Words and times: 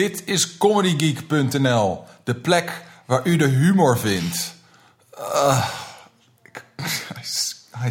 Dit 0.00 0.22
is 0.24 0.56
comedygeek.nl, 0.56 2.04
de 2.24 2.34
plek 2.34 2.82
waar 3.06 3.26
u 3.26 3.36
de 3.36 3.46
humor 3.46 3.98
vindt. 3.98 4.54
Uh, 5.18 5.66
hij, 7.14 7.24
hij 7.70 7.90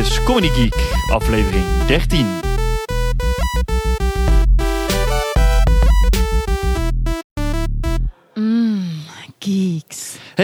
is 0.00 0.18
Comedy 0.24 0.50
Geek, 0.50 0.74
aflevering 1.10 1.64
13. 1.86 2.45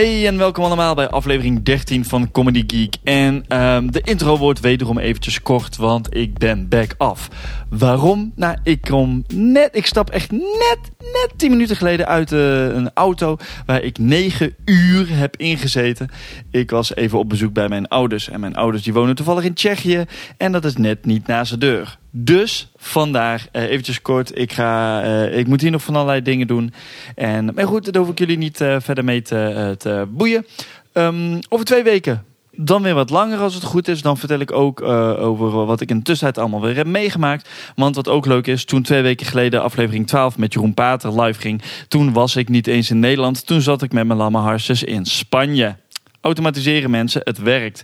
Hey 0.02 0.27
en 0.27 0.38
welkom 0.38 0.65
allemaal 0.65 0.95
bij 0.95 1.09
aflevering 1.09 1.62
13 1.62 2.05
van 2.05 2.30
Comedy 2.30 2.65
Geek. 2.66 2.97
En 3.05 3.45
ehm, 3.48 3.91
de 3.91 4.01
intro 4.01 4.38
wordt 4.38 4.60
wederom 4.60 4.98
eventjes 4.98 5.43
kort, 5.43 5.77
want 5.77 6.16
ik 6.16 6.38
ben 6.38 6.69
back 6.69 6.95
af. 6.98 7.29
Waarom? 7.69 8.33
Nou, 8.37 8.57
ik 8.62 8.80
kom 8.80 9.24
net, 9.34 9.77
ik 9.77 9.87
stap 9.87 10.10
echt 10.10 10.30
net, 10.30 10.79
net 10.98 11.33
10 11.37 11.51
minuten 11.51 11.77
geleden 11.77 12.07
uit 12.07 12.33
eh, 12.33 12.66
een 12.66 12.91
auto 12.95 13.37
waar 13.66 13.83
ik 13.83 13.98
9 13.98 14.55
uur 14.65 15.16
heb 15.16 15.37
ingezeten. 15.37 16.10
Ik 16.51 16.71
was 16.71 16.95
even 16.95 17.19
op 17.19 17.29
bezoek 17.29 17.52
bij 17.52 17.69
mijn 17.69 17.88
ouders 17.88 18.29
en 18.29 18.41
mijn 18.41 18.57
ouders 18.57 18.82
die 18.82 18.93
wonen 18.93 19.15
toevallig 19.15 19.45
in 19.45 19.55
Tsjechië 19.55 20.05
en 20.37 20.52
dat 20.52 20.65
is 20.65 20.76
net 20.76 21.04
niet 21.04 21.26
naast 21.26 21.51
de 21.51 21.59
deur. 21.59 22.01
Dus 22.15 22.68
vandaar, 22.77 23.46
uh, 23.52 23.63
eventjes 23.63 24.02
kort, 24.02 24.38
ik, 24.38 24.52
ga, 24.52 25.05
uh, 25.05 25.38
ik 25.38 25.46
moet 25.46 25.60
hier 25.60 25.71
nog 25.71 25.82
van 25.82 25.95
allerlei 25.95 26.23
dingen 26.23 26.46
doen. 26.46 26.73
En, 27.15 27.54
maar 27.54 27.66
goed, 27.66 27.93
daar 27.93 28.02
hoef 28.02 28.10
ik 28.10 28.19
jullie 28.19 28.38
niet 28.38 28.60
uh, 28.60 28.77
verder 28.80 29.04
mee 29.04 29.23
te, 29.23 29.74
te 29.79 30.07
boeien. 30.09 30.46
Um, 30.93 31.38
over 31.49 31.66
twee 31.66 31.82
weken 31.82 32.24
dan 32.57 32.82
weer 32.82 32.95
wat 32.95 33.10
langer 33.10 33.38
als 33.38 33.54
het 33.54 33.65
goed 33.65 33.88
is. 33.88 34.02
Dan 34.02 34.19
vertel 34.19 34.38
ik 34.38 34.52
ook 34.52 34.82
over 34.82 35.51
wat 35.51 35.80
ik 35.80 35.91
in 35.91 35.96
de 35.96 36.02
tussentijd 36.02 36.38
allemaal 36.38 36.60
weer 36.60 36.77
heb 36.77 36.87
meegemaakt. 36.87 37.49
Want 37.77 37.96
wat 37.96 38.09
ook 38.09 38.26
leuk 38.26 38.47
is, 38.47 38.65
toen 38.65 38.82
twee 38.82 39.02
weken 39.02 39.26
geleden 39.26 39.63
aflevering 39.63 40.07
12 40.07 40.38
met 40.38 40.52
Jeroen 40.52 40.74
Pater 40.74 41.23
live 41.23 41.41
ging. 41.41 41.63
Toen 41.88 42.13
was 42.13 42.37
ik 42.37 42.49
niet 42.49 42.66
eens 42.66 42.91
in 42.91 42.99
Nederland. 42.99 43.47
Toen 43.47 43.60
zat 43.60 43.82
ik 43.82 43.93
met 43.93 44.07
mijn 44.07 44.19
lamme 44.19 44.38
harses 44.38 44.82
in 44.85 45.04
Spanje. 45.04 45.76
Automatiseren 46.21 46.91
mensen, 46.91 47.21
het 47.24 47.38
werkt. 47.38 47.82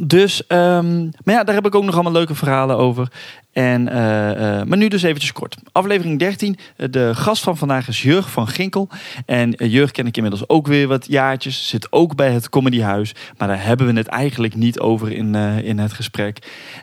Dus, 0.00 0.42
um, 0.48 1.10
maar 1.24 1.34
ja, 1.34 1.44
daar 1.44 1.54
heb 1.54 1.66
ik 1.66 1.74
ook 1.74 1.84
nog 1.84 1.94
allemaal 1.94 2.12
leuke 2.12 2.34
verhalen 2.34 2.76
over. 2.76 3.08
En, 3.52 3.88
uh, 3.88 3.96
uh, 3.96 4.62
maar 4.62 4.76
nu 4.76 4.88
dus 4.88 5.02
eventjes 5.02 5.32
kort. 5.32 5.56
Aflevering 5.72 6.18
13. 6.18 6.58
De 6.90 7.14
gast 7.14 7.42
van 7.42 7.56
vandaag 7.56 7.88
is 7.88 8.02
Jurg 8.02 8.30
van 8.30 8.48
Ginkel. 8.48 8.88
En 9.26 9.50
Jurg 9.50 9.90
ken 9.90 10.06
ik 10.06 10.16
inmiddels 10.16 10.48
ook 10.48 10.66
weer 10.66 10.88
wat 10.88 11.06
jaartjes. 11.06 11.68
Zit 11.68 11.92
ook 11.92 12.14
bij 12.14 12.30
het 12.30 12.48
Comedyhuis. 12.48 13.14
Maar 13.38 13.48
daar 13.48 13.64
hebben 13.64 13.86
we 13.86 13.92
het 13.92 14.06
eigenlijk 14.06 14.54
niet 14.54 14.80
over 14.80 15.12
in, 15.12 15.34
in 15.64 15.78
het 15.78 15.92
gesprek. 15.92 16.38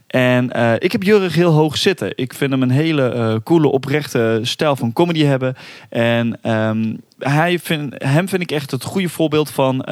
En 0.08 0.50
ik 0.80 0.92
heb 0.92 1.04
Jurg 1.04 1.36
heel 1.36 1.52
hoog 1.52 1.78
zitten. 1.78 2.12
Ik 2.16 2.34
vind 2.34 2.52
hem 2.52 2.62
een 2.62 2.72
hele 2.72 3.42
coole, 3.44 3.68
oprechte 3.68 4.40
stijl 4.42 4.76
van 4.76 4.94
comedy 4.94 5.24
hebben. 5.24 5.56
En 5.90 6.52
um, 6.52 7.02
hij 7.20 7.60
vind, 7.60 8.04
hem 8.04 8.30
vind 8.30 8.42
ik 8.42 8.52
echt 8.52 8.72
het 8.72 8.84
goede 8.84 9.10
voorbeeld 9.10 9.50
van 9.50 9.86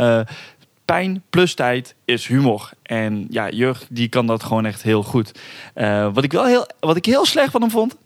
pijn 0.92 1.24
plus 1.30 1.54
tijd 1.54 1.96
is 2.06 2.28
humor. 2.28 2.70
En 2.84 3.28
ja, 3.30 3.50
Jurg 3.50 3.86
die 3.90 4.08
kan 4.08 4.28
dat 4.28 4.44
gewoon 4.44 4.66
echt 4.66 4.84
heel 4.84 5.04
goed. 5.04 5.32
Uh, 5.76 6.14
wat, 6.14 6.24
ik 6.24 6.32
wel 6.32 6.46
heel, 6.46 6.68
wat 6.80 6.96
ik 6.96 7.06
heel 7.06 7.26
slecht 7.26 7.52
van 7.52 7.62
hem 7.62 7.70
vond, 7.70 7.98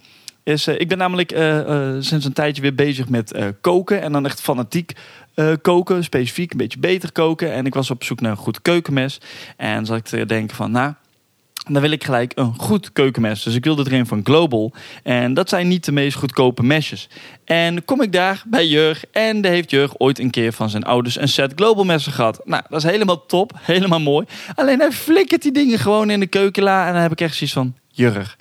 is... 0.44 0.68
Uh, 0.68 0.80
ik 0.80 0.88
ben 0.88 0.98
namelijk 0.98 1.34
uh, 1.34 1.96
sinds 2.00 2.26
een 2.26 2.34
tijdje 2.34 2.62
weer 2.62 2.76
bezig 2.76 3.10
met 3.10 3.34
koken. 3.62 4.02
En 4.02 4.12
dan 4.12 4.26
echt 4.26 4.42
fanatiek 4.42 4.92
koken, 5.62 6.04
specifiek 6.04 6.52
een 6.52 6.58
beetje 6.58 6.80
beter 6.80 7.12
koken. 7.12 7.54
En 7.54 7.66
ik 7.66 7.74
was 7.74 7.92
op 7.92 8.04
zoek 8.04 8.22
naar 8.22 8.32
een 8.32 8.38
goed 8.38 8.62
keukenmes. 8.62 9.22
En 9.58 9.86
zat 9.86 9.98
ik 9.98 10.04
te 10.04 10.26
denken 10.26 10.56
van, 10.56 10.72
nou... 10.72 10.94
Dan 11.68 11.82
wil 11.82 11.92
ik 11.92 12.04
gelijk 12.04 12.32
een 12.36 12.54
goed 12.58 12.92
keukenmes. 12.94 13.44
Dus 13.44 13.56
ik 13.56 13.64
wilde 13.64 13.84
er 13.84 13.94
een 13.94 14.08
van 14.08 14.22
Global. 14.24 14.74
En 15.04 15.34
dat 15.34 15.50
zijn 15.50 15.68
niet 15.68 15.86
de 15.86 15.92
meest 15.92 16.18
goedkope 16.18 16.64
mesjes. 16.64 17.10
En 17.46 17.86
kom 17.86 18.02
ik 18.02 18.12
daar 18.12 18.44
bij 18.48 18.68
Jurg. 18.68 19.06
En 19.12 19.42
daar 19.42 19.52
heeft 19.52 19.72
Jurg 19.72 20.00
ooit 20.00 20.20
een 20.20 20.30
keer 20.30 20.54
van 20.54 20.70
zijn 20.70 20.84
ouders 20.84 21.20
een 21.20 21.28
set 21.28 21.54
Global 21.56 21.84
messen 21.84 22.12
gehad. 22.12 22.42
Nou, 22.44 22.64
dat 22.70 22.84
is 22.84 22.92
helemaal 22.92 23.26
top. 23.26 23.52
Helemaal 23.62 24.00
mooi. 24.00 24.26
Alleen 24.56 24.80
hij 24.80 24.92
flikkert 24.92 25.42
die 25.42 25.52
dingen 25.52 25.80
gewoon 25.80 26.10
in 26.10 26.20
de 26.20 26.28
keukenla. 26.28 26.88
En 26.88 26.94
dan 26.94 27.02
heb 27.02 27.12
ik 27.12 27.22
echt 27.22 27.36
zoiets 27.36 27.56
van... 27.56 27.76
Jurg, 27.88 28.38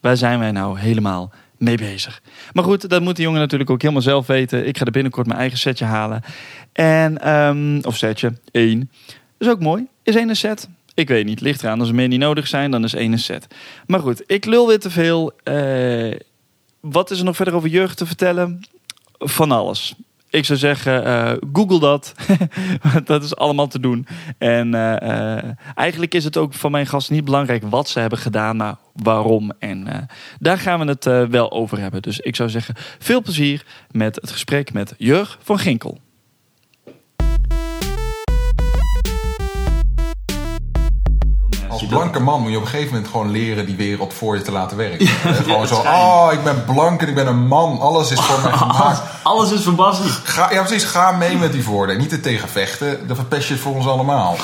waar 0.00 0.16
zijn 0.16 0.38
wij 0.38 0.50
nou 0.50 0.78
helemaal 0.78 1.32
mee 1.58 1.76
bezig? 1.76 2.22
Maar 2.52 2.64
goed, 2.64 2.88
dat 2.88 3.02
moet 3.02 3.16
de 3.16 3.22
jongen 3.22 3.40
natuurlijk 3.40 3.70
ook 3.70 3.82
helemaal 3.82 4.02
zelf 4.02 4.26
weten. 4.26 4.66
Ik 4.66 4.78
ga 4.78 4.84
er 4.84 4.90
binnenkort 4.90 5.26
mijn 5.26 5.38
eigen 5.38 5.58
setje 5.58 5.84
halen. 5.84 6.22
En, 6.72 7.34
um, 7.34 7.80
of 7.82 7.96
setje, 7.96 8.32
één. 8.50 8.90
Dat 9.38 9.48
is 9.48 9.54
ook 9.54 9.60
mooi. 9.60 9.86
Is 10.02 10.14
één 10.14 10.28
een 10.28 10.36
set? 10.36 10.68
Ik 10.96 11.08
weet 11.08 11.24
niet, 11.24 11.40
ligt 11.40 11.62
eraan. 11.62 11.80
Als 11.80 11.88
er 11.88 11.94
meer 11.94 12.08
niet 12.08 12.20
nodig 12.20 12.46
zijn, 12.46 12.70
dan 12.70 12.84
is 12.84 12.94
één 12.94 13.12
een 13.12 13.18
set. 13.18 13.46
Maar 13.86 14.00
goed, 14.00 14.22
ik 14.26 14.44
lul 14.44 14.66
weer 14.66 14.78
te 14.78 14.90
veel. 14.90 15.32
Uh, 15.44 16.14
wat 16.80 17.10
is 17.10 17.18
er 17.18 17.24
nog 17.24 17.36
verder 17.36 17.54
over 17.54 17.68
jeugd 17.68 17.96
te 17.96 18.06
vertellen? 18.06 18.60
Van 19.18 19.50
alles. 19.50 19.94
Ik 20.30 20.44
zou 20.44 20.58
zeggen, 20.58 21.06
uh, 21.06 21.32
google 21.52 21.78
dat. 21.78 22.14
dat 23.04 23.22
is 23.22 23.36
allemaal 23.36 23.66
te 23.66 23.80
doen. 23.80 24.06
En 24.38 24.74
uh, 24.74 25.38
eigenlijk 25.74 26.14
is 26.14 26.24
het 26.24 26.36
ook 26.36 26.54
van 26.54 26.70
mijn 26.70 26.86
gasten 26.86 27.14
niet 27.14 27.24
belangrijk 27.24 27.62
wat 27.62 27.88
ze 27.88 28.00
hebben 28.00 28.18
gedaan, 28.18 28.56
maar 28.56 28.76
waarom. 28.92 29.52
En 29.58 30.08
daar 30.38 30.58
gaan 30.58 30.80
we 30.80 30.86
het 30.86 31.30
wel 31.30 31.52
over 31.52 31.78
hebben. 31.78 32.02
Dus 32.02 32.20
ik 32.20 32.36
zou 32.36 32.48
zeggen, 32.48 32.74
veel 32.98 33.22
plezier 33.22 33.64
met 33.90 34.14
het 34.14 34.30
gesprek 34.30 34.72
met 34.72 34.94
Jurg 34.98 35.38
van 35.42 35.58
Ginkel. 35.58 36.00
Als 41.80 41.88
blanke 41.88 42.20
man 42.20 42.40
moet 42.40 42.50
je 42.50 42.56
op 42.56 42.62
een 42.62 42.68
gegeven 42.68 42.92
moment 42.92 43.10
gewoon 43.10 43.30
leren 43.30 43.66
die 43.66 43.76
wereld 43.76 44.14
voor 44.14 44.36
je 44.36 44.42
te 44.42 44.52
laten 44.52 44.76
werken. 44.76 45.06
Ja, 45.26 45.32
gewoon 45.32 45.66
zo, 45.66 45.74
oh, 45.74 46.28
ik 46.32 46.44
ben 46.44 46.64
blank 46.64 47.02
en 47.02 47.08
ik 47.08 47.14
ben 47.14 47.26
een 47.26 47.46
man. 47.46 47.80
Alles 47.80 48.10
is 48.10 48.20
voor 48.20 48.42
mij 48.42 48.58
gemaakt. 48.66 49.02
Alles 49.22 49.52
is 49.52 49.62
voor 49.62 49.74
Basie. 49.74 50.10
Ga, 50.24 50.52
ja, 50.52 50.62
precies. 50.62 50.84
Ga 50.84 51.10
mee 51.10 51.36
met 51.36 51.52
die 51.52 51.62
voordelen. 51.62 52.00
Niet 52.00 52.12
er 52.12 52.20
tegen 52.20 52.48
vechten. 52.48 53.06
Dan 53.06 53.16
verpest 53.16 53.48
je 53.48 53.52
het 53.52 53.62
voor 53.62 53.74
ons 53.74 53.86
allemaal. 53.86 54.36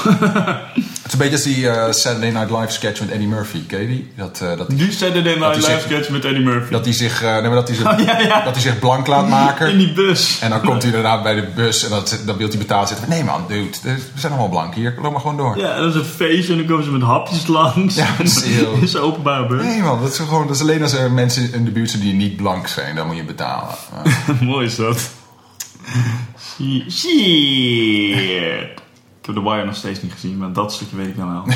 het 0.74 1.06
is 1.06 1.12
een 1.12 1.18
beetje 1.18 1.32
als 1.32 1.42
die 1.42 1.56
uh, 1.56 1.84
Saturday 1.90 2.30
Night 2.30 2.50
Live 2.50 2.72
sketch 2.72 3.00
met 3.00 3.10
Eddie 3.10 3.28
Murphy. 3.28 3.66
Ken 3.66 3.80
je 3.80 3.86
die? 3.86 4.12
Dat, 4.16 4.40
uh, 4.42 4.56
dat 4.56 4.70
die 4.70 4.92
Saturday 4.92 5.34
Night 5.34 5.56
Live 5.56 5.80
sketch 5.80 6.08
met 6.08 6.24
Eddie 6.24 6.44
Murphy. 6.44 6.70
Dat 6.70 6.84
hij 6.84 6.94
zich, 6.94 7.22
uh, 7.22 7.32
nee, 7.32 7.42
maar 7.42 7.54
dat 7.54 7.68
hij 7.68 7.76
zich, 7.76 7.92
oh, 7.92 7.98
ja, 7.98 8.20
ja. 8.20 8.44
dat 8.44 8.52
hij 8.52 8.62
zich 8.62 8.78
blank 8.78 9.06
laat 9.06 9.28
maken. 9.28 9.70
In 9.70 9.78
die 9.78 9.92
bus. 9.92 10.38
En 10.40 10.50
dan 10.50 10.60
komt 10.60 10.82
hij 10.82 10.92
inderdaad 10.92 11.22
bij 11.22 11.34
de 11.34 11.46
bus 11.54 11.84
en 11.84 11.90
dat, 11.90 12.20
dan 12.26 12.36
wil 12.36 12.48
hij 12.48 12.58
betaald 12.58 12.88
zitten. 12.88 13.08
Nee 13.08 13.24
man, 13.24 13.44
dude. 13.48 13.76
We 13.82 13.98
zijn 14.14 14.32
allemaal 14.32 14.50
blank 14.50 14.74
hier. 14.74 14.94
Loop 15.02 15.12
maar 15.12 15.20
gewoon 15.20 15.36
door. 15.36 15.58
Ja, 15.58 15.76
dat 15.76 15.94
is 15.94 16.00
een 16.00 16.04
feestje 16.04 16.52
en 16.52 16.58
dan 16.58 16.66
komen 16.66 16.84
ze 16.84 16.90
met 16.90 17.02
hapjes 17.22 17.46
langs. 17.46 17.94
Ja, 17.94 18.08
dat 18.18 18.82
is 18.82 18.96
openbaar 19.06 19.46
bus. 19.46 19.62
Nee 19.62 19.82
man, 19.82 20.00
dat 20.00 20.10
is, 20.10 20.18
gewoon, 20.18 20.46
dat 20.46 20.56
is 20.56 20.62
alleen 20.62 20.82
als 20.82 20.92
er 20.92 21.12
mensen 21.12 21.52
in 21.52 21.64
de 21.64 21.70
buurt 21.70 21.90
zijn 21.90 22.02
die 22.02 22.12
niet 22.12 22.36
blank 22.36 22.66
zijn. 22.66 22.94
Dan 22.94 23.06
moet 23.06 23.16
je 23.16 23.24
betalen. 23.24 23.74
Mooi 24.40 24.66
is 24.66 24.76
dat. 24.76 25.10
Shit. 26.90 27.10
Ik 29.20 29.28
heb 29.28 29.34
The 29.36 29.50
Wire 29.50 29.64
nog 29.64 29.76
steeds 29.76 30.02
niet 30.02 30.12
gezien, 30.12 30.38
maar 30.38 30.52
dat 30.52 30.72
stukje 30.72 30.96
weet 30.96 31.06
ik 31.06 31.16
dan 31.16 31.32
wel. 31.32 31.54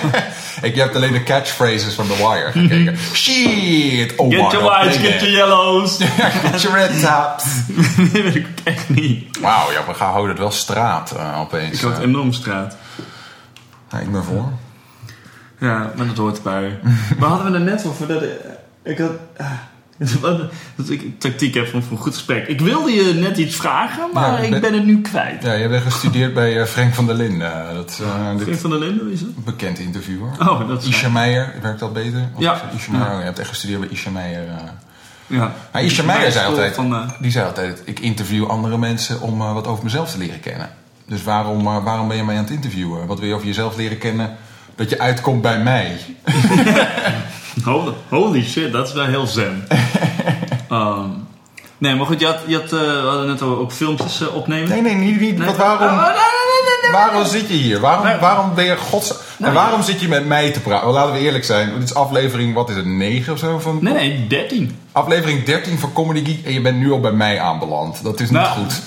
ik 0.70 0.74
heb 0.74 0.94
alleen 0.94 1.12
de 1.12 1.22
catchphrases 1.22 1.94
van 1.94 2.06
The 2.06 2.16
Wire 2.16 2.50
gekeken. 2.52 2.98
Shit! 3.14 4.16
Oh, 4.16 4.30
get 4.30 4.52
your 4.52 4.64
whites, 4.64 4.96
get 4.96 5.20
your 5.20 5.30
yellows. 5.30 5.96
get 5.96 6.62
your 6.62 6.76
red 6.76 7.00
tops. 7.00 7.44
nee, 8.12 8.22
weet 8.22 8.34
ik 8.34 8.46
echt 8.64 8.88
niet. 8.88 9.38
Wauw, 9.38 9.72
ja, 9.72 9.86
we 9.86 9.94
gaan 9.94 10.10
houden 10.10 10.30
het 10.30 10.38
wel 10.38 10.50
straat 10.50 11.14
uh, 11.16 11.40
opeens. 11.40 11.72
Ik 11.72 11.80
had 11.80 11.98
uh. 11.98 12.04
enorm 12.04 12.32
straat. 12.32 12.76
Ja, 13.90 13.98
ik 13.98 14.12
ben 14.12 14.24
voor. 14.24 14.52
Ja, 15.62 15.92
maar 15.96 16.06
dat 16.06 16.16
hoort 16.16 16.36
erbij. 16.36 16.78
maar 17.18 17.28
hadden 17.28 17.52
we 17.52 17.58
er 17.58 17.64
net 17.64 17.86
over 17.86 18.06
dat... 18.12 18.22
Ik 18.82 18.98
had... 18.98 19.12
Dat 20.76 20.90
ik 20.90 21.20
tactiek 21.20 21.54
heb 21.54 21.66
van 21.66 21.82
een 21.90 21.98
goed 21.98 22.14
gesprek. 22.14 22.46
Ik 22.46 22.60
wilde 22.60 22.90
je 22.90 23.14
net 23.14 23.38
iets 23.38 23.56
vragen, 23.56 24.08
maar 24.12 24.42
ja, 24.42 24.54
ik 24.54 24.60
ben 24.60 24.74
het 24.74 24.84
nu 24.84 25.00
kwijt. 25.00 25.42
Ja, 25.42 25.52
je 25.52 25.68
bent 25.68 25.82
gestudeerd 25.82 26.34
bij 26.34 26.56
uh, 26.56 26.64
Frank 26.64 26.94
van 26.94 27.06
der 27.06 27.14
Linden. 27.14 27.74
Dat, 27.74 27.98
uh, 28.02 28.40
Frank 28.40 28.58
van 28.58 28.70
der 28.70 28.78
Linden, 28.78 29.12
is 29.12 29.20
dat? 29.20 29.44
Bekend 29.44 29.78
interviewer. 29.78 30.30
Oh, 30.38 30.68
dat 30.68 30.82
is 30.82 30.88
Isha 30.88 31.08
Meijer, 31.08 31.54
werkt 31.62 31.80
dat 31.80 31.92
beter? 31.92 32.28
Of 32.34 32.42
ja. 32.42 32.60
Isha 32.76 32.92
Meijer, 32.92 33.18
je 33.18 33.24
hebt 33.24 33.38
echt 33.38 33.48
gestudeerd 33.48 33.80
bij 33.80 33.88
Isha 33.88 34.10
Meijer. 34.10 34.46
Uh. 34.46 34.54
Ja. 35.26 35.54
Maar 35.72 35.82
Isha 35.82 36.02
Meijer 36.02 36.32
zei 36.32 36.46
altijd, 36.46 36.74
van, 36.74 37.12
die 37.20 37.30
zei 37.30 37.46
altijd, 37.46 37.82
ik 37.84 38.00
interview 38.00 38.46
andere 38.46 38.78
mensen 38.78 39.20
om 39.20 39.38
wat 39.38 39.66
over 39.66 39.84
mezelf 39.84 40.10
te 40.10 40.18
leren 40.18 40.40
kennen. 40.40 40.70
Dus 41.06 41.22
waarom, 41.22 41.62
waarom 41.64 42.08
ben 42.08 42.16
je 42.16 42.24
mij 42.24 42.36
aan 42.36 42.42
het 42.42 42.52
interviewen? 42.52 43.06
Wat 43.06 43.18
wil 43.18 43.28
je 43.28 43.34
over 43.34 43.46
jezelf 43.46 43.76
leren 43.76 43.98
kennen 43.98 44.36
dat 44.82 44.90
je 44.90 44.98
uitkomt 44.98 45.42
bij 45.42 45.58
mij? 45.58 45.96
Holy 48.08 48.44
shit, 48.44 48.72
dat 48.72 48.88
is 48.88 48.94
wel 48.94 49.04
heel 49.04 49.26
zen. 49.26 49.66
um, 50.70 51.26
nee, 51.78 51.94
maar 51.94 52.06
goed, 52.06 52.20
je 52.20 52.26
had, 52.26 52.38
je 52.46 52.54
had 52.54 52.72
uh, 52.72 52.80
we 52.80 53.06
hadden 53.06 53.26
net 53.26 53.42
ook 53.42 53.72
filmpjes 53.72 54.20
uh, 54.20 54.34
opnemen. 54.34 54.68
Nee, 54.68 54.82
nee, 54.82 54.94
niet. 54.94 55.20
niet 55.20 55.38
nee? 55.38 55.46
Wat, 55.46 55.56
waarom? 55.56 55.88
Oh, 55.88 56.06
nee, 56.06 56.41
waarom 56.92 57.24
zit 57.26 57.48
je 57.48 57.54
hier? 57.54 57.80
Waarom, 57.80 58.20
waarom 58.20 58.54
ben 58.54 58.64
je 58.64 58.76
gods... 58.76 59.14
En 59.38 59.52
waarom 59.52 59.82
zit 59.82 60.00
je 60.00 60.08
met 60.08 60.26
mij 60.26 60.50
te 60.50 60.60
praten? 60.60 60.88
Laten 60.90 61.12
we 61.12 61.18
eerlijk 61.18 61.44
zijn. 61.44 61.72
Dit 61.74 61.82
is 61.82 61.94
aflevering, 61.94 62.54
wat 62.54 62.70
is 62.70 62.76
het, 62.76 62.84
9 62.86 63.32
of 63.32 63.38
zo? 63.38 63.58
Van, 63.58 63.78
Nee, 63.80 63.92
nee, 63.92 64.26
13. 64.26 64.78
Aflevering 64.92 65.44
13 65.44 65.78
van 65.78 65.92
Comedy 65.92 66.24
Geek 66.24 66.44
en 66.44 66.52
je 66.52 66.60
bent 66.60 66.78
nu 66.78 66.92
al 66.92 67.00
bij 67.00 67.12
mij 67.12 67.40
aanbeland. 67.40 68.02
Dat 68.02 68.20
is 68.20 68.30
niet 68.30 68.40
Nou. 68.40 68.58
goed. 68.58 68.82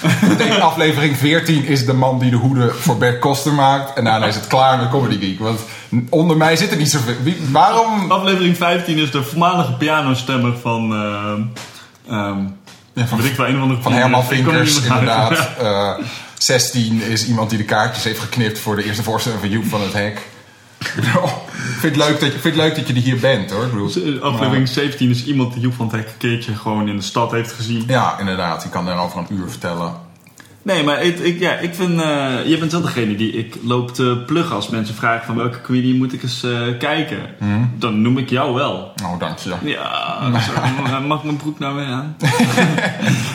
Aflevering 0.61 1.17
14 1.17 1.65
is 1.65 1.85
de 1.85 1.93
man 1.93 2.19
die 2.19 2.29
de 2.29 2.35
hoeden 2.35 2.75
voor 2.75 2.97
Bert 2.97 3.19
Koster 3.19 3.53
maakt. 3.53 3.97
En 3.97 4.03
daarna 4.03 4.25
is 4.25 4.35
het 4.35 4.47
klaar 4.47 4.77
met 4.77 4.89
Comedy 4.89 5.19
Geek. 5.19 5.39
Want 5.39 5.59
onder 6.09 6.37
mij 6.37 6.55
zit 6.55 6.71
er 6.71 6.77
niet 6.77 6.91
zoveel. 6.91 7.15
Waarom... 7.51 8.11
Aflevering 8.11 8.57
15 8.57 8.97
is 8.97 9.11
de 9.11 9.23
voormalige 9.23 9.73
pianostemmer 9.73 10.57
van... 10.61 10.93
ehm 10.93 11.41
ehm 12.15 12.37
Ja, 12.93 13.05
van, 13.05 13.21
weet 13.21 13.31
ik 13.31 13.37
wel, 13.37 13.47
een 13.47 13.55
of 13.55 13.61
andere 13.61 13.81
van 13.81 13.93
Herman 13.93 14.19
er 14.19 14.25
Vinkers, 14.25 14.81
inderdaad. 14.81 15.31
Eh 15.59 15.91
16 16.37 17.01
is 17.01 17.27
iemand 17.27 17.49
die 17.49 17.57
de 17.57 17.65
kaartjes 17.65 18.03
heeft 18.03 18.19
geknipt 18.19 18.59
voor 18.59 18.75
de 18.75 18.83
eerste 18.83 19.03
voorstelling 19.03 19.41
van 19.41 19.49
Joep 19.49 19.65
van 19.65 19.81
het 19.81 19.93
Hek. 19.93 20.21
Oh, 21.15 21.31
ik 21.47 21.79
vind 21.79 21.95
het 21.95 22.05
leuk 22.05 22.19
dat 22.19 22.33
je, 22.33 22.39
vind 22.39 22.55
leuk 22.55 22.75
dat 22.75 22.87
je 22.87 22.93
er 22.93 23.01
hier 23.01 23.19
bent 23.19 23.51
hoor. 23.51 23.63
Ik 23.63 23.71
bedoel, 23.71 24.21
Aflevering 24.21 24.67
17 24.67 25.09
is 25.09 25.25
iemand 25.25 25.53
die 25.53 25.61
Joep 25.61 25.73
van 25.73 25.85
het 25.85 25.95
Hek 25.95 26.07
een 26.07 26.17
keertje 26.17 26.55
gewoon 26.55 26.87
in 26.87 26.95
de 26.95 27.01
stad 27.01 27.31
heeft 27.31 27.51
gezien. 27.51 27.83
Ja, 27.87 28.19
inderdaad. 28.19 28.61
Die 28.61 28.71
kan 28.71 28.85
daarover 28.85 29.19
een 29.19 29.27
uur 29.29 29.49
vertellen. 29.49 30.04
Nee, 30.65 30.83
maar 30.83 31.03
ik, 31.03 31.19
ik, 31.19 31.39
ja, 31.39 31.51
ik 31.53 31.75
vind... 31.75 32.01
eh 32.01 32.45
je 32.45 32.57
bent 32.57 32.71
wel 32.71 32.81
degene 32.81 33.15
die 33.15 33.31
ik 33.31 33.55
loop 33.63 33.93
te 33.93 34.23
pluggen 34.25 34.55
als 34.55 34.69
mensen 34.69 34.95
vragen 34.95 35.25
van 35.25 35.35
welke 35.35 35.61
comedian 35.61 35.97
moet 35.97 36.13
ik 36.13 36.23
eens 36.23 36.43
eh, 36.43 36.51
kijken. 36.79 37.19
Dan 37.77 38.01
noem 38.01 38.17
ik 38.17 38.29
jou 38.29 38.53
wel. 38.53 38.93
Oh, 39.03 39.19
dank 39.19 39.37
je. 39.37 39.53
Ja, 39.63 40.17
zo, 40.39 40.51
mag 41.07 41.23
mijn 41.23 41.37
broek 41.37 41.59
nou 41.59 41.75
weer 41.75 41.85
aan? 41.85 42.15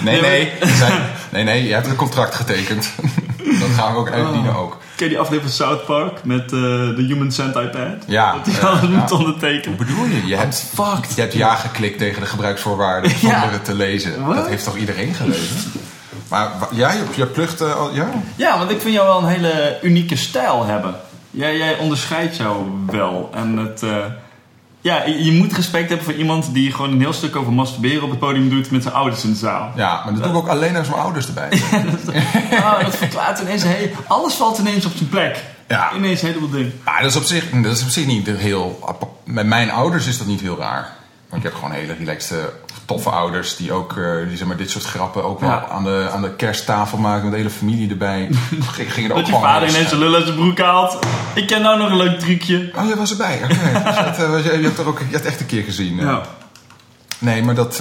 Nee, 0.04 0.20
Nee, 0.20 0.30
nee. 0.60 0.72
zijn- 0.74 1.02
nee, 1.30 1.44
nee. 1.44 1.66
Je 1.66 1.72
hebt 1.74 1.86
een 1.86 1.96
contract 1.96 2.34
getekend. 2.34 2.90
Dat 3.60 3.68
gaan 3.68 3.92
we 3.92 3.98
ook 3.98 4.10
uitdienen 4.10 4.56
ook. 4.56 4.78
Ken 4.96 5.04
je 5.06 5.12
die 5.12 5.18
aflevering 5.20 5.54
van 5.56 5.66
South 5.66 5.84
Park 5.84 6.24
met 6.24 6.42
eh, 6.42 6.50
de 6.50 7.04
Human 7.08 7.32
Centipede? 7.32 7.98
Ja, 8.06 8.32
Dat 8.32 8.46
hij 8.46 8.54
ja, 8.54 8.60
alles 8.68 8.80
ja. 8.90 8.96
moet 8.96 9.10
ondertekenen. 9.12 9.76
Hoe 9.76 9.86
bedoel 9.86 10.04
je? 10.04 10.26
Je 10.26 10.36
hebt, 10.36 10.70
fucked. 10.74 11.14
je 11.14 11.20
hebt 11.20 11.32
ja 11.32 11.54
geklikt 11.54 11.98
tegen 11.98 12.20
de 12.20 12.26
gebruiksvoorwaarden 12.26 13.10
Ja. 13.14 13.16
zonder 13.16 13.50
het 13.52 13.64
te 13.64 13.74
lezen. 13.74 14.12
Dat 14.34 14.48
heeft 14.48 14.64
toch 14.64 14.76
iedereen 14.76 15.14
gelezen? 15.14 15.56
Maar 16.30 16.50
ja, 16.70 16.92
je, 16.92 17.04
je 17.14 17.26
plucht 17.26 17.60
al... 17.60 17.94
Ja? 17.94 18.08
Ja, 18.36 18.58
want 18.58 18.70
ik 18.70 18.80
vind 18.80 18.94
jou 18.94 19.06
wel 19.06 19.18
een 19.18 19.40
hele 19.40 19.78
unieke 19.82 20.16
stijl 20.16 20.64
hebben. 20.64 20.94
Jij, 21.30 21.56
jij 21.56 21.78
onderscheidt 21.78 22.36
jou 22.36 22.66
wel. 22.86 23.30
En 23.34 23.56
het, 23.56 23.82
eh, 23.82 23.96
ja, 24.80 25.04
je 25.04 25.32
moet 25.32 25.52
respect 25.52 25.88
hebben 25.88 26.06
voor 26.06 26.14
iemand 26.14 26.54
die 26.54 26.72
gewoon 26.72 26.92
een 26.92 27.00
heel 27.00 27.12
stuk 27.12 27.36
over 27.36 27.52
masturberen 27.52 28.02
op 28.02 28.10
het 28.10 28.18
podium 28.18 28.48
doet 28.48 28.70
met 28.70 28.82
zijn 28.82 28.94
ouders 28.94 29.24
in 29.24 29.30
de 29.30 29.36
zaal. 29.36 29.72
Ja, 29.76 30.02
maar 30.04 30.14
dat 30.14 30.22
doe 30.22 30.32
ik 30.32 30.38
ook 30.38 30.48
alleen 30.48 30.76
als 30.76 30.88
mijn 30.88 31.00
ouders 31.00 31.26
erbij 31.26 31.56
zijn. 31.70 31.86
Ah, 32.62 32.84
dat 32.84 32.96
verklaart 32.96 33.38
ineens 33.38 33.62
heel, 33.62 33.88
alles 34.06 34.34
valt 34.34 34.58
ineens 34.58 34.86
op 34.86 34.92
zijn 34.96 35.08
plek. 35.08 35.44
Ja. 35.68 35.92
Ineens 35.94 36.22
een 36.22 36.28
heleboel 36.28 36.50
dingen. 36.50 36.80
Maar 36.84 37.02
dat 37.02 37.10
is 37.10 37.16
op 37.16 37.22
zich, 37.22 37.50
dat 37.50 37.76
is 37.76 37.82
op 37.82 37.88
zich 37.88 38.06
niet 38.06 38.26
heel... 38.26 38.96
Met 39.24 39.46
mijn 39.46 39.70
ouders 39.70 40.06
is 40.06 40.18
dat 40.18 40.26
niet 40.26 40.40
heel 40.40 40.58
raar. 40.58 40.98
Want 41.30 41.44
ik 41.44 41.50
heb 41.50 41.54
gewoon 41.58 41.74
hele 41.74 41.92
relaxte, 41.94 42.52
toffe 42.84 43.10
ouders... 43.10 43.56
die 43.56 43.72
ook 43.72 43.96
eh, 43.96 44.28
die, 44.28 44.36
zeg 44.36 44.46
maar, 44.46 44.56
dit 44.56 44.70
soort 44.70 44.84
grappen 44.84 45.24
ook 45.24 45.40
wel 45.40 45.48
Ja. 45.48 45.66
aan, 45.68 45.84
de, 45.84 46.08
aan 46.12 46.22
de 46.22 46.34
kersttafel 46.34 46.98
maken... 46.98 47.22
met 47.22 47.30
de 47.32 47.36
hele 47.36 47.50
familie 47.50 47.90
erbij. 47.90 48.28
G- 48.62 48.74
Gingen 48.94 49.10
er 49.10 49.16
ook 49.16 49.22
Dat 49.22 49.34
je 49.34 49.40
vader 49.40 49.68
ineens 49.68 49.88
zijn 49.88 50.00
lul 50.00 50.14
uit 50.14 50.24
zijn 50.24 50.36
broek 50.36 50.58
haalt. 50.58 50.98
Ik 51.34 51.46
ken 51.46 51.62
nou 51.62 51.78
nog 51.78 51.90
een 51.90 51.96
leuk 51.96 52.18
trucje. 52.20 52.70
Oh, 52.76 52.86
jij 52.86 52.96
was 52.96 53.10
erbij. 53.10 53.40
Oké. 53.44 53.54
Dus 54.10 54.44
eh, 54.44 54.44
je, 54.52 54.58
je 54.58 54.64
hebt 54.66 54.78
er 54.78 54.86
ook 54.86 54.98
je 54.98 55.04
hebt 55.14 55.24
echt 55.26 55.40
een 55.40 55.46
keer 55.46 55.62
gezien. 55.62 55.98
eh. 55.98 56.04
Ja. 56.04 56.22
Nee, 57.18 57.42
maar 57.42 57.54
dat, 57.54 57.76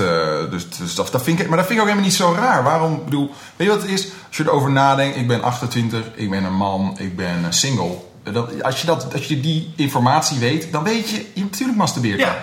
dus, 0.49 0.69
dus 0.69 0.95
dat, 0.95 1.11
dat 1.11 1.23
vind 1.23 1.39
ik, 1.39 1.47
maar 1.47 1.57
dat 1.57 1.65
vind 1.65 1.77
ik 1.79 1.83
ook 1.85 1.89
helemaal 1.91 2.09
niet 2.09 2.19
zo 2.19 2.33
raar. 2.37 2.63
Waarom, 2.63 3.01
bedoel, 3.05 3.31
weet 3.55 3.67
je 3.67 3.73
wat 3.73 3.81
het 3.81 3.91
is? 3.91 4.07
Als 4.27 4.37
je 4.37 4.43
erover 4.43 4.71
nadenkt, 4.71 5.17
ik 5.17 5.27
ben 5.27 5.43
28, 5.43 5.99
ik 6.15 6.29
ben 6.29 6.43
een 6.43 6.53
man, 6.55 6.95
ik 6.97 7.15
ben 7.15 7.45
single. 7.49 7.91
Dat, 8.23 8.63
als, 8.63 8.81
je 8.81 8.87
dat, 8.87 9.13
als 9.13 9.27
je 9.27 9.39
die 9.39 9.73
informatie 9.75 10.39
weet, 10.39 10.71
dan 10.71 10.83
weet 10.83 11.09
je, 11.09 11.25
je 11.33 11.41
natuurlijk 11.41 11.77
masturbeert. 11.77 12.19
Ja. 12.19 12.35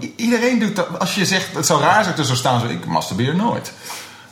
I- 0.00 0.14
Iedereen 0.16 0.58
doet 0.58 0.76
dat. 0.76 0.98
Als 0.98 1.14
je 1.14 1.26
zegt, 1.26 1.54
het 1.54 1.66
zou 1.66 1.80
raar 1.82 2.04
zijn 2.04 2.24
zo 2.24 2.34
staan, 2.34 2.60
zo, 2.60 2.66
ik 2.66 2.86
masturbeer 2.86 3.36
nooit. 3.36 3.72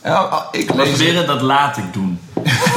En, 0.01 0.13
ah, 0.31 0.45
ik 0.51 0.75
Masturberen, 0.75 1.27
dat 1.27 1.41
laat 1.41 1.77
ik 1.77 1.93
doen. 1.93 2.21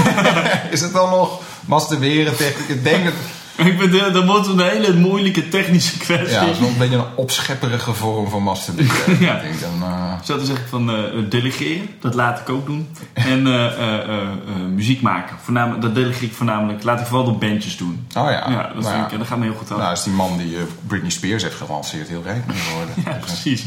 is 0.71 0.81
het 0.81 0.93
dan 0.93 1.09
nog 1.09 1.41
masturberen 1.65 2.33
ik 2.67 2.83
denk 2.83 3.03
dat, 3.03 3.13
Ik 3.65 3.79
vind 3.79 3.91
dat- 3.91 4.13
dat 4.13 4.25
wordt 4.25 4.47
een 4.47 4.59
hele 4.59 4.93
moeilijke 4.93 5.49
technische 5.49 5.97
kwestie. 5.97 6.29
ja, 6.29 6.39
dat 6.45 6.49
is 6.49 6.59
wel 6.59 6.69
een 6.69 6.77
beetje 6.77 6.95
een 6.95 7.15
opschepperige 7.15 7.93
vorm 7.93 8.29
van 8.29 8.43
masturberen. 8.43 9.19
Ja. 9.27 9.35
Ik 9.35 9.41
denk 9.59 9.61
dan, 9.79 9.89
eh, 9.89 10.13
Zo 10.23 10.37
te 10.37 10.45
zeggen 10.45 10.67
van 10.69 10.89
eh, 10.89 11.03
delegeren, 11.29 11.87
dat 11.99 12.13
laat 12.13 12.39
ik 12.39 12.49
ook 12.49 12.65
doen. 12.65 12.87
En 13.13 13.47
eh, 13.47 13.65
eh, 13.65 13.93
eh, 13.93 14.21
eh, 14.21 14.27
muziek 14.73 15.01
maken, 15.01 15.35
voornamelijk, 15.43 15.81
dat 15.81 15.95
delegeer 15.95 16.23
ik 16.27 16.33
voornamelijk, 16.33 16.83
laat 16.83 16.99
ik 16.99 17.05
vooral 17.05 17.25
door 17.25 17.37
bandjes 17.37 17.77
doen. 17.77 18.07
oh 18.17 18.23
ja. 18.23 18.49
Ja, 18.49 18.71
dat, 18.73 18.83
Nou 18.83 18.95
vind 18.95 19.11
ik, 19.11 19.17
dat 19.17 19.27
gaat 19.27 19.37
me 19.37 19.43
heel 19.43 19.53
goed 19.55 19.71
af. 19.71 19.77
Nou, 19.77 19.93
is 19.93 20.03
die 20.03 20.13
man 20.13 20.37
die 20.37 20.55
eh, 20.57 20.61
Britney 20.87 21.11
Spears 21.11 21.43
heeft 21.43 21.55
gelanceerd 21.55 22.07
heel 22.07 22.21
rijk 22.23 22.45
mee 22.47 22.57
geworden. 22.57 22.93
ja, 23.05 23.11
Dus, 23.11 23.13
eh, 23.13 23.19
precies. 23.19 23.65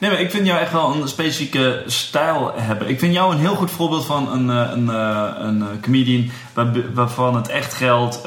Nee, 0.00 0.10
maar 0.10 0.20
ik 0.20 0.30
vind 0.30 0.46
jou 0.46 0.60
echt 0.60 0.72
wel 0.72 0.94
een 0.94 1.08
specifieke 1.08 1.82
stijl 1.86 2.52
hebben. 2.56 2.88
Ik 2.88 2.98
vind 2.98 3.14
jou 3.14 3.32
een 3.34 3.40
heel 3.40 3.54
goed 3.54 3.70
voorbeeld 3.70 4.06
van 4.06 4.32
een, 4.32 4.50
eh, 4.50 4.70
een, 4.72 4.90
eh, 4.90 5.28
een 5.38 5.62
eh, 5.62 5.66
comedian 5.82 6.30
waar, 6.54 6.66
waarvan 6.94 7.36
het 7.36 7.48
echt 7.48 7.74
geldt, 7.74 8.20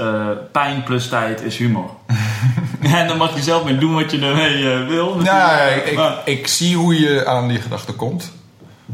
pijn 0.52 0.84
plus 0.84 1.08
tijd 1.08 1.42
is 1.42 1.58
humor. 1.58 1.90
en 2.82 3.08
dan 3.08 3.18
mag 3.18 3.36
je 3.36 3.42
zelf 3.42 3.64
mee 3.64 3.78
doen 3.78 3.94
wat 3.94 4.12
je 4.12 4.20
ermee 4.20 4.86
wil. 4.86 5.20
ja, 5.24 5.60
ik, 5.60 5.86
ik, 5.86 6.00
ik 6.26 6.48
zie 6.48 6.76
hoe 6.76 7.00
je 7.00 7.26
aan 7.26 7.48
die 7.48 7.62
gedachte 7.62 7.94
komt. 7.94 8.32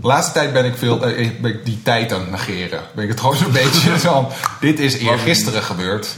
De 0.02 0.08
laatste 0.08 0.34
tijd 0.34 0.54
ben 0.54 0.66
ik, 0.66 0.76
veel, 0.78 1.06
eh, 1.06 1.30
ben 1.42 1.52
ik 1.52 1.66
die 1.66 1.82
tijd 1.84 2.14
aan 2.14 2.20
het 2.20 2.32
negeren. 2.32 2.80
Ben 2.96 3.04
ik 3.04 3.10
het 3.10 3.20
gewoon 3.20 3.36
zo'n 3.36 3.52
beetje 3.64 4.00
van... 4.00 4.28
Dit 4.60 4.80
is 4.80 4.98
eergisteren 4.98 5.64
gebeurd. 5.64 6.16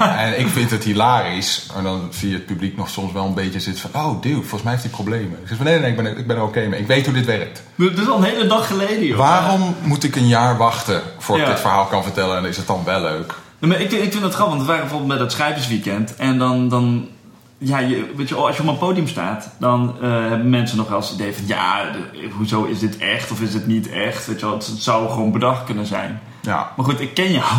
En 0.00 0.40
ik 0.40 0.48
vind 0.48 0.70
het 0.70 0.84
hilarisch. 0.84 1.66
En 1.76 1.82
dan 1.82 2.08
zie 2.10 2.28
je 2.28 2.34
het 2.34 2.46
publiek 2.46 2.76
nog 2.76 2.88
soms 2.88 3.12
wel 3.12 3.26
een 3.26 3.34
beetje 3.34 3.60
zitten 3.60 3.90
van... 3.90 4.04
Oh, 4.04 4.22
dude, 4.22 4.34
volgens 4.34 4.62
mij 4.62 4.72
heeft 4.72 4.84
hij 4.84 4.92
problemen. 4.92 5.38
Ik 5.42 5.48
zeg 5.48 5.56
van 5.56 5.66
nee, 5.66 5.78
nee, 5.78 5.82
nee, 5.82 5.90
ik 5.90 5.96
ben, 5.96 6.18
ik 6.18 6.26
ben 6.26 6.36
er 6.36 6.42
oké 6.42 6.66
mee. 6.66 6.80
Ik 6.80 6.86
weet 6.86 7.04
hoe 7.04 7.14
dit 7.14 7.24
werkt. 7.24 7.62
Dat 7.74 7.98
is 7.98 8.08
al 8.08 8.16
een 8.16 8.24
hele 8.24 8.46
dag 8.46 8.66
geleden, 8.66 9.06
joh. 9.06 9.18
Waarom 9.18 9.74
moet 9.82 10.04
ik 10.04 10.16
een 10.16 10.28
jaar 10.28 10.56
wachten 10.56 11.02
voordat 11.18 11.46
ik 11.46 11.52
dit 11.52 11.62
verhaal 11.62 11.86
kan 11.86 12.02
vertellen? 12.02 12.36
En 12.36 12.44
is 12.44 12.56
het 12.56 12.66
dan 12.66 12.84
wel 12.84 13.00
leuk? 13.00 13.34
Nee, 13.58 13.70
maar 13.70 13.80
ik, 13.80 13.92
ik 13.92 14.12
vind 14.12 14.22
het 14.22 14.34
grappig, 14.34 14.54
want 14.54 14.60
we 14.60 14.66
waren 14.66 14.80
bijvoorbeeld 14.80 15.10
met 15.10 15.18
dat 15.18 15.32
schrijversweekend. 15.32 16.16
En 16.16 16.38
dan, 16.38 16.68
dan 16.68 17.08
ja, 17.58 17.78
je, 17.78 18.12
weet 18.16 18.28
je, 18.28 18.34
als 18.34 18.56
je 18.56 18.62
op 18.62 18.68
een 18.68 18.78
podium 18.78 19.08
staat, 19.08 19.50
dan 19.58 19.96
eh, 20.02 20.08
hebben 20.10 20.50
mensen 20.50 20.76
nog 20.76 20.88
wel 20.88 20.96
eens 20.96 21.08
het 21.10 21.18
idee 21.18 21.32
van... 21.34 21.46
Ja, 21.46 21.90
de- 21.90 22.28
hoezo 22.36 22.64
is 22.64 22.78
dit 22.78 22.96
echt 22.98 23.30
of 23.30 23.40
is 23.40 23.54
het 23.54 23.66
niet 23.66 23.90
echt? 23.90 24.26
Weet 24.26 24.40
je 24.40 24.46
wel, 24.46 24.54
het, 24.54 24.66
het 24.66 24.82
zou 24.82 25.08
gewoon 25.10 25.32
bedacht 25.32 25.64
kunnen 25.64 25.86
zijn. 25.86 26.20
Ja. 26.42 26.72
Maar 26.76 26.84
goed, 26.84 27.00
ik 27.00 27.14
ken 27.14 27.32
jou. 27.32 27.52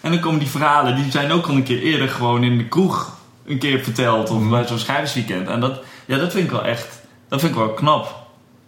En 0.00 0.10
dan 0.10 0.20
komen 0.20 0.38
die 0.38 0.48
verhalen, 0.48 0.96
die 0.96 1.10
zijn 1.10 1.32
ook 1.32 1.46
al 1.46 1.54
een 1.54 1.62
keer 1.62 1.82
eerder 1.82 2.08
gewoon 2.08 2.42
in 2.44 2.58
de 2.58 2.68
kroeg 2.68 3.16
een 3.46 3.58
keer 3.58 3.80
verteld. 3.82 4.30
Of 4.30 4.48
bij 4.48 4.66
zo'n 4.66 4.78
schrijversweekend. 4.78 5.48
En 5.48 5.60
dat, 5.60 5.80
ja, 6.06 6.18
dat 6.18 6.32
vind 6.32 6.44
ik 6.44 6.50
wel 6.50 6.64
echt, 6.64 7.00
dat 7.28 7.40
vind 7.40 7.52
ik 7.52 7.58
wel 7.58 7.68
knap. 7.70 8.21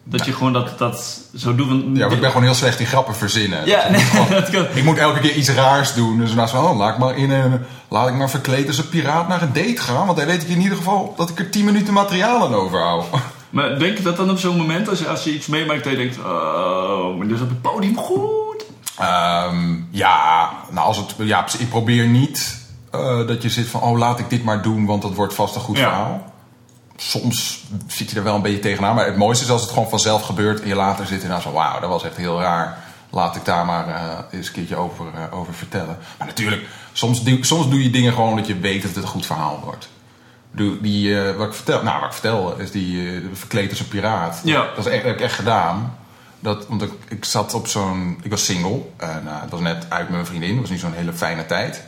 Dat 0.06 0.24
je 0.24 0.32
gewoon 0.32 0.52
dat, 0.52 0.78
dat 0.78 1.20
zo 1.36 1.54
doet. 1.54 1.68
Want- 1.68 1.96
Ja, 1.96 2.06
ik 2.08 2.20
ben 2.20 2.28
gewoon 2.30 2.42
heel 2.44 2.54
slecht 2.54 2.80
in 2.80 2.86
grappen 2.86 3.14
verzinnen. 3.14 3.66
Ja, 3.66 3.88
nee, 3.90 4.04
dat 4.30 4.50
kan. 4.50 4.66
Ik 4.74 4.84
moet 4.84 4.98
elke 4.98 5.20
keer 5.20 5.34
iets 5.34 5.48
raars 5.50 5.94
doen. 5.94 6.18
Dus 6.18 6.34
naast 6.34 6.52
van, 6.54 6.64
oh, 6.64 6.76
laat 6.76 6.92
ik 6.92 6.98
maar 6.98 7.16
in 7.16 7.30
een, 7.30 7.60
laat 7.88 8.08
ik 8.08 8.14
maar 8.14 8.30
verkleed 8.30 8.66
als 8.66 8.78
een 8.78 8.88
piraat 8.88 9.28
naar 9.28 9.42
een 9.42 9.52
date 9.52 9.76
gaan. 9.82 10.06
Want 10.06 10.18
dan 10.18 10.26
weet 10.26 10.42
ik 10.42 10.48
in 10.48 10.60
ieder 10.60 10.76
geval 10.76 11.14
dat 11.16 11.28
ik 11.30 11.38
er 11.38 11.50
10 11.50 11.64
minuten 11.64 11.92
materiaal 11.94 12.44
aan 12.46 12.54
overhoud. 12.54 13.04
Maar 13.50 13.78
denk 13.78 13.96
je 13.96 14.02
dat 14.02 14.16
dan 14.16 14.30
op 14.30 14.38
zo'n 14.38 14.56
moment, 14.56 14.88
als 14.88 14.98
je, 14.98 15.08
als 15.08 15.24
je 15.24 15.34
iets 15.34 15.46
meemaakt, 15.46 15.82
dat 15.84 15.92
je 15.92 15.98
denkt: 15.98 16.18
Oh, 16.18 17.16
maar 17.18 17.26
dus 17.26 17.40
op 17.40 17.48
het 17.48 17.60
podium 17.62 17.96
goed. 17.96 18.64
Ehm, 18.98 19.74
ja, 19.90 20.50
nou 20.70 20.86
als 20.86 20.96
het, 20.96 21.14
ja, 21.18 21.46
ik 21.58 21.68
probeer 21.68 22.06
niet 22.06 22.60
eh, 22.90 23.26
dat 23.26 23.42
je 23.42 23.48
zit 23.50 23.66
van, 23.68 23.80
oh, 23.82 23.98
laat 23.98 24.18
ik 24.18 24.30
dit 24.30 24.44
maar 24.44 24.62
doen, 24.62 24.86
want 24.86 25.02
dat 25.02 25.14
wordt 25.14 25.34
vast 25.34 25.54
een 25.54 25.60
goed 25.60 25.76
Ja. 25.78 25.82
verhaal. 25.84 26.32
Soms 26.96 27.64
zit 27.86 28.10
je 28.10 28.16
er 28.16 28.22
wel 28.22 28.34
een 28.34 28.42
beetje 28.42 28.58
tegenaan. 28.58 28.94
Maar 28.94 29.06
het 29.06 29.16
mooiste 29.16 29.44
is 29.44 29.50
als 29.50 29.60
het 29.62 29.70
gewoon 29.70 29.88
vanzelf 29.88 30.22
gebeurt 30.22 30.60
en 30.60 30.68
je 30.68 30.74
later 30.74 31.06
zit 31.06 31.22
en 31.22 31.28
dan 31.28 31.40
zo, 31.40 31.52
wauw, 31.52 31.80
dat 31.80 31.88
was 31.88 32.04
echt 32.04 32.16
heel 32.16 32.40
raar. 32.40 32.78
Laat 33.10 33.36
ik 33.36 33.44
daar 33.44 33.64
maar 33.66 33.88
eh, 33.88 34.18
eens 34.30 34.46
een 34.46 34.52
keertje 34.52 34.76
over, 34.76 35.06
eh, 35.14 35.38
over 35.38 35.54
vertellen. 35.54 35.98
Maar 36.18 36.26
natuurlijk, 36.26 36.66
soms, 36.92 37.22
doe- 37.24 37.44
soms 37.44 37.68
doe 37.68 37.82
je 37.82 37.90
dingen 37.90 38.12
gewoon 38.12 38.36
dat 38.36 38.46
je 38.46 38.58
weet 38.58 38.82
dat 38.82 38.94
het 38.94 39.04
een 39.04 39.10
goed 39.10 39.26
verhaal 39.26 39.60
wordt. 39.64 39.88
Doe, 40.50 40.80
die, 40.80 41.20
eh, 41.22 41.36
wat 41.36 41.46
ik 41.46 41.54
vertel, 41.54 41.82
nou, 41.82 41.96
wat 42.00 42.08
ik 42.08 42.12
vertel 42.14 42.56
is 42.58 42.70
die 42.70 43.22
verkleed 43.32 43.70
als 43.70 43.80
een 43.80 43.88
piraat. 43.88 44.40
Ja. 44.44 44.66
Dat 44.76 44.86
is 44.86 44.92
echt, 44.92 45.02
heb 45.04 45.14
ik 45.14 45.20
echt 45.20 45.34
gedaan. 45.34 45.96
Dat, 46.40 46.66
want 46.68 46.82
ik, 46.82 46.90
ik 47.08 47.24
zat 47.24 47.54
op 47.54 47.66
zo'n. 47.66 48.18
Ik 48.22 48.30
was 48.30 48.44
single. 48.44 48.80
En 48.96 49.22
het 49.26 49.50
was 49.50 49.60
net 49.60 49.86
uit 49.88 50.02
met 50.02 50.10
mijn 50.10 50.26
vriendin. 50.26 50.50
Het 50.50 50.60
was 50.60 50.70
niet 50.70 50.80
zo'n 50.80 50.92
hele 50.94 51.12
fijne 51.12 51.46
tijd. 51.46 51.82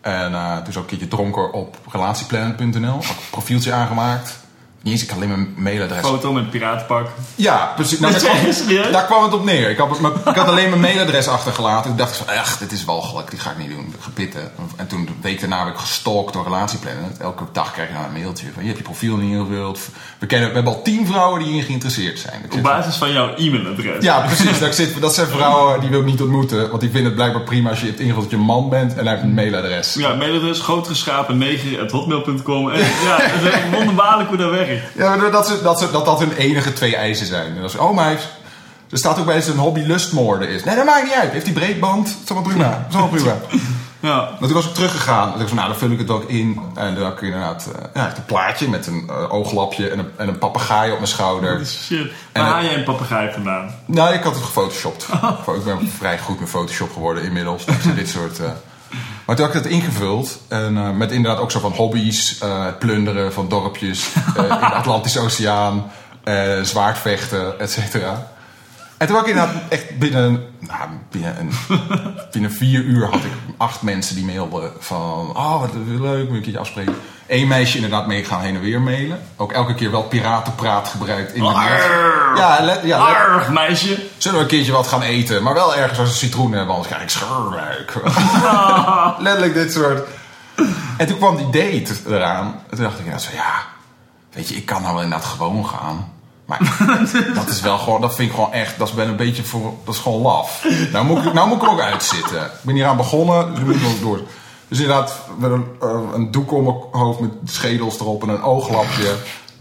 En 0.00 0.32
toen 0.64 0.72
zat 0.72 0.82
ik 0.84 0.90
een 0.90 0.98
keertje 0.98 1.08
dronken 1.08 1.52
op 1.52 1.76
relatieplanet.nl. 1.90 2.92
Had 2.92 3.02
ik 3.04 3.08
een 3.10 3.30
profieltje 3.30 3.72
aangemaakt. 3.72 4.38
Niet 4.84 4.92
eens, 4.92 5.02
ik 5.02 5.08
had 5.08 5.18
alleen 5.18 5.28
mijn 5.28 5.54
mailadres. 5.56 6.00
Foto 6.06 6.32
met 6.32 6.50
piratenpak. 6.50 7.08
Ja, 7.34 7.72
precies. 7.76 7.98
Nou, 7.98 8.12
daar, 8.14 8.22
kwam, 8.22 8.52
Serieus? 8.52 8.92
daar 8.92 9.04
kwam 9.04 9.22
het 9.22 9.32
op 9.32 9.44
neer. 9.44 9.70
Ik 9.70 9.78
had, 9.78 9.98
ik 10.26 10.34
had 10.34 10.46
alleen 10.48 10.68
mijn 10.68 10.80
mailadres 10.80 11.28
achtergelaten. 11.28 11.88
Toen 11.88 11.96
dacht 11.96 12.10
ik 12.20 12.26
van, 12.26 12.36
ach, 12.36 12.58
dit 12.58 12.72
is 12.72 12.84
walgelijk, 12.84 13.30
die 13.30 13.38
ga 13.38 13.50
ik 13.50 13.58
niet 13.58 13.68
doen. 13.70 13.94
Gepitten. 14.00 14.52
En 14.76 14.86
toen, 14.86 15.00
een 15.00 15.16
week 15.22 15.40
daarna, 15.40 15.64
heb 15.64 15.74
ik 15.74 15.80
gestalkt 15.80 16.32
door 16.32 16.44
Relatieplanet. 16.44 17.18
Elke 17.18 17.44
dag 17.52 17.72
krijg 17.72 17.88
je 17.88 17.94
dan 17.94 18.04
een 18.04 18.12
mailtje 18.12 18.46
van, 18.52 18.62
je 18.62 18.68
hebt 18.68 18.78
je 18.78 18.84
profiel 18.84 19.16
niet 19.16 19.32
ingevuld. 19.32 19.80
We, 20.18 20.26
kennen, 20.26 20.48
we 20.48 20.54
hebben 20.54 20.72
al 20.72 20.82
tien 20.82 21.06
vrouwen 21.06 21.38
die 21.38 21.48
hierin 21.48 21.66
geïnteresseerd 21.66 22.18
zijn. 22.18 22.44
Ik 22.44 22.54
Op 22.54 22.62
basis 22.62 22.96
van 22.96 23.12
jouw 23.12 23.34
e-mailadres. 23.34 24.04
ja, 24.04 24.20
precies. 24.20 24.58
Dat, 24.58 24.74
zit, 24.74 25.00
dat 25.00 25.14
zijn 25.14 25.26
vrouwen 25.26 25.80
die 25.80 25.90
wil 25.90 26.00
ik 26.00 26.06
niet 26.06 26.20
ontmoeten. 26.20 26.68
Want 26.68 26.80
die 26.80 26.90
vinden 26.90 27.06
het 27.06 27.14
blijkbaar 27.14 27.42
prima 27.42 27.70
als 27.70 27.80
je 27.80 27.86
hebt 27.86 28.00
ingevuld 28.00 28.22
dat 28.22 28.30
je 28.30 28.36
een 28.36 28.42
man 28.42 28.68
bent 28.68 28.94
en 28.94 29.04
hij 29.04 29.12
heeft 29.14 29.22
een 29.22 29.34
mailadres. 29.34 29.94
Ja, 29.94 30.14
mailadres 30.14 30.60
grootgeschapen 30.60 31.42
9.hotmail.com. 31.42 32.70
En 32.70 32.78
ja, 32.78 33.16
het 33.20 33.54
is 33.54 33.60
wonderbaarlijk 33.76 34.28
hoe 34.28 34.38
dat 34.38 34.50
Ja, 34.92 35.16
dat, 35.16 35.46
ze, 35.46 35.62
dat, 35.62 35.78
ze, 35.78 35.90
dat 35.90 36.04
dat 36.04 36.18
hun 36.18 36.32
enige 36.32 36.72
twee 36.72 36.96
eisen 36.96 37.26
zijn. 37.26 37.56
En 37.56 37.64
is 37.64 37.76
oh 37.76 37.94
meis, 37.96 38.28
er 38.90 38.98
staat 38.98 39.18
ook 39.18 39.26
bij 39.26 39.34
dat 39.34 39.44
zijn 39.44 39.56
hobby 39.56 39.80
lustmoorden 39.80 40.48
is. 40.48 40.64
Nee, 40.64 40.76
dat 40.76 40.84
maakt 40.84 41.04
niet 41.04 41.12
uit. 41.12 41.32
Heeft 41.32 41.44
hij 41.44 41.54
breedband? 41.54 42.06
Dat 42.06 42.16
is 42.24 42.30
allemaal 42.30 42.50
prima. 42.50 42.68
Dat 42.68 42.80
is 42.88 42.94
allemaal 42.96 43.16
prima. 43.16 43.62
Ja. 44.00 44.16
Maar 44.16 44.38
toen 44.40 44.52
was 44.52 44.66
ik 44.66 44.74
teruggegaan. 44.74 45.34
En 45.34 45.40
ik 45.40 45.46
van, 45.46 45.56
nou, 45.56 45.68
dan 45.68 45.78
vul 45.78 45.90
ik 45.90 45.98
het 45.98 46.10
ook 46.10 46.28
in. 46.28 46.60
En 46.74 46.94
dan 46.94 47.14
kun 47.14 47.26
je 47.26 47.32
inderdaad... 47.32 47.68
eh, 47.76 47.84
ja, 47.94 48.06
een 48.16 48.24
plaatje 48.24 48.68
met 48.68 48.86
een 48.86 49.04
eh, 49.08 49.32
ooglapje 49.34 49.88
en 49.88 49.98
een, 49.98 50.10
en 50.16 50.28
een 50.28 50.38
papegaai 50.38 50.90
op 50.90 50.96
mijn 50.96 51.08
schouder. 51.08 51.66
Shit. 51.66 52.10
Waar 52.32 52.44
haal 52.44 52.62
jij 52.62 52.74
een 52.76 52.84
papegaai 52.84 53.32
vandaan? 53.32 53.74
Nou, 53.86 54.14
ik 54.14 54.22
had 54.22 54.34
het 54.34 54.44
gefotoshopt. 54.44 55.06
Ik 55.58 55.64
ben 55.64 55.90
vrij 55.98 56.18
goed 56.18 56.40
met 56.40 56.48
Photoshop 56.48 56.92
geworden 56.92 57.22
inmiddels. 57.22 57.64
Dus 57.64 57.94
dit 57.94 58.08
soort... 58.08 58.38
eh. 58.40 58.50
Maar 59.26 59.36
toen 59.36 59.46
had 59.46 59.54
ik 59.54 59.62
het 59.62 59.72
ingevuld. 59.72 60.40
En 60.48 60.76
eh, 60.76 60.90
met 60.90 61.12
inderdaad 61.12 61.40
ook 61.40 61.50
zo 61.50 61.60
van 61.60 61.72
hobby's. 61.72 62.38
eh, 62.38 62.66
plunderen 62.78 63.32
van 63.32 63.48
dorpjes 63.48 64.12
eh, 64.36 64.42
in 64.42 64.48
de 64.48 64.74
Atlantische 64.74 65.20
Oceaan. 65.20 65.90
zwaardvechten, 66.62 67.58
et 67.60 67.70
cetera. 67.70 68.32
En 68.96 69.06
toen 69.06 69.16
had 69.16 69.26
ik 69.26 69.34
inderdaad 69.34 69.62
echt 69.68 69.98
binnen, 69.98 70.42
nou, 70.58 70.88
binnen, 71.10 71.40
een, 71.40 71.50
binnen 72.32 72.52
vier 72.52 72.80
uur 72.80 73.04
had 73.04 73.24
ik 73.24 73.32
acht 73.56 73.82
mensen 73.82 74.14
die 74.14 74.24
mailden 74.24 74.72
van... 74.78 75.36
Oh, 75.36 75.60
wat 75.60 75.70
leuk, 76.00 76.28
moet 76.28 76.36
ik 76.36 76.42
keertje 76.42 76.60
afspreken. 76.60 76.94
Eén 77.26 77.48
meisje 77.48 77.74
inderdaad 77.76 78.06
mee 78.06 78.24
gaan 78.24 78.40
heen 78.40 78.54
en 78.54 78.60
weer 78.60 78.80
mailen. 78.80 79.20
Ook 79.36 79.52
elke 79.52 79.74
keer 79.74 79.90
wel 79.90 80.02
piratenpraat 80.02 80.88
gebruikt 80.88 81.32
in 81.32 81.42
de 81.42 81.48
mail. 81.50 81.78
Ja, 82.36 82.58
let, 82.60 82.80
ja 82.84 83.36
let- 83.36 83.48
meisje. 83.48 84.02
Zullen 84.18 84.38
we 84.38 84.44
een 84.44 84.50
keertje 84.50 84.72
wat 84.72 84.86
gaan 84.86 85.02
eten? 85.02 85.42
Maar 85.42 85.54
wel 85.54 85.74
ergens 85.76 85.98
als 85.98 86.08
een 86.08 86.14
citroen 86.14 86.52
hebben, 86.52 86.74
anders 86.74 86.88
krijg 86.88 87.02
ik 87.02 87.10
scheurbuik. 87.10 87.94
Letterlijk 89.26 89.54
dit 89.54 89.72
soort. 89.72 90.08
En 90.96 91.06
toen 91.06 91.16
kwam 91.16 91.36
die 91.36 91.50
date 91.50 91.94
eraan. 92.08 92.46
En 92.70 92.76
toen 92.76 92.84
dacht 92.84 92.98
ik, 92.98 93.06
ja, 93.06 93.18
zo, 93.18 93.30
ja, 93.34 93.52
weet 94.32 94.48
je, 94.48 94.54
ik 94.54 94.66
kan 94.66 94.82
nou 94.82 94.94
wel 94.94 95.02
inderdaad 95.02 95.28
gewoon 95.28 95.66
gaan. 95.66 96.12
Maar 96.46 96.58
dat 97.34 97.48
is 97.48 97.60
wel 97.60 97.78
gewoon, 97.78 98.00
dat 98.00 98.14
vind 98.14 98.28
ik 98.28 98.34
gewoon 98.34 98.52
echt, 98.52 98.78
dat 98.78 98.88
is 98.88 98.94
wel 98.94 99.06
een 99.06 99.16
beetje 99.16 99.44
voor, 99.44 99.74
dat 99.84 99.94
is 99.94 100.00
gewoon 100.00 100.20
laf. 100.22 100.64
Nou 100.92 101.04
moet 101.04 101.24
ik, 101.24 101.32
nou 101.32 101.48
moet 101.48 101.56
ik 101.56 101.62
er 101.62 101.68
ook 101.70 101.80
uitzitten. 101.80 102.42
Ik 102.44 102.50
ben 102.62 102.74
hier 102.74 102.86
aan 102.86 102.96
begonnen, 102.96 103.50
dus 103.50 103.58
ik 103.58 103.64
moet 103.66 103.82
nog 103.82 103.98
door. 104.00 104.20
Dus 104.68 104.80
inderdaad, 104.80 105.14
met 105.38 105.50
een, 105.50 105.66
eh, 105.80 106.00
een 106.14 106.30
doek 106.30 106.52
om 106.52 106.64
mijn 106.64 106.76
hoofd 106.90 107.20
met 107.20 107.30
schedels 107.44 108.00
erop 108.00 108.22
en 108.22 108.28
een 108.28 108.42
ooglapje. 108.42 109.14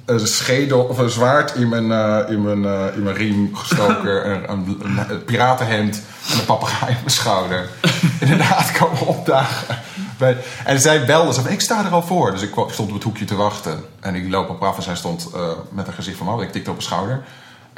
Een 0.06 0.28
schedel 0.28 0.84
of 0.84 0.98
een 0.98 1.10
zwaard 1.10 1.56
in 1.56 1.70
mijn, 1.70 1.92
eh, 1.92 2.30
in 2.30 2.42
mijn, 2.42 2.66
eh, 2.66 2.96
in 2.96 3.04
mijn 3.04 3.16
riem 3.16 3.56
gestoken. 3.56 4.30
een, 4.30 4.50
een, 4.50 4.80
een, 4.82 5.12
een 5.12 5.24
piratenhemd 5.24 6.02
en 6.32 6.40
een 6.40 6.46
papegaai 6.46 6.92
op 6.92 6.98
mijn 6.98 7.10
schouder. 7.10 7.70
Inderdaad, 8.20 8.72
komen 8.72 9.08
opdagen. 9.08 9.78
Bij, 10.18 10.38
en 10.66 10.80
zij 10.80 11.06
belde, 11.06 11.34
ze 11.34 11.42
ik 11.50 11.62
sta 11.62 11.86
er 11.86 11.92
al 11.92 12.02
voor. 12.02 12.32
Dus 12.32 12.42
ik 12.42 12.52
stond 12.52 12.90
op 12.90 12.94
het 12.94 13.04
hoekje 13.04 13.26
te 13.26 13.36
wachten. 13.36 13.84
En 14.00 14.16
ik 14.16 14.30
loop 14.30 14.50
op 14.50 14.64
af 14.64 14.78
en 14.78 14.84
zij 14.84 14.96
stond 14.96 15.30
met 15.70 15.88
een 15.88 15.94
gezicht 15.94 16.18
van, 16.18 16.30
oh, 16.30 16.42
ik 16.42 16.52
tikte 16.52 16.70
op 16.70 16.76
mijn 16.76 16.88
schouder. 16.88 17.24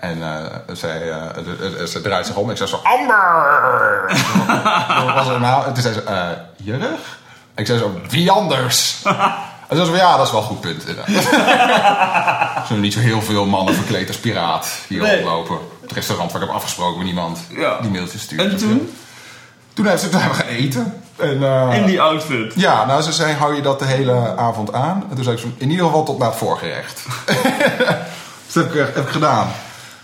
En 0.09 0.23
eh, 0.23 0.75
zij, 0.75 1.09
eh, 1.11 1.85
ze 1.85 2.01
draait 2.01 2.25
zich 2.25 2.35
om 2.35 2.45
en 2.45 2.51
ik 2.51 2.57
zei 2.57 2.69
zo, 2.69 2.79
Amber! 2.83 4.05
Wat 5.05 5.13
was 5.25 5.27
er 5.27 5.39
nou? 5.39 5.65
En 5.65 5.73
toen 5.73 5.81
zei 5.83 5.93
ze, 5.93 6.37
Jurg? 6.57 7.17
Ik 7.55 7.65
zei 7.65 7.79
zo, 7.79 7.99
wie 8.09 8.31
anders? 8.31 8.95
En 9.67 9.77
ze 9.77 9.85
zei 9.85 9.97
ja, 9.97 10.17
dat 10.17 10.25
is 10.25 10.31
wel 10.31 10.41
een 10.41 10.47
goed 10.47 10.61
punt. 10.61 10.83
Er 10.87 10.95
zijn 12.67 12.79
niet 12.79 12.93
zo 12.93 12.99
heel 12.99 13.21
veel 13.21 13.45
mannen 13.45 13.73
verkleed 13.75 14.07
als 14.07 14.17
piraat 14.17 14.67
hier 14.87 15.01
Nee. 15.01 15.15
rondlopen. 15.21 15.57
Het 15.81 15.91
restaurant 15.91 16.31
waar 16.31 16.41
ik 16.41 16.47
heb 16.47 16.55
afgesproken 16.57 16.97
met 16.97 17.07
iemand 17.07 17.39
Ja. 17.49 17.77
die 17.81 17.89
mailtjes 17.91 18.21
stuurt. 18.21 18.41
En 18.51 18.57
toen? 18.57 18.95
Toen 19.73 19.85
hebben 19.85 20.09
ze 20.11 20.17
gaan 20.19 20.45
eten. 20.47 21.01
En, 21.15 21.41
In 21.73 21.85
die 21.85 22.01
outfit. 22.01 22.53
ja, 22.55 22.85
nou, 22.85 23.01
ze 23.01 23.11
zei, 23.11 23.33
hou 23.33 23.55
je 23.55 23.61
dat 23.61 23.79
de 23.79 23.85
hele 23.85 24.33
avond 24.37 24.73
aan? 24.73 25.03
En 25.09 25.15
toen 25.15 25.23
zei 25.23 25.35
ik 25.35 25.41
zo, 25.41 25.47
in 25.57 25.69
ieder 25.69 25.85
geval 25.85 26.03
tot 26.03 26.17
na 26.17 26.25
het 26.25 26.35
voorgerecht. 26.35 27.01
dus 28.45 28.53
dat 28.53 28.63
heb 28.63 28.73
ik, 28.73 28.95
heb 28.95 29.05
ik 29.05 29.11
gedaan. 29.11 29.47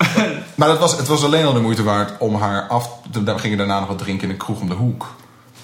maar 0.56 0.68
dat 0.68 0.80
was, 0.80 0.98
het 0.98 1.08
was 1.08 1.24
alleen 1.24 1.46
al 1.46 1.54
de 1.54 1.60
moeite 1.60 1.84
waard 1.84 2.20
om 2.20 2.36
haar 2.36 2.68
af... 2.68 2.90
We 3.12 3.40
gingen 3.40 3.58
daarna 3.58 3.80
nog 3.80 3.88
wat 3.88 3.98
drinken 3.98 4.24
in 4.24 4.34
een 4.34 4.40
kroeg 4.40 4.60
om 4.60 4.70
de 4.70 4.76
hoek. 4.76 5.16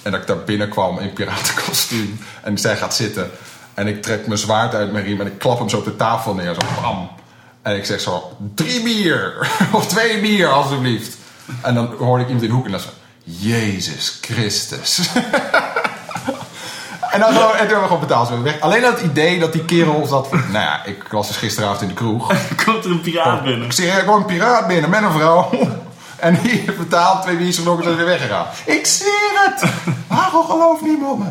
En 0.01 0.11
dat 0.11 0.21
ik 0.21 0.27
daar 0.27 0.43
binnenkwam 0.43 0.99
in 0.99 1.13
piratenkostuum. 1.13 2.19
En 2.43 2.57
zij 2.57 2.77
gaat 2.77 2.95
zitten. 2.95 3.31
En 3.73 3.87
ik 3.87 4.01
trek 4.01 4.27
mijn 4.27 4.39
zwaard 4.39 4.73
uit 4.73 4.91
mijn 4.91 5.05
riem 5.05 5.21
en 5.21 5.27
ik 5.27 5.39
klap 5.39 5.59
hem 5.59 5.69
zo 5.69 5.77
op 5.77 5.85
de 5.85 5.95
tafel 5.95 6.33
neer. 6.33 6.53
Zo 6.53 6.81
bam. 6.81 7.09
En 7.61 7.75
ik 7.75 7.85
zeg 7.85 7.99
zo, 7.99 8.37
drie 8.55 8.83
bier. 8.83 9.49
of 9.71 9.87
twee 9.87 10.21
bier, 10.21 10.47
alstublieft. 10.47 11.17
En 11.61 11.73
dan 11.73 11.93
hoorde 11.97 12.23
ik 12.23 12.29
iemand 12.29 12.45
in 12.45 12.49
de 12.49 12.55
hoek 12.55 12.65
en 12.65 12.71
dan 12.71 12.79
zo... 12.79 12.89
Jezus 13.23 14.17
Christus. 14.21 14.99
En 17.17 17.23
dan 17.23 17.33
gewoon, 17.33 17.51
en 17.51 17.57
toen 17.57 17.67
hebben 17.67 17.79
we 17.79 17.85
gewoon 17.85 17.99
betaald. 17.99 18.27
Zijn 18.27 18.43
weg. 18.43 18.59
Alleen 18.59 18.81
dat 18.81 19.01
idee 19.01 19.39
dat 19.39 19.53
die 19.53 19.65
kerel 19.65 20.05
zat. 20.05 20.31
Nou 20.31 20.51
ja, 20.51 20.85
ik 20.85 21.03
was 21.11 21.27
dus 21.27 21.37
gisteravond 21.37 21.81
in 21.81 21.87
de 21.87 21.93
kroeg. 21.93 22.27
Komt 22.65 22.85
er 22.85 22.91
een 22.91 23.01
piraat 23.01 23.43
binnen. 23.43 23.65
Ik 23.65 23.71
zie 23.73 23.89
er 23.89 24.03
kwam 24.03 24.15
een 24.15 24.25
piraat 24.25 24.67
binnen 24.67 24.89
met 24.89 25.03
een 25.03 25.11
vrouw. 25.11 25.49
En 26.17 26.39
die 26.41 26.51
heeft 26.51 26.77
betaald, 26.77 27.21
twee 27.21 27.35
biertjes 27.35 27.57
gedronken 27.57 27.85
en 27.85 27.91
zijn 27.93 28.05
weer 28.05 28.17
weggegaan. 28.17 28.45
Ik 28.65 28.85
zweer 28.85 29.31
het! 29.33 29.71
Waarom 30.07 30.45
gelooft 30.45 30.81
niemand 30.81 31.19
me? 31.19 31.25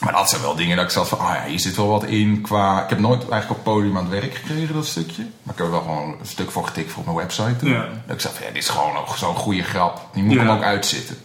Maar 0.00 0.12
dat 0.12 0.28
zijn 0.28 0.42
wel 0.42 0.54
dingen 0.54 0.76
dat 0.76 0.84
ik 0.84 0.90
zat 0.90 1.08
van, 1.08 1.18
ah 1.18 1.34
ja, 1.34 1.44
hier 1.44 1.58
zit 1.60 1.76
wel 1.76 1.88
wat 1.88 2.04
in 2.04 2.40
qua... 2.40 2.82
Ik 2.82 2.88
heb 2.88 2.98
nooit 2.98 3.28
eigenlijk 3.28 3.50
op 3.50 3.64
podium 3.72 3.96
aan 3.96 4.02
het 4.10 4.20
werk 4.20 4.34
gekregen, 4.34 4.74
dat 4.74 4.86
stukje. 4.86 5.22
Maar 5.42 5.54
ik 5.54 5.58
heb 5.58 5.66
er 5.66 5.70
wel 5.70 5.80
gewoon 5.80 6.08
een 6.20 6.26
stuk 6.26 6.50
voor 6.50 6.64
getikt 6.66 6.90
voor 6.90 6.98
op 6.98 7.04
mijn 7.04 7.16
website. 7.18 7.56
Toen. 7.56 7.68
Ja. 7.70 7.80
Dat 8.06 8.14
ik 8.16 8.20
zat 8.20 8.32
van, 8.32 8.46
ja, 8.46 8.52
dit 8.52 8.62
is 8.62 8.68
gewoon 8.68 8.92
zo'n 9.16 9.36
goede 9.36 9.62
grap. 9.62 10.00
Die 10.12 10.22
moet 10.22 10.34
Ja. 10.34 10.38
hem 10.40 10.50
ook 10.50 10.62
uitzitten. 10.62 11.16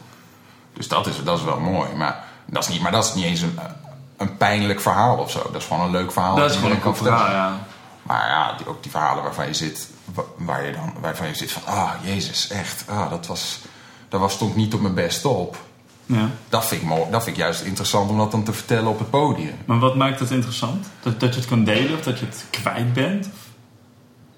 Dus 0.73 0.87
dat 0.87 1.07
is, 1.07 1.13
dat 1.23 1.37
is 1.37 1.43
wel 1.43 1.59
mooi. 1.59 1.89
Maar 1.95 2.23
dat 2.47 2.63
is 2.63 2.69
niet, 2.69 2.81
maar 2.81 2.91
dat 2.91 3.05
is 3.05 3.13
niet 3.13 3.25
eens 3.25 3.41
een, 3.41 3.59
een 4.17 4.37
pijnlijk 4.37 4.79
verhaal 4.81 5.17
of 5.17 5.31
zo. 5.31 5.41
Dat 5.51 5.61
is 5.61 5.67
gewoon 5.67 5.83
een 5.85 5.91
leuk 5.91 6.11
verhaal. 6.11 6.35
Dat 6.35 6.49
is 6.49 6.55
gewoon 6.55 6.71
een 6.71 6.81
goed 6.81 6.97
verhaal, 6.97 7.31
ja. 7.31 7.59
Maar 8.03 8.27
ja, 8.29 8.53
die, 8.57 8.67
ook 8.67 8.81
die 8.83 8.91
verhalen 8.91 9.23
waarvan 9.23 9.47
je 9.47 9.53
zit, 9.53 9.89
wa- 10.13 10.23
waar 10.37 10.65
je 10.65 10.71
dan, 10.71 10.93
waarvan 11.01 11.27
je 11.27 11.35
zit 11.35 11.51
van, 11.51 11.65
ah, 11.65 11.91
jezus, 12.03 12.47
echt, 12.49 12.83
ah, 12.89 13.09
dat 13.09 13.27
was, 13.27 13.59
dat 14.09 14.19
was 14.19 14.33
stond 14.33 14.55
niet 14.55 14.73
op 14.73 14.81
mijn 14.81 14.93
best 14.93 15.25
op. 15.25 15.57
ja. 16.05 16.29
Dat 16.49 16.65
vind, 16.65 16.81
ik 16.81 16.87
mooi, 16.87 17.03
dat 17.11 17.23
vind 17.23 17.37
ik 17.37 17.41
juist 17.43 17.61
interessant 17.61 18.09
om 18.09 18.17
dat 18.17 18.31
dan 18.31 18.43
te 18.43 18.53
vertellen 18.53 18.87
op 18.89 18.99
het 18.99 19.09
podium. 19.09 19.55
Maar 19.65 19.79
wat 19.79 19.95
maakt 19.95 20.19
het 20.19 20.31
interessant? 20.31 20.87
Dat, 21.01 21.19
dat 21.19 21.33
je 21.33 21.39
het 21.39 21.49
kan 21.49 21.63
delen 21.63 21.97
of 21.97 22.03
dat 22.03 22.19
je 22.19 22.25
het 22.25 22.45
kwijt 22.49 22.93
bent? 22.93 23.29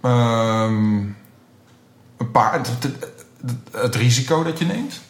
Ehm, 0.02 0.98
een 2.18 2.32
paar, 2.32 2.54
het, 2.54 2.68
het- 2.68 2.84
het- 3.46 3.56
het 3.82 3.96
risico 3.96 4.44
dat 4.44 4.60
je 4.60 4.66
neemt. 4.66 5.02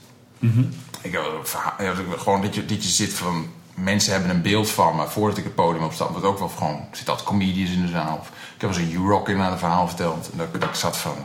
Ik 1.02 1.12
heb 1.12 1.22
ook 1.22 2.20
gewoon 2.20 2.42
dat 2.42 2.56
je, 2.56 2.66
dat 2.66 2.84
je 2.84 2.90
zit 2.90 3.14
van, 3.14 3.48
mensen 3.74 4.12
hebben 4.12 4.30
een 4.30 4.42
beeld 4.42 4.70
van 4.70 4.96
me 4.96 5.08
voordat 5.08 5.38
ik 5.38 5.44
het 5.44 5.56
podium 5.56 5.84
opstap. 5.84 6.14
Wat 6.14 6.24
ook 6.24 6.40
wel 6.40 6.48
gewoon, 6.58 6.86
zitten 6.92 7.08
altijd 7.10 7.28
comedians 7.28 7.70
in 7.72 7.82
de 7.82 7.88
zaal. 7.92 8.18
Of, 8.22 8.28
ik 8.56 8.62
heb 8.62 8.70
eens 8.70 8.80
een 8.80 8.92
U-Rock 8.94 9.30
in 9.30 9.42
aan 9.42 9.52
een 9.52 9.58
verhaal 9.58 9.88
verteld. 9.88 10.30
En 10.32 10.38
dat, 10.38 10.48
ik- 10.54 10.60
dat 10.62 10.70
ik 10.70 10.76
zat 10.76 10.98
van, 10.98 11.16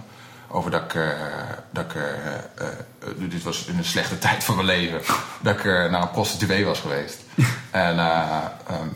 over 0.49 0.71
dat 0.71 0.83
ik, 0.83 0.95
eh, 0.95 1.03
dat 1.71 1.85
ik 1.85 1.95
eh, 1.95 2.03
eh, 2.67 2.73
dit 3.19 3.43
was 3.43 3.65
in 3.65 3.79
een 3.79 3.85
slechte 3.85 4.19
tijd 4.19 4.45
van 4.45 4.55
mijn 4.55 4.67
leven, 4.67 5.01
dat 5.41 5.55
ik 5.59 5.65
naar 5.65 6.03
een 6.03 6.11
prostituee 6.11 6.65
was 6.65 6.81
geweest. 6.81 7.17
En 7.71 7.99
eh, 7.99 8.21
ehm, 8.69 8.89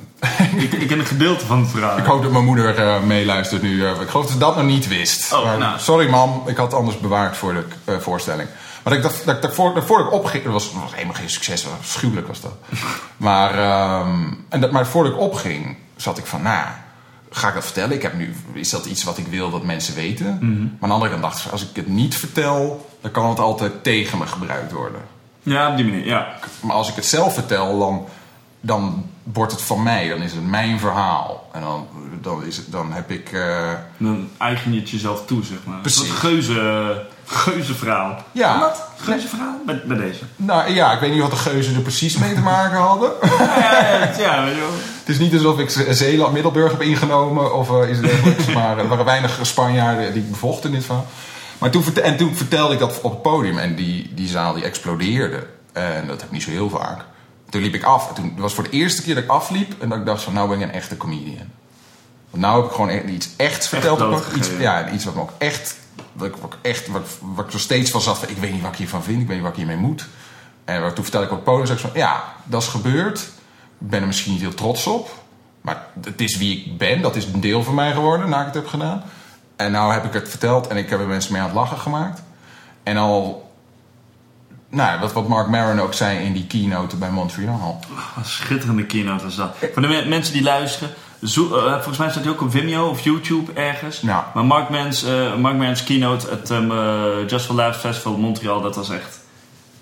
ik, 0.65 0.73
ik 0.73 0.89
ken 0.89 0.99
een 0.99 1.07
gedeelte 1.07 1.47
van 1.47 1.61
het 1.61 1.71
verhaal. 1.71 1.99
ik 1.99 2.05
hoop 2.05 2.23
dat 2.23 2.33
mijn 2.33 2.45
moeder 2.45 3.03
meeluistert 3.07 3.63
nu. 3.63 3.87
ik 3.87 3.95
geloof 4.09 4.25
dat 4.25 4.31
ze 4.33 4.39
dat 4.39 4.57
nog 4.57 4.65
niet 4.65 4.89
wist. 4.89 5.33
Oh, 5.33 5.57
nou. 5.57 5.79
Sorry 5.81 6.09
mam, 6.09 6.43
ik 6.47 6.57
had 6.57 6.67
het 6.67 6.75
anders 6.81 6.99
bewaard 7.01 7.37
voor 7.37 7.65
de 7.85 8.01
voorstelling. 8.01 8.49
Maar 8.89 8.97
ik 8.97 9.03
dacht, 9.03 9.25
dat, 9.25 9.37
ik- 9.37 9.43
dat, 9.43 9.55
voor, 9.55 9.75
dat 9.75 9.85
voordat 9.85 10.07
ik 10.07 10.13
opging, 10.13 10.45
dat 10.45 10.53
was, 10.53 10.73
dat 10.73 10.83
was 10.83 10.95
helemaal 10.95 11.15
geen 11.15 11.31
succes, 11.31 11.65
was 11.65 11.73
afschuwelijk 11.79 12.27
was 12.27 12.41
dat. 12.41 12.55
maar, 13.17 13.59
ehm, 13.59 14.23
en 14.49 14.61
dat, 14.61 14.71
maar 14.71 14.87
voordat 14.87 15.13
ik 15.13 15.19
opging, 15.19 15.77
zat 15.97 16.19
ik 16.19 16.27
van, 16.27 16.43
nou, 16.43 16.67
ga 17.31 17.49
ik 17.49 17.55
dat 17.55 17.65
vertellen? 17.65 17.97
Ik 17.97 18.03
heb 18.03 18.15
nu, 18.15 18.35
is 18.53 18.71
dat 18.71 18.87
iets 18.87 19.05
wat 19.05 19.19
ik 19.19 19.27
wil 19.27 19.51
dat 19.51 19.63
mensen 19.65 19.95
weten? 19.95 20.39
Mhm. 20.41 20.61
Maar 20.61 20.69
aan 20.81 20.89
de 20.89 20.95
andere 20.95 21.11
kant 21.11 21.23
dacht 21.23 21.45
ik, 21.45 21.53
als 21.53 21.63
ik 21.63 21.77
het 21.77 21.89
niet 21.89 22.17
vertel, 22.17 22.89
dan 23.01 23.11
kan 23.11 23.29
het 23.29 23.39
altijd 23.39 23.83
tegen 23.85 24.19
me 24.19 24.27
gebruikt 24.27 24.73
worden. 24.73 25.01
Ja, 25.43 25.71
op 25.71 25.77
die 25.77 25.85
manier, 25.87 26.07
ja. 26.07 26.27
Maar 26.61 26.77
als 26.77 26.89
ik 26.89 26.95
het 26.95 27.07
zelf 27.07 27.35
vertel, 27.35 27.79
dan, 27.79 28.07
dan 28.61 29.07
wordt 29.23 29.53
het 29.53 29.63
van 29.63 29.83
mij. 29.83 30.09
Dan 30.09 30.23
is 30.23 30.33
het 30.33 30.47
mijn 30.47 30.79
verhaal. 30.79 31.49
En 31.53 31.61
dan, 31.61 31.87
dan, 32.21 32.45
is 32.45 32.57
het, 32.57 32.73
dan 32.73 32.93
heb 32.93 33.11
ik... 33.11 33.33
eh, 33.33 33.73
Dan 33.97 34.29
eigen 34.39 34.73
je 34.73 34.81
het 34.81 34.91
jezelf 34.91 35.25
toe, 35.27 35.45
zeg 35.45 35.59
maar. 35.65 35.81
Precies. 35.81 36.07
Soort 36.07 36.19
geuze 36.19 37.07
Geuzenverhaal. 37.29 38.23
Ja. 38.33 38.75
Geuzenverhaal? 38.97 39.61
Bij, 39.67 39.83
bij 39.85 39.97
deze. 39.97 40.25
Nou 40.37 40.71
ja, 40.71 40.93
ik 40.93 41.01
weet 41.01 41.13
niet 41.13 41.21
wat 41.21 41.31
de 41.31 41.37
geuzen 41.37 41.75
er 41.75 41.81
precies 41.81 42.17
mee 42.17 42.35
te 42.35 42.41
maken 42.41 42.79
hadden. 42.79 43.11
Ja, 44.19 44.35
ja, 44.35 44.47
ja. 44.47 44.55
Het 44.99 45.09
is 45.09 45.19
niet 45.19 45.35
alsof 45.35 45.59
ik 45.59 45.71
Zeeland, 45.91 46.33
Middelburg 46.33 46.71
heb 46.71 46.83
ingenomen 46.83 47.55
of 47.55 47.71
uh, 47.71 47.91
iets 47.91 48.01
dergelijks. 48.01 48.47
maar 48.55 48.79
er 48.79 48.89
waren 48.89 49.05
weinig 49.05 49.39
Spanjaarden 49.43 50.13
die 50.13 50.23
bevochten 50.23 50.71
in 50.71 50.75
dit 50.75 50.85
verhaal. 50.85 51.07
Maar 51.59 51.71
toen, 51.71 51.85
en 52.03 52.17
toen 52.17 52.35
vertelde 52.35 52.73
ik 52.73 52.79
dat 52.79 53.01
op 53.01 53.11
het 53.13 53.23
podium 53.23 53.59
en 53.59 53.75
die, 53.75 54.15
die 54.15 54.29
zaal 54.29 54.55
die 54.55 54.65
explodeerde. 54.65 55.47
En 55.73 56.07
dat 56.07 56.17
heb 56.17 56.27
ik 56.27 56.31
niet 56.31 56.43
zo 56.43 56.51
heel 56.51 56.71
vaak. 56.71 57.05
Toen 57.51 57.63
liep 57.63 57.75
ik 57.75 57.83
af. 57.83 58.09
En 58.09 58.15
toen 58.15 58.25
het 58.25 58.39
was 58.39 58.55
voor 58.55 58.65
de 58.65 58.71
eerste 58.71 59.03
keer 59.03 59.15
dat 59.15 59.25
ik 59.25 59.31
afliep 59.31 59.83
en 59.83 59.89
dat 59.89 59.99
ik 59.99 60.07
dacht 60.07 60.23
van 60.23 60.33
nou 60.33 60.49
ben 60.49 60.61
ik 60.61 60.65
een 60.65 60.73
echte 60.73 60.97
comedian. 60.97 61.51
Want 62.31 62.43
nou 62.43 62.57
heb 62.57 62.65
ik 62.71 62.75
gewoon 62.75 62.91
echt 62.91 63.05
iets 63.05 63.29
echt 63.37 63.69
verteld. 63.69 63.99
blootgegeven. 63.99 64.39
iets, 64.39 64.49
ja, 64.61 64.91
iets 64.91 65.05
wat 65.05 65.15
me 65.15 65.21
ook 65.21 65.33
echt, 65.39 65.77
wat 66.19 66.29
ik, 66.29 66.37
wat 66.37 66.57
echt, 66.63 66.89
wat, 66.89 67.09
wat 67.21 67.47
ik 67.47 67.53
er 67.53 67.61
steeds 67.61 67.91
van 67.91 68.01
zat 68.01 68.31
ik 68.31 68.37
weet 68.37 68.53
niet 68.53 68.63
wat 68.63 68.73
ik 68.73 68.79
hiervan 68.79 69.03
vind, 69.03 69.21
ik 69.21 69.27
weet 69.27 69.37
niet 69.37 69.45
wat 69.45 69.57
ik 69.57 69.59
hiermee 69.59 69.77
moet. 69.77 70.07
En 70.65 70.95
toen 70.95 71.05
vertelde 71.05 71.27
ik 71.27 71.33
op 71.33 71.45
podium, 71.45 71.67
zei 71.67 71.79
ik 71.79 71.85
van 71.85 71.95
ja, 71.95 72.25
dat 72.45 72.63
is 72.63 72.69
gebeurd. 72.69 73.19
Ik 73.79 73.89
ben 73.89 74.01
er 74.01 74.07
misschien 74.07 74.33
niet 74.33 74.41
heel 74.41 74.55
trots 74.55 74.87
op. 74.87 75.11
Maar 75.61 75.87
het 76.05 76.21
is 76.21 76.37
wie 76.37 76.59
ik 76.65 76.79
ben, 76.79 77.03
dat 77.03 77.17
is 77.17 77.25
een 77.25 77.41
deel 77.41 77.63
van 77.63 77.75
mij 77.75 77.93
geworden 77.93 78.29
na 78.29 78.41
ik 78.41 78.47
het 78.47 78.55
heb 78.55 78.67
gedaan. 78.67 79.03
En 79.57 79.73
nou 79.73 79.93
heb 79.93 80.05
ik 80.05 80.13
het 80.13 80.29
verteld 80.29 80.67
en 80.67 80.77
ik 80.77 80.91
heb 80.91 81.01
er 81.01 81.07
mensen 81.07 81.33
mee 81.33 81.41
aan 81.41 81.47
het 81.49 81.57
lachen 81.57 81.79
gemaakt. 81.79 82.23
En 82.83 82.97
al, 82.97 83.51
nou, 84.69 85.01
wat, 85.13 85.29
Mark 85.29 85.49
Maron 85.49 85.81
ook 85.81 85.95
zei 85.95 86.19
in 86.19 86.33
die 86.33 86.47
keynote 86.47 86.97
bij 86.97 87.11
Montreal. 87.11 87.81
Schitterende 88.23 88.87
keynote 88.87 89.25
was 89.25 89.37
dat. 89.37 89.57
Voor 89.73 89.83
de 89.83 89.89
me- 89.89 90.05
mensen 90.09 90.33
die 90.33 90.43
luisteren, 90.43 90.95
zo, 91.23 91.57
eh, 91.57 91.73
volgens 91.73 91.99
mij 91.99 92.11
staat 92.11 92.23
hij 92.23 92.33
ook 92.33 92.41
op 92.41 92.51
Vimeo 92.51 92.89
of 92.89 93.01
YouTube 93.01 93.53
ergens. 93.53 94.01
Maar 94.01 94.45
Mark 94.45 94.69
Mans, 94.69 95.05
eh, 95.05 95.35
Mark 95.35 95.57
Mans 95.57 95.85
keynote 95.85 96.31
at 96.31 96.51
um, 96.51 96.71
eh, 96.71 97.29
Just 97.29 97.47
for 97.47 97.55
Laughs 97.55 97.79
Festival 97.79 98.17
Montreal, 98.17 98.61
dat 98.61 98.77
was 98.77 98.91
echt 98.91 99.21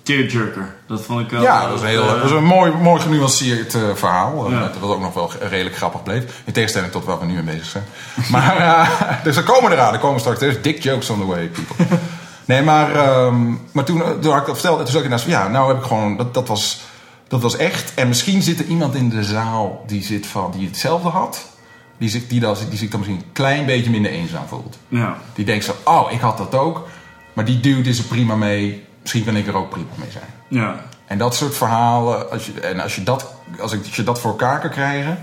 tearjerker. 0.03 0.75
Dat 0.87 1.03
vond 1.03 1.21
ik 1.21 1.31
wel... 1.31 1.43
Ja, 1.43 1.61
dat 1.61 1.71
was 1.71 1.81
een, 1.81 1.87
heel, 1.87 2.07
dat 2.07 2.23
was 2.23 2.31
een 2.31 2.45
mooi, 2.45 2.73
mooi 2.73 3.01
genuanceerd 3.01 3.77
verhaal. 3.95 4.51
Ja. 4.51 4.63
Eh, 4.63 4.81
Wat 4.81 4.91
ook 4.91 5.01
nog 5.01 5.15
wel 5.15 5.31
redelijk 5.41 5.77
grappig 5.77 6.03
bleef. 6.03 6.43
In 6.45 6.53
tegenstelling 6.53 6.93
tot 6.93 7.05
waar 7.05 7.19
we 7.19 7.25
nu 7.25 7.33
mee 7.33 7.43
bezig 7.43 7.67
zijn. 7.67 7.85
Maar, 8.31 9.21
dus 9.25 9.37
er 9.37 9.43
komen 9.43 9.73
eraan. 9.73 9.93
Er 9.93 9.99
komen 9.99 10.21
straks. 10.21 10.39
There's 10.39 10.63
dick 10.63 10.83
jokes 10.83 11.11
on 11.11 11.19
the 11.19 11.27
way, 11.27 11.47
people. 11.49 11.87
Nee, 12.45 12.63
maar, 12.63 12.95
ehm, 12.95 13.55
maar 13.73 13.85
toen, 13.85 14.03
toen 14.21 14.33
had 14.33 14.41
ik 14.41 14.47
dat 14.47 14.59
verteld. 14.59 14.79
En 14.79 14.85
toen 14.85 14.93
zat 14.93 15.03
ik 15.03 15.09
naast 15.09 15.25
van, 15.25 15.33
ja, 15.33 15.49
nou 15.49 15.69
heb 15.69 15.77
ik 15.77 15.83
gewoon... 15.87 16.17
Dat, 16.17 16.35
dat, 16.35 16.49
was, 16.49 16.81
dat 17.29 17.43
was 17.43 17.57
echt. 17.57 17.95
En 17.95 18.09
misschien 18.09 18.43
zit 18.43 18.59
er 18.59 18.67
iemand 18.67 18.95
in 18.95 19.09
de 19.09 19.25
zaal 19.25 19.85
die, 19.87 20.03
zit 20.03 20.27
van, 20.27 20.51
die 20.51 20.67
hetzelfde 20.67 21.09
had. 21.09 21.55
Die 21.99 22.09
zich, 22.09 22.27
die, 22.27 22.41
dat, 22.41 22.67
die 22.69 22.79
zich 22.79 22.91
dan 22.91 23.01
misschien 23.01 23.21
een 23.21 23.33
klein 23.33 23.67
beetje 23.67 23.91
minder 23.91 24.11
eenzaam 24.11 24.47
voelt. 24.47 24.79
Ja. 24.89 25.17
Die 25.35 25.45
denkt 25.45 25.65
zo, 25.65 25.75
oh, 25.85 26.13
ik 26.13 26.21
had 26.21 26.39
dat 26.39 26.55
ook. 26.55 26.89
Maar 27.33 27.45
die 27.45 27.61
dude 27.61 27.89
is 27.89 27.99
er 27.99 28.05
prima 28.05 28.35
mee. 28.35 28.85
Misschien 29.01 29.25
kan 29.25 29.37
ik 29.37 29.47
er 29.47 29.57
ook 29.57 29.71
prima 29.71 29.89
mee 29.99 30.11
zijn. 30.11 30.25
Ja. 30.49 30.85
En 31.07 31.19
dat 31.19 31.35
soort 31.35 31.57
verhalen, 31.57 32.31
als 32.31 32.47
je, 32.47 32.61
en 32.61 32.81
als 32.81 32.95
je, 32.95 33.03
dat, 33.03 33.35
als, 33.61 33.73
ik, 33.73 33.85
als 33.85 33.97
je 33.97 34.03
dat 34.03 34.21
voor 34.21 34.31
elkaar 34.31 34.61
kan 34.61 34.71
krijgen, 34.71 35.19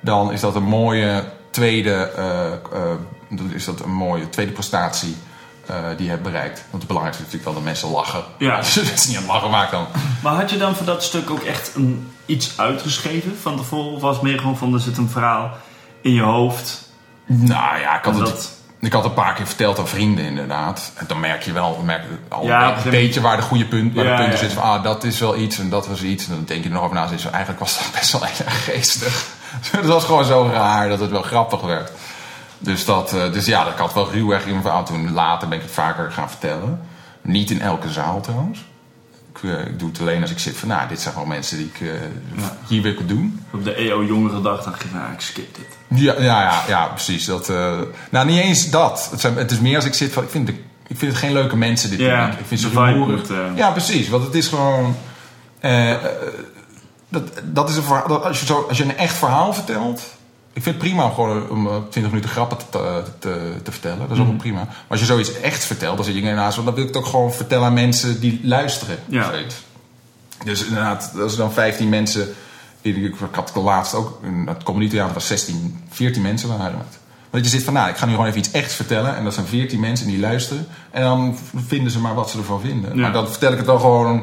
dan 0.00 0.32
is 0.32 0.40
dat 0.40 0.54
een 0.54 0.62
mooie 0.62 1.24
tweede, 1.50 2.10
eh, 2.16 2.52
eh, 2.52 2.96
dan 3.28 3.52
is 3.52 3.64
dat 3.64 3.80
een 3.80 3.92
mooie 3.92 4.28
tweede 4.28 4.52
prestatie 4.52 5.16
die 5.96 6.04
je 6.04 6.10
hebt 6.10 6.22
bereikt. 6.22 6.64
Want 6.70 6.82
het 6.82 6.86
belangrijkste 6.86 7.24
is 7.24 7.32
natuurlijk 7.32 7.44
wel 7.44 7.54
dat 7.54 7.72
mensen 7.72 7.90
lachen. 7.90 8.24
Ja. 8.38 8.56
Als 8.56 8.74
je 8.74 8.80
het 8.80 9.04
niet 9.08 9.16
aan 9.16 9.22
het 9.22 9.32
lachen 9.32 9.50
maakt 9.50 9.70
dan. 9.70 9.86
Maar 10.22 10.34
had 10.34 10.50
je 10.50 10.56
dan 10.56 10.76
voor 10.76 10.86
dat 10.86 11.02
stuk 11.02 11.30
ook 11.30 11.42
echt 11.42 11.74
een, 11.74 12.12
iets 12.26 12.58
uitgeschreven 12.58 13.38
van 13.40 13.56
tevoren? 13.56 13.92
Of 13.92 14.00
was 14.00 14.14
het 14.14 14.22
meer 14.22 14.38
gewoon 14.38 14.58
van, 14.58 14.74
er 14.74 14.80
zit 14.80 14.96
een 14.96 15.08
verhaal 15.08 15.50
in 16.00 16.12
je 16.12 16.22
hoofd? 16.22 16.88
Nou 17.26 17.80
ja, 17.80 17.98
ik 17.98 18.04
had, 18.04 18.18
het, 18.18 18.58
ik 18.80 18.92
had 18.92 19.04
een 19.04 19.14
paar 19.14 19.34
keer 19.34 19.46
verteld 19.46 19.78
aan 19.78 19.88
vrienden 19.88 20.24
inderdaad. 20.24 20.92
En 20.94 21.06
dan 21.06 21.20
merk 21.20 21.42
je 21.42 21.52
wel 21.52 21.74
dan 21.76 21.84
merk 21.84 22.02
je 22.02 22.34
al 22.34 22.44
Ja, 22.44 22.76
een 22.84 22.90
beetje 22.90 23.20
waar 23.20 23.36
de 23.36 23.42
goede 23.42 23.66
punt, 23.66 23.94
waar 23.94 24.04
Ja, 24.04 24.10
de 24.10 24.16
punten 24.16 24.34
ja. 24.34 24.38
zitten. 24.38 24.58
Van, 24.58 24.68
ah, 24.68 24.82
dat 24.82 25.04
is 25.04 25.20
wel 25.20 25.36
iets 25.36 25.58
en 25.58 25.70
dat 25.70 25.86
was 25.86 26.02
iets. 26.02 26.26
En 26.26 26.34
dan 26.34 26.44
denk 26.44 26.62
je 26.62 26.68
er 26.68 26.74
nog 26.74 26.84
over 26.84 26.94
na. 26.94 27.10
Is, 27.10 27.24
eigenlijk 27.24 27.60
was 27.60 27.78
dat 27.78 27.90
best 28.00 28.12
wel 28.12 28.22
erg 28.22 28.64
geestig. 28.64 29.26
het 29.76 29.86
was 29.86 30.04
gewoon 30.04 30.24
zo 30.24 30.50
raar 30.52 30.88
dat 30.88 31.00
het 31.00 31.10
wel 31.10 31.22
grappig 31.22 31.60
werd. 31.60 31.92
Dus, 32.62 32.84
dat, 32.84 33.12
eh, 33.12 33.32
dus 33.32 33.46
ja, 33.46 33.64
dat 33.64 33.74
had 33.74 33.94
wel 33.94 34.12
ruw 34.12 34.32
erg 34.32 34.44
in 34.44 34.50
mijn 34.50 34.62
verhaal. 34.62 34.84
Toen 34.84 35.12
later 35.12 35.48
ben 35.48 35.58
ik 35.58 35.64
het 35.64 35.72
vaker 35.72 36.12
gaan 36.12 36.28
vertellen. 36.28 36.80
Niet 37.22 37.50
in 37.50 37.60
elke 37.60 37.90
zaal 37.90 38.20
trouwens. 38.20 38.64
Ik, 39.34 39.50
eh, 39.50 39.66
ik 39.66 39.78
doe 39.78 39.88
het 39.88 40.00
alleen 40.00 40.22
als 40.22 40.30
ik 40.30 40.38
zit 40.38 40.56
van, 40.56 40.68
nou, 40.68 40.88
dit 40.88 41.00
zijn 41.00 41.14
gewoon 41.14 41.28
mensen 41.28 41.56
die 41.56 41.66
ik 41.66 41.80
eh, 41.80 41.88
hier 42.66 42.82
wil 42.82 42.92
ik 42.92 42.98
het 42.98 43.08
doen. 43.08 43.44
Op 43.52 43.64
de 43.64 43.74
EO 43.74 44.04
jongere 44.04 44.40
dag 44.40 44.62
dacht 44.62 44.82
je, 44.82 44.88
nou, 44.92 45.12
ik 45.12 45.20
skip 45.20 45.54
dit. 45.54 46.00
Ja, 46.00 46.14
ja, 46.18 46.42
ja, 46.42 46.62
ja 46.68 46.86
precies. 46.86 47.24
Dat, 47.24 47.48
nou, 48.10 48.26
niet 48.26 48.40
eens 48.40 48.70
dat. 48.70 49.08
Het, 49.10 49.20
zijn, 49.20 49.36
het 49.36 49.50
is 49.50 49.60
meer 49.60 49.76
als 49.76 49.84
ik 49.84 49.94
zit 49.94 50.12
van, 50.12 50.22
ik 50.22 50.30
vind, 50.30 50.46
de, 50.46 50.52
ik 50.86 50.98
vind 50.98 51.12
het 51.12 51.20
geen 51.20 51.32
leuke 51.32 51.56
mensen 51.56 51.90
dit 51.90 51.98
Ja. 51.98 52.30
Ik 52.30 52.46
vind 52.46 52.60
ze 52.60 52.68
rumoerig. 52.68 53.28
Ja, 53.54 53.70
precies. 53.70 54.08
Want 54.08 54.24
het 54.24 54.34
is 54.34 54.48
gewoon... 54.48 54.96
dat, 57.08 57.22
dat 57.44 57.68
is 57.68 57.76
een 57.76 57.82
verhaal, 57.82 58.24
als, 58.24 58.40
je 58.40 58.46
zo, 58.46 58.66
als 58.68 58.78
je 58.78 58.84
een 58.84 58.96
echt 58.96 59.14
verhaal 59.14 59.52
vertelt... 59.52 60.18
Ik 60.52 60.62
vind 60.62 60.74
het 60.74 60.84
prima 60.84 61.04
om 61.04 61.12
gewoon 61.14 61.50
om 61.50 61.66
eh, 61.66 61.72
20 61.90 62.12
minuten 62.12 62.30
grappen 62.30 62.56
te, 62.58 62.64
te, 62.70 63.02
te, 63.18 63.52
te 63.62 63.70
vertellen. 63.72 63.98
Dat 63.98 64.10
is 64.10 64.18
Mhm. 64.18 64.28
ook 64.32 64.38
prima. 64.38 64.56
Maar 64.64 64.76
als 64.88 65.00
je 65.00 65.06
zoiets 65.06 65.40
echt 65.40 65.64
vertelt, 65.64 65.96
dan 65.96 66.04
zit 66.04 66.14
je 66.14 66.20
naast... 66.22 66.56
Dan 66.64 66.74
wil 66.74 66.82
ik 66.82 66.86
het 66.88 66.96
ook 66.96 67.06
gewoon 67.06 67.32
vertellen 67.32 67.66
aan 67.66 67.72
mensen 67.74 68.20
die 68.20 68.40
luisteren. 68.42 68.98
Ja. 69.06 69.30
Dus 70.44 70.64
inderdaad, 70.64 71.12
als 71.20 71.32
er 71.32 71.38
dan 71.38 71.52
15 71.52 71.88
mensen. 71.88 72.28
Ik 72.82 73.14
had 73.30 73.52
het 73.54 73.62
laatst 73.62 73.94
ook. 73.94 74.20
Het 74.46 74.90
theater 74.90 75.14
was 75.14 75.26
16, 75.26 75.84
14 75.90 76.22
mensen 76.22 76.48
waren 76.48 76.78
het. 76.78 76.98
Want 77.30 77.44
je 77.44 77.50
zit 77.50 77.62
van, 77.62 77.72
nou, 77.72 77.88
ik 77.90 77.96
ga 77.96 78.04
nu 78.06 78.10
gewoon 78.12 78.26
even 78.26 78.38
iets 78.38 78.50
echt 78.50 78.72
vertellen. 78.72 79.16
En 79.16 79.24
dat 79.24 79.34
zijn 79.34 79.46
14 79.46 79.80
mensen 79.80 80.06
die 80.06 80.18
luisteren. 80.18 80.66
En 80.90 81.02
dan 81.02 81.38
vinden 81.66 81.92
ze 81.92 81.98
maar 82.00 82.14
wat 82.14 82.30
ze 82.30 82.38
ervan 82.38 82.60
vinden. 82.60 82.94
Ja. 82.94 83.00
Maar 83.00 83.12
dan 83.12 83.28
vertel 83.28 83.50
ik 83.52 83.56
het 83.56 83.66
wel 83.66 83.78
gewoon 83.78 84.22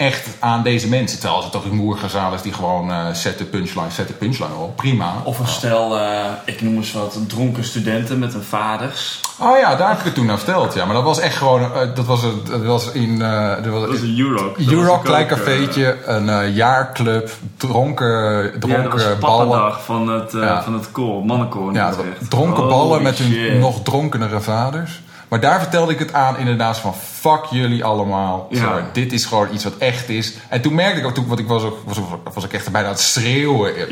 echt 0.00 0.26
aan 0.38 0.62
deze 0.62 0.88
mensen. 0.88 1.14
Terwijl 1.18 1.34
als 1.34 1.44
het 1.44 1.52
toch 1.52 1.64
een 1.64 1.76
moergezaal 1.76 2.34
is 2.34 2.42
die 2.42 2.52
gewoon 2.52 2.90
eh 2.90 3.06
zet 3.12 3.38
de 3.38 3.44
punchline, 3.44 3.90
zet 3.90 4.06
de 4.08 4.12
punchline 4.14 4.54
op. 4.54 4.76
Prima. 4.76 5.12
Of 5.24 5.38
een 5.38 5.46
stel, 5.46 5.98
eh, 5.98 6.18
ik 6.44 6.62
noem 6.62 6.76
eens 6.76 6.92
wat, 6.92 7.18
dronken 7.26 7.64
studenten 7.64 8.18
met 8.18 8.32
hun 8.32 8.42
vaders. 8.42 9.20
Oh 9.40 9.58
ja, 9.58 9.76
daar 9.76 9.88
heb 9.88 9.98
ik 9.98 10.04
het 10.04 10.14
toen 10.14 10.30
aan 10.30 10.36
verteld. 10.36 10.74
Ja, 10.74 10.84
maar 10.84 10.94
dat 10.94 11.04
was 11.04 11.18
echt 11.18 11.36
gewoon, 11.36 11.62
eh, 11.62 11.80
dat 11.94 12.06
was, 12.06 12.22
het- 12.22 12.46
dat 12.46 12.64
was 12.64 12.90
in... 12.92 13.22
eh, 13.22 13.54
dat 13.62 13.66
was, 13.72 14.00
een 14.00 14.18
Euroc. 14.18 14.58
Euroc, 14.58 15.04
klein 15.04 15.26
cafeetje, 15.26 15.96
een 16.04 16.52
jaarclub, 16.52 17.30
dronken, 17.56 18.42
Ja, 18.42 18.50
dat 18.52 18.52
was 18.62 18.70
dronken 19.02 19.20
ballen. 19.20 19.48
pappendag 19.48 19.84
van 19.84 20.08
het, 20.08 20.32
Ja. 20.32 20.62
van 20.62 20.74
het 20.74 20.90
koor, 20.92 21.24
mannenkoor 21.24 21.68
in 21.68 21.74
Ja, 21.74 21.92
dronken 22.28 22.68
ballen 22.68 23.02
met 23.02 23.18
hun 23.18 23.58
nog 23.58 23.82
dronkenere 23.82 24.40
vaders. 24.40 25.00
Maar 25.30 25.40
daar 25.40 25.60
vertelde 25.60 25.92
ik 25.92 25.98
het 25.98 26.12
aan 26.12 26.38
inderdaad 26.38 26.78
van 26.78 26.94
fuck 27.12 27.44
jullie 27.50 27.84
allemaal. 27.84 28.46
Ja. 28.50 28.88
Dit 28.92 29.12
is 29.12 29.24
gewoon 29.24 29.48
iets 29.52 29.64
wat 29.64 29.76
echt 29.78 30.08
is. 30.08 30.32
En 30.48 30.60
toen 30.60 30.74
merkte 30.74 31.00
ik 31.00 31.06
ook, 31.06 31.14
toen, 31.14 31.26
want 31.26 31.38
ik 31.38 31.46
was, 31.48 31.62
ook, 31.62 31.78
was, 31.84 31.98
ook- 31.98 32.34
was 32.34 32.44
ik 32.44 32.52
echt 32.52 32.70
bijna 32.72 32.86
aan 32.88 32.92
het 32.94 33.02
schreeuwen. 33.02 33.72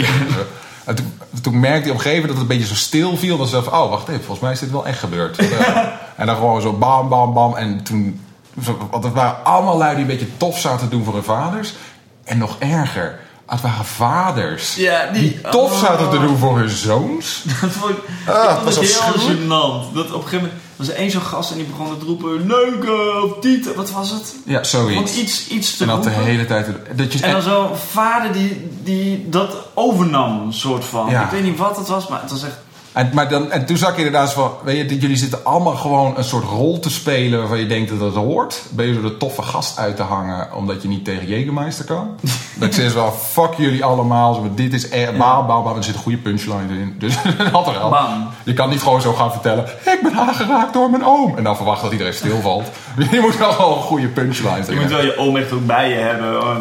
En 0.85 0.95
toen, 0.95 1.19
toen 1.43 1.61
merkte 1.61 1.85
ik 1.89 1.93
op 1.93 1.97
een 1.97 2.01
gegeven 2.03 2.21
moment 2.21 2.29
dat 2.29 2.37
het 2.39 2.51
een 2.51 2.59
beetje 2.59 2.75
zo 2.75 2.81
stil 2.81 3.17
viel. 3.17 3.37
Dat 3.39 3.49
ze 3.49 3.63
van, 3.63 3.73
oh 3.81 3.91
wacht 3.91 4.09
even, 4.09 4.21
volgens 4.21 4.41
mij 4.41 4.53
is 4.53 4.59
dit 4.59 4.71
wel 4.71 4.87
echt 4.87 4.99
gebeurd. 4.99 5.39
en 6.17 6.27
dan 6.27 6.37
gewoon 6.37 6.61
zo 6.61 6.73
bam, 6.73 7.09
bam, 7.09 7.33
bam. 7.35 7.57
En 7.57 7.83
toen, 7.83 8.21
want 8.91 9.05
het 9.05 9.13
waren 9.13 9.45
allemaal 9.45 9.77
lui 9.79 9.91
die 9.95 10.01
een 10.01 10.07
beetje 10.11 10.37
tof 10.37 10.59
zaten 10.59 10.89
te 10.89 10.95
doen 10.97 11.05
voor 11.05 11.15
hun 11.15 11.23
vaders. 11.23 11.75
En 12.25 12.39
nog 12.39 12.57
erger, 12.59 13.19
het 13.47 13.61
waren 13.61 13.85
vaders 13.85 14.75
Ja, 14.75 15.07
die- 15.13 15.41
tof 15.41 15.73
oh. 15.73 15.79
zaten 15.79 16.11
te 16.11 16.19
doen 16.19 16.37
voor 16.37 16.59
hun 16.59 16.69
zoons. 16.71 17.43
Dat 17.61 17.71
vond 17.71 17.91
ik, 17.93 17.99
Ah, 18.27 18.45
ik 18.45 18.51
vond 18.51 18.75
dat 18.75 18.83
is 18.83 18.99
heel 18.99 19.13
gênant. 19.37 19.95
Dat 19.95 20.07
op 20.13 20.23
een 20.23 20.29
gegeven 20.29 20.39
moment 20.39 20.53
was 20.79 20.89
er 20.89 20.95
één 20.95 21.11
zo'n 21.11 21.21
gast 21.21 21.51
en 21.51 21.57
die 21.57 21.67
begon 21.67 21.99
te 21.99 22.05
roepen... 22.05 22.47
Neuken 22.47 23.23
of 23.23 23.41
tieten, 23.41 23.75
wat 23.75 23.91
was 23.91 24.11
het? 24.11 24.35
Ja, 24.45 24.65
zoiets. 24.65 25.17
iets, 25.17 25.49
iets 25.49 25.77
te 25.77 25.83
En 25.83 25.89
dat 25.89 26.03
de 26.03 26.11
hele 26.11 26.47
tijd. 26.47 26.67
Dat 26.97 27.13
je, 27.13 27.23
En 27.23 27.33
dan 27.33 27.43
zo'n 27.43 27.77
vader 27.77 28.33
die, 28.33 28.69
die 28.83 29.29
dat 29.29 29.57
overnam, 29.75 30.53
soort 30.53 30.85
van. 30.85 31.11
Ja. 31.11 31.25
Ik 31.25 31.31
weet 31.31 31.43
niet 31.43 31.59
wat 31.59 31.77
het 31.77 31.89
was, 31.89 32.09
maar 32.09 32.21
het 32.21 32.31
was 32.31 32.43
echt... 32.43 32.57
en, 32.99 33.11
maar 33.13 33.29
dan, 33.29 33.51
en 33.53 33.67
toen 33.67 33.77
zag 33.77 33.91
ik 33.91 33.97
inderdaad 33.97 34.33
van, 34.33 34.53
weet 34.65 34.77
je, 34.77 34.85
dit- 34.87 35.01
jullie 35.01 35.17
zitten 35.17 35.45
allemaal 35.45 35.75
gewoon 35.77 36.17
een 36.17 36.25
soort 36.25 36.45
rol 36.45 36.79
te 36.79 36.91
spelen 36.91 37.39
waarvan 37.39 37.59
je 37.59 37.67
denkt 37.67 37.91
dat 37.91 38.01
het 38.01 38.15
hoort. 38.15 38.63
Ben 38.71 38.87
je 38.87 38.95
zo 38.95 39.01
de 39.01 39.17
toffe 39.17 39.43
gast 39.43 39.79
uit 39.79 39.97
te 39.97 40.03
hangen 40.03 40.55
omdat 40.55 40.83
je 40.83 40.89
niet 40.89 41.05
tegen 41.05 41.27
Jägermeister 41.27 41.85
kan. 41.87 42.17
dat 42.59 42.69
ik 42.69 42.75
zeg 42.75 42.95
wel, 42.95 43.11
fuck 43.13 43.55
jullie 43.57 43.85
allemaal. 43.85 44.55
Dit 44.55 44.73
is 44.73 44.89
echt, 44.89 45.17
bam, 45.17 45.47
bam, 45.47 45.65
bam. 45.65 45.77
Er 45.77 45.85
zit 45.85 45.95
een 45.95 46.01
goede 46.01 46.19
punchline 46.19 46.81
in. 46.81 46.95
Dus 46.99 47.15
dat 47.39 47.47
had 47.47 47.67
er 47.67 47.79
al. 47.79 47.91
Bam. 47.91 48.29
Je 48.45 48.53
kan 48.53 48.69
niet 48.69 48.83
gewoon 48.83 49.01
zo 49.01 49.13
gaan 49.13 49.31
vertellen, 49.31 49.65
ik 49.85 50.01
ben 50.03 50.15
aangeraakt 50.15 50.73
door 50.73 50.91
mijn 50.91 51.05
oom. 51.05 51.37
En 51.37 51.45
dan 51.45 51.57
verwachten 51.57 51.83
dat 51.85 51.93
iedereen 51.93 52.15
stilvalt. 52.15 52.67
je 53.11 53.21
moet 53.21 53.37
wel 53.37 53.53
gewoon 53.53 53.77
een 53.77 53.83
goede 53.85 54.09
punchline 54.09 54.57
Je 54.57 54.63
erin 54.67 54.79
moet 54.81 54.91
wel 54.91 55.05
je 55.05 55.17
oom 55.17 55.37
echt 55.37 55.53
ook 55.53 55.67
bij 55.67 55.89
je 55.89 55.95
hebben. 55.97 56.43
Oh, 56.43 56.57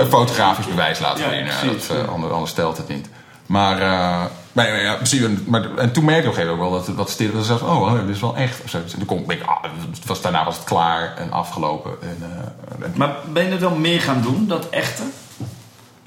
Een 0.00 0.06
fotografisch 0.08 0.66
bewijs 0.66 0.98
laten 0.98 1.24
Ja, 1.24 1.30
zien. 1.30 1.70
Ja, 1.70 1.72
dat, 1.88 1.96
eh, 2.28 2.32
anders 2.32 2.50
stelt 2.50 2.76
het 2.76 2.88
niet. 2.88 3.08
Maar, 3.50 3.80
eh, 3.80 4.24
maar, 4.52 4.68
ja, 4.68 4.74
ja, 4.74 4.94
precies, 4.94 5.20
maar, 5.46 5.76
en 5.76 5.92
toen 5.92 6.04
merkte 6.04 6.22
ik 6.22 6.28
op 6.28 6.36
een 6.38 6.42
gegeven 6.42 6.56
moment 6.58 6.76
ook 6.82 6.86
wel 6.86 6.96
dat 6.96 7.10
stil 7.10 7.32
was. 7.32 7.46
zelfs, 7.46 7.62
oh, 7.62 7.92
dit 8.06 8.14
is 8.14 8.20
wel 8.20 8.36
echt. 8.36 8.62
Of 8.64 8.70
zo. 8.70 8.76
En 8.78 8.84
toen 8.88 9.04
kon, 9.04 9.24
denk 9.26 9.40
ik, 9.40 9.46
ah, 9.46 9.62
het 9.90 10.06
was, 10.06 10.20
daarna 10.22 10.44
was 10.44 10.56
het 10.56 10.64
klaar 10.64 11.16
en 11.16 11.32
afgelopen. 11.32 11.90
En, 12.02 12.16
eh, 12.20 12.84
en- 12.86 12.92
Maar 12.96 13.14
ben 13.32 13.44
je 13.44 13.50
het 13.50 13.60
wel 13.60 13.74
meer 13.74 14.00
gaan 14.00 14.20
doen, 14.22 14.46
dat 14.48 14.68
echte? 14.68 15.02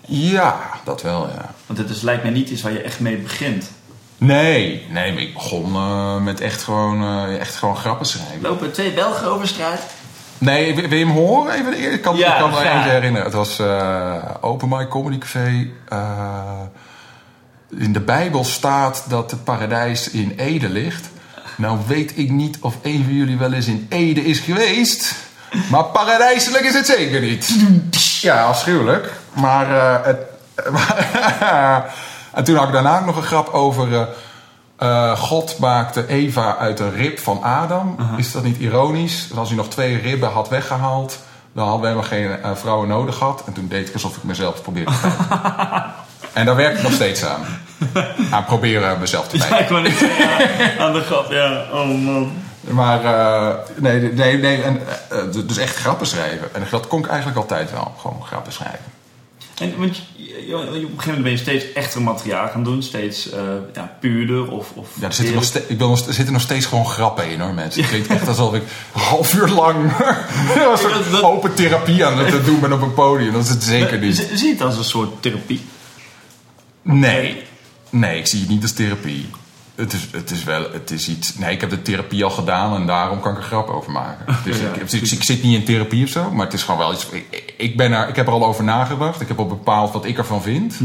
ja, 0.08 0.60
dat 0.84 1.01
wel, 1.01 1.27
ja. 1.36 1.51
Want 1.65 1.79
het 1.79 1.89
is, 1.89 2.01
lijkt 2.01 2.23
mij 2.23 2.32
niet 2.32 2.49
iets 2.49 2.62
waar 2.62 2.71
je 2.71 2.82
echt 2.82 2.99
mee 2.99 3.17
begint. 3.17 3.71
Nee, 4.17 4.86
nee, 4.89 5.13
maar 5.13 5.21
ik 5.21 5.34
begon 5.34 5.75
eh, 5.75 6.17
met 6.17 6.41
echt 6.41 6.63
gewoon, 6.63 7.01
eh, 7.03 7.39
echt 7.39 7.56
gewoon 7.56 7.77
grappen 7.77 8.06
schrijven. 8.06 8.41
Lopen 8.41 8.71
twee 8.71 8.91
Belgen 8.91 9.27
over 9.27 9.47
straat? 9.47 9.82
Nee, 10.38 10.75
wil 10.75 10.84
je 10.97 11.06
hem 11.06 11.10
horen? 11.15 11.53
Even, 11.53 11.93
ik 11.93 12.01
kan, 12.01 12.15
Ja, 12.17 12.34
ik 12.34 12.39
kan 12.39 12.49
me 12.49 12.58
even 12.60 12.82
herinneren. 12.82 13.25
Het 13.25 13.36
was 13.36 13.60
eh, 13.60 14.15
Open 14.41 14.69
Mic 14.69 14.88
Comedy 14.88 15.17
Café. 15.17 15.69
In 17.77 17.93
de 17.93 17.99
Bijbel 17.99 18.43
staat 18.43 19.03
dat 19.07 19.31
het 19.31 19.43
paradijs 19.43 20.09
in 20.09 20.33
Ede 20.38 20.69
ligt. 20.69 21.09
Nou 21.57 21.79
weet 21.88 22.17
ik 22.17 22.29
niet 22.29 22.57
of 22.59 22.75
een 22.81 23.03
van 23.03 23.13
jullie 23.13 23.38
wel 23.38 23.53
eens 23.53 23.67
in 23.67 23.86
Ede 23.89 24.25
is 24.25 24.39
geweest. 24.39 25.15
Maar 25.69 25.83
paradijselijk 25.83 26.63
is 26.63 26.73
het 26.73 26.86
zeker 26.86 27.21
niet. 27.21 27.55
Ja, 28.21 28.43
afschuwelijk. 28.43 29.13
Maar, 29.33 29.71
eh, 29.75 30.05
het, 30.05 30.17
en 32.38 32.43
toen 32.43 32.55
had 32.55 32.67
ik 32.67 32.73
daarna 32.73 32.99
ook 32.99 33.05
nog 33.05 33.15
een 33.15 33.23
grap 33.23 33.47
over... 33.47 33.93
eh, 33.93 34.01
eh, 34.77 35.17
God 35.17 35.59
maakte 35.59 36.07
Eva 36.07 36.57
uit 36.57 36.79
een 36.79 36.93
rib 36.93 37.19
van 37.19 37.43
Adam. 37.43 37.95
Is 38.17 38.31
dat 38.31 38.43
niet 38.43 38.57
ironisch? 38.57 39.27
Dus 39.27 39.38
als 39.38 39.47
hij 39.47 39.57
nog 39.57 39.67
twee 39.67 39.97
ribben 39.97 40.31
had 40.31 40.49
weggehaald... 40.49 41.19
dan 41.53 41.67
hadden 41.67 41.81
we 41.81 41.88
helemaal 41.88 42.39
geen 42.41 42.57
vrouwen 42.57 42.88
nodig 42.88 43.17
gehad. 43.17 43.43
En 43.45 43.53
toen 43.53 43.67
deed 43.67 43.88
ik 43.88 43.93
alsof 43.93 44.17
ik 44.17 44.23
mezelf 44.23 44.62
probeerde 44.62 44.91
te. 44.91 45.07
En 46.34 46.46
daar 46.46 46.56
werk 46.56 46.78
ik 46.78 46.84
nog 46.84 46.93
steeds 46.93 47.24
aan. 47.24 47.46
Aan 48.32 48.46
proberen 48.46 49.00
mezelf 49.00 49.28
te 49.28 49.38
pijpen. 49.38 49.58
Ja, 49.58 49.63
ik 49.63 49.69
wou 49.69 49.84
niet 49.84 49.98
zeggen, 49.98 50.80
aan 50.80 50.93
de 50.93 51.02
grap, 51.02 51.32
ja. 51.32 51.65
Oh 51.72 51.88
man. 51.88 52.32
Maar 52.69 53.06
eh, 53.06 53.56
nee, 53.76 54.02
nee, 54.02 54.38
nee 54.38 54.62
en, 54.62 54.82
eh, 55.10 55.17
dus 55.46 55.58
echt 55.58 55.76
grappen 55.76 56.08
schrijven. 56.08 56.56
En 56.56 56.67
dat 56.69 56.88
kon 56.88 57.00
ik 57.00 57.08
eigenlijk 57.08 57.38
altijd 57.38 57.72
wel. 57.72 57.93
Gewoon 58.00 58.24
grappen 58.26 58.54
schrijven. 58.54 58.91
En, 59.58 59.74
want 59.78 60.02
je, 60.48 60.56
op 60.56 60.62
een 60.62 60.69
gegeven 60.69 61.06
moment 61.06 61.24
ben 61.24 61.32
je 61.32 61.38
steeds 61.38 61.74
echter 61.74 62.02
materiaal 62.02 62.48
gaan 62.48 62.63
doen. 62.63 62.84
Steeds 62.84 63.32
eh, 63.32 63.39
ja, 63.74 63.96
puurder 64.00 64.52
of... 64.52 64.72
of 64.74 64.88
Ja, 65.00 65.08
er 65.08 65.13
zitten, 65.13 65.36
nog 65.36 65.43
ste- 65.43 65.63
ik 65.67 65.78
nog, 65.78 66.08
er 66.08 66.13
zitten 66.13 66.34
nog 66.34 66.41
steeds 66.41 66.65
gewoon 66.65 66.86
grappen 66.88 67.30
in 67.30 67.39
hoor 67.39 67.54
mensen. 67.54 67.82
Het 67.82 67.89
klinkt 67.89 68.08
echt 68.08 68.28
alsof 68.28 68.54
ik 68.54 68.62
een 68.93 69.02
half 69.02 69.34
uur 69.34 69.48
lang 69.48 69.76
een 70.72 70.78
soort 70.78 71.24
open 71.24 71.54
therapie 71.54 72.06
aan 72.06 72.17
het 72.17 72.46
doen 72.46 72.60
ben 72.60 72.74
op 72.74 72.82
een 72.82 72.93
podium. 72.93 73.34
Dat 73.34 73.43
is 73.43 73.50
het 73.50 73.63
zeker 73.63 74.00
niet. 74.00 74.15
Zie 74.15 74.38
zie 74.38 74.48
je 74.48 74.54
het 74.54 74.62
als 74.62 74.78
een 74.78 74.84
soort 74.84 75.22
therapie? 75.22 75.65
Nee. 76.84 77.43
Nee, 77.89 78.17
ik 78.19 78.28
zie 78.28 78.39
het 78.39 78.50
niet 78.50 78.62
als 78.62 78.74
therapie. 78.74 79.30
Het 79.76 79.93
is, 79.93 80.08
het 80.12 80.32
is 80.32 80.43
wel, 80.43 80.72
het 80.72 80.91
is 80.91 81.10
iets... 81.10 81.36
Nee, 81.38 81.52
ik 81.54 81.62
heb 81.62 81.69
de 81.69 81.82
therapie 81.82 82.24
al 82.24 82.30
gedaan 82.30 82.76
en 82.76 82.86
daarom 82.86 83.19
kan 83.19 83.32
ik 83.32 83.38
er 83.38 83.43
grap 83.43 83.69
over 83.69 83.91
maken. 83.91 84.26
Dus 84.43 84.60
ja. 84.60 84.67
ik, 84.67 84.76
ik, 84.76 84.91
ik- 84.91 85.12
ik 85.12 85.24
zit 85.24 85.43
niet 85.43 85.56
in 85.60 85.63
therapie 85.65 86.04
of 86.04 86.10
zo, 86.10 86.32
maar 86.32 86.46
het 86.46 86.54
is 86.54 86.63
gewoon 86.63 86.80
wel 86.80 86.93
iets... 86.93 87.10
Ik, 87.10 87.54
ik, 87.58 87.78
ben 87.78 87.91
er, 87.91 88.08
ik 88.10 88.15
heb 88.15 88.28
er 88.28 88.34
al 88.34 88.46
over 88.46 88.63
nagedacht. 88.63 89.22
Ik 89.22 89.28
heb 89.28 89.39
al 89.39 89.48
bepaald 89.48 89.93
wat 89.93 90.06
ik 90.06 90.17
ervan 90.17 90.41
vind. 90.41 90.80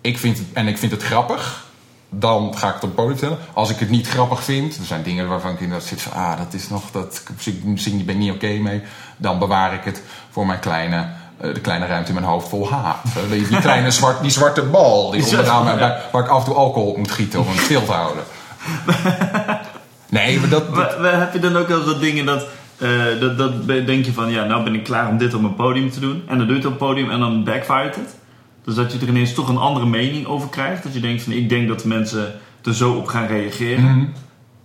Ik 0.00 0.18
vind 0.18 0.38
het, 0.38 0.46
en 0.52 0.66
ik 0.68 0.78
vind 0.78 0.92
het 0.92 1.02
grappig. 1.02 1.62
Dan 2.08 2.56
ga 2.56 2.68
ik 2.68 2.74
het 2.74 2.82
op 2.82 2.88
het 2.88 2.94
podium 2.98 3.18
vertellen. 3.18 3.44
Als 3.52 3.70
ik 3.70 3.78
het 3.78 3.90
niet 3.90 4.08
grappig 4.08 4.42
vind, 4.44 4.76
er 4.76 4.84
zijn 4.84 5.02
dingen 5.02 5.28
waarvan 5.28 5.52
ik 5.52 5.60
inderdaad 5.60 5.88
zit 5.88 6.02
van... 6.02 6.12
Ah, 6.12 6.38
dat 6.38 6.54
is 6.54 6.68
nog... 6.68 6.90
Dat, 6.90 7.22
misschien 7.64 8.04
ben 8.04 8.14
ik 8.14 8.20
niet 8.20 8.32
oké 8.32 8.52
mee. 8.52 8.82
Dan 9.16 9.38
bewaar 9.38 9.74
ik 9.74 9.84
het 9.84 10.02
voor 10.30 10.46
mijn 10.46 10.60
kleine... 10.60 11.08
eh, 11.40 11.54
de 11.54 11.60
kleine 11.60 11.86
ruimte 11.86 12.08
in 12.08 12.14
mijn 12.14 12.26
hoofd 12.26 12.48
vol 12.48 12.70
haat. 12.70 12.96
Die, 13.30 13.48
die 13.48 13.60
kleine 13.60 13.90
zwart, 13.90 14.22
die 14.22 14.30
zwarte 14.30 14.62
bal 14.62 15.10
die 15.10 15.24
onderaan 15.24 15.64
mijn, 15.64 15.78
ja. 15.78 16.00
waar 16.12 16.22
ik 16.22 16.28
af 16.28 16.38
en 16.38 16.44
toe 16.44 16.54
alcohol 16.54 16.90
op 16.90 16.96
moet 16.96 17.10
gieten 17.10 17.40
om 17.40 17.46
hem 17.46 17.56
stil 17.58 17.84
te 17.84 17.92
houden. 17.92 18.22
Nee, 20.08 20.40
maar 20.40 20.48
dat, 20.48 20.74
dat- 20.74 20.76
Maar, 20.76 21.00
maar 21.00 21.18
heb 21.20 21.32
je 21.32 21.38
dan 21.38 21.56
ook 21.56 21.68
wel 21.68 21.84
dat 21.84 22.00
dingen 22.00 22.26
dat, 22.26 22.46
eh, 22.78 22.90
dat, 23.20 23.38
dat 23.38 23.66
denk 23.66 24.04
je 24.04 24.12
van, 24.12 24.30
ja, 24.30 24.44
nou 24.44 24.64
ben 24.64 24.74
ik 24.74 24.84
klaar 24.84 25.08
om 25.08 25.18
dit 25.18 25.34
op 25.34 25.42
een 25.42 25.54
podium 25.54 25.90
te 25.90 26.00
doen. 26.00 26.22
En 26.28 26.38
dan 26.38 26.46
doe 26.46 26.56
je 26.56 26.62
het 26.62 26.72
op 26.72 26.78
het 26.78 26.88
podium 26.88 27.10
en 27.10 27.18
dan 27.20 27.44
backfired 27.44 27.94
het. 27.94 28.16
Dus 28.64 28.74
dat 28.74 28.92
je 28.92 28.98
er 28.98 29.08
ineens 29.08 29.34
toch 29.34 29.48
een 29.48 29.56
andere 29.56 29.86
mening 29.86 30.26
over 30.26 30.48
krijgt. 30.48 30.82
Dat 30.82 30.94
je 30.94 31.00
denkt 31.00 31.22
van, 31.22 31.32
ik 31.32 31.48
denk 31.48 31.68
dat 31.68 31.84
mensen 31.84 32.32
er 32.64 32.74
zo 32.74 32.92
op 32.92 33.06
gaan 33.06 33.26
reageren. 33.26 33.82
Mhm. 33.84 34.04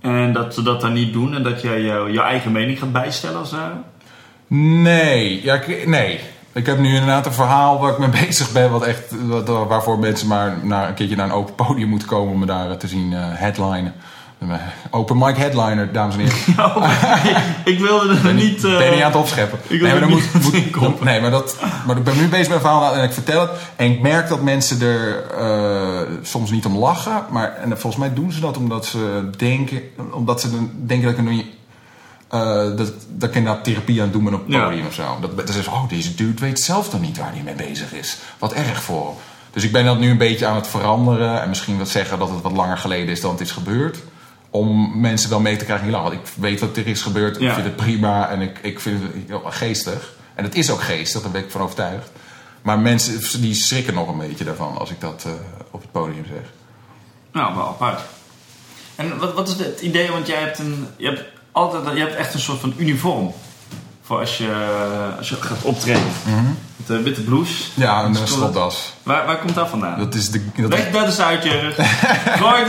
En 0.01 0.33
dat 0.33 0.53
ze 0.53 0.61
dat 0.63 0.81
dan 0.81 0.93
niet 0.93 1.13
doen 1.13 1.33
en 1.35 1.43
dat 1.43 1.61
jij 1.61 1.81
jouw 1.81 2.09
jouw 2.09 2.25
eigen 2.25 2.51
mening 2.51 2.79
gaat 2.79 2.91
bijstellen 2.91 3.37
als 3.39 3.51
daar. 3.51 3.71
Nee, 4.47 5.43
ja, 5.43 5.59
nee. 5.85 6.19
Ik 6.59 6.65
heb 6.65 6.79
nu 6.79 6.89
inderdaad 6.89 7.25
een 7.25 7.33
verhaal 7.33 7.79
waar 7.79 7.91
ik 7.91 7.97
mee 7.97 8.09
bezig 8.25 8.51
ben, 8.51 8.71
wat 8.71 8.83
echt, 8.83 9.03
waarvoor 9.67 9.99
mensen 9.99 10.27
maar 10.27 10.57
naar, 10.63 10.87
een 10.87 10.93
keertje 10.93 11.15
naar 11.15 11.25
een 11.25 11.31
open 11.31 11.55
podium 11.55 11.89
moeten 11.89 12.07
komen 12.07 12.33
om 12.33 12.39
me 12.39 12.45
daar 12.45 12.77
te 12.77 12.87
zien 12.87 13.13
eh 13.13 13.19
headlinen. 13.23 13.93
Open 14.89 15.17
mic 15.17 15.37
headliner, 15.37 15.91
dames 15.91 16.15
en 16.15 16.21
heren. 16.21 17.43
ik 17.73 17.79
wilde 17.79 18.17
er 18.27 18.33
niet... 18.33 18.63
eh, 18.63 18.77
ben 18.77 18.85
je 18.85 18.91
niet 18.91 19.01
aan 19.01 19.11
het 19.11 19.19
opscheppen? 19.19 19.59
ik 19.67 19.81
nee, 19.81 19.91
maar 19.91 19.99
dan 19.99 20.09
niet 20.09 20.33
moet, 20.33 20.43
moet- 20.43 20.53
inkoppen. 20.53 21.05
nee, 21.05 21.21
maar, 21.21 21.31
dat, 21.31 21.55
maar 21.87 21.97
ik 21.97 22.03
ben 22.03 22.17
nu 22.17 22.27
bezig 22.27 22.47
met 22.47 22.55
een 22.55 22.61
verhaal 22.61 22.93
en 22.95 23.03
ik 23.03 23.11
vertel 23.11 23.41
het. 23.41 23.49
En 23.75 23.91
ik 23.91 24.01
merk 24.01 24.27
dat 24.29 24.41
mensen 24.41 24.81
er 24.81 25.23
eh, 25.37 26.01
soms 26.21 26.51
niet 26.51 26.65
om 26.65 26.77
lachen. 26.77 27.23
Maar 27.29 27.55
en 27.55 27.69
volgens 27.69 27.95
mij 27.95 28.13
doen 28.13 28.31
ze 28.31 28.39
dat 28.39 28.57
omdat 28.57 28.85
ze 28.85 29.29
denken, 29.37 29.81
omdat 30.11 30.41
ze 30.41 30.51
dan 30.51 30.71
denken 30.73 31.05
dat 31.09 31.17
ik 31.19 31.25
een 31.27 31.43
eh, 32.29 32.75
dat, 32.75 32.91
dat 33.09 33.29
ik 33.29 33.35
inderdaad 33.35 33.63
therapie 33.63 33.97
aan 33.97 34.03
het 34.03 34.13
doen 34.13 34.23
ben 34.23 34.33
op 34.33 34.45
het 34.45 34.51
Ja. 34.55 34.63
podium 34.67 34.85
of 34.85 34.93
zo. 34.93 35.17
Dat, 35.21 35.37
dat 35.37 35.49
is 35.49 35.67
oh, 35.67 35.89
deze 35.89 36.15
dude 36.15 36.39
weet 36.39 36.59
zelf 36.59 36.89
dan 36.89 37.01
niet 37.01 37.17
waar 37.17 37.31
hij 37.33 37.41
mee 37.43 37.55
bezig 37.55 37.93
is. 37.93 38.17
Wat 38.37 38.53
erg 38.53 38.83
voor. 38.83 39.13
Dus 39.51 39.63
ik 39.63 39.71
ben 39.71 39.85
dat 39.85 39.99
nu 39.99 40.09
een 40.09 40.17
beetje 40.17 40.45
aan 40.45 40.55
het 40.55 40.67
veranderen. 40.67 41.41
En 41.41 41.49
misschien 41.49 41.77
wat 41.77 41.89
zeggen 41.89 42.19
dat 42.19 42.29
het 42.29 42.41
wat 42.41 42.51
langer 42.51 42.77
geleden 42.77 43.09
is 43.09 43.21
dan 43.21 43.31
het 43.31 43.39
is 43.41 43.51
gebeurd. 43.51 43.97
Om 44.49 44.99
mensen 44.99 45.29
wel 45.29 45.39
mee 45.39 45.55
te 45.55 45.65
krijgen. 45.65 45.91
Want 45.91 46.13
ik 46.13 46.19
weet 46.35 46.59
wat 46.59 46.77
er 46.77 46.87
is 46.87 47.01
gebeurd. 47.01 47.35
Ik 47.35 47.41
Ja. 47.41 47.53
vind 47.53 47.65
het 47.65 47.75
prima. 47.75 48.29
En 48.29 48.41
ik, 48.41 48.59
ik 48.61 48.79
vind 48.79 49.01
het 49.03 49.11
heel 49.27 49.41
geestig. 49.45 50.13
En 50.35 50.43
het 50.43 50.55
is 50.55 50.69
ook 50.71 50.81
geestig, 50.81 51.21
daar 51.21 51.31
ben 51.31 51.43
ik 51.43 51.51
van 51.51 51.61
overtuigd. 51.61 52.09
Maar 52.61 52.79
mensen 52.79 53.41
die 53.41 53.53
schrikken 53.53 53.93
nog 53.93 54.07
een 54.07 54.17
beetje 54.17 54.43
daarvan 54.43 54.77
als 54.77 54.89
ik 54.89 55.01
dat 55.01 55.23
eh, 55.25 55.31
op 55.71 55.81
het 55.81 55.91
podium 55.91 56.25
zeg. 56.27 56.41
Nou, 57.31 57.55
wel 57.55 57.67
apart. 57.67 58.01
En 58.95 59.17
wat, 59.17 59.33
wat 59.33 59.47
is 59.47 59.53
het 59.65 59.81
idee? 59.81 60.11
Want 60.11 60.27
jij 60.27 60.39
hebt, 60.39 60.59
een, 60.59 60.87
je 60.97 61.05
hebt 61.05 61.23
altijd 61.59 61.95
je 61.95 61.99
hebt 62.01 62.15
echt 62.15 62.33
een 62.33 62.39
soort 62.39 62.59
van 62.59 62.73
uniform. 62.77 63.33
Voor 64.03 64.19
als 64.19 64.37
je, 64.37 64.51
als 65.17 65.29
je 65.29 65.35
gaat 65.39 65.61
optreden. 65.61 66.01
Met 66.75 66.87
de 66.87 67.01
witte 67.01 67.21
blouse. 67.21 67.63
Ja, 67.73 68.03
een 68.03 68.11
Met 68.11 68.21
uh, 68.21 68.27
stropdas. 68.27 68.93
Waar, 69.03 69.25
waar 69.25 69.37
komt 69.37 69.55
dat 69.55 69.69
vandaan? 69.69 69.99
Dat 69.99 70.13
is 70.15 70.29
de... 70.31 70.45
Dat 70.57 70.69
Weg 70.69 70.91
dat 70.91 71.05
eens 71.05 71.19
uit 71.19 71.43
je 71.43 71.49
rug. 71.59 71.77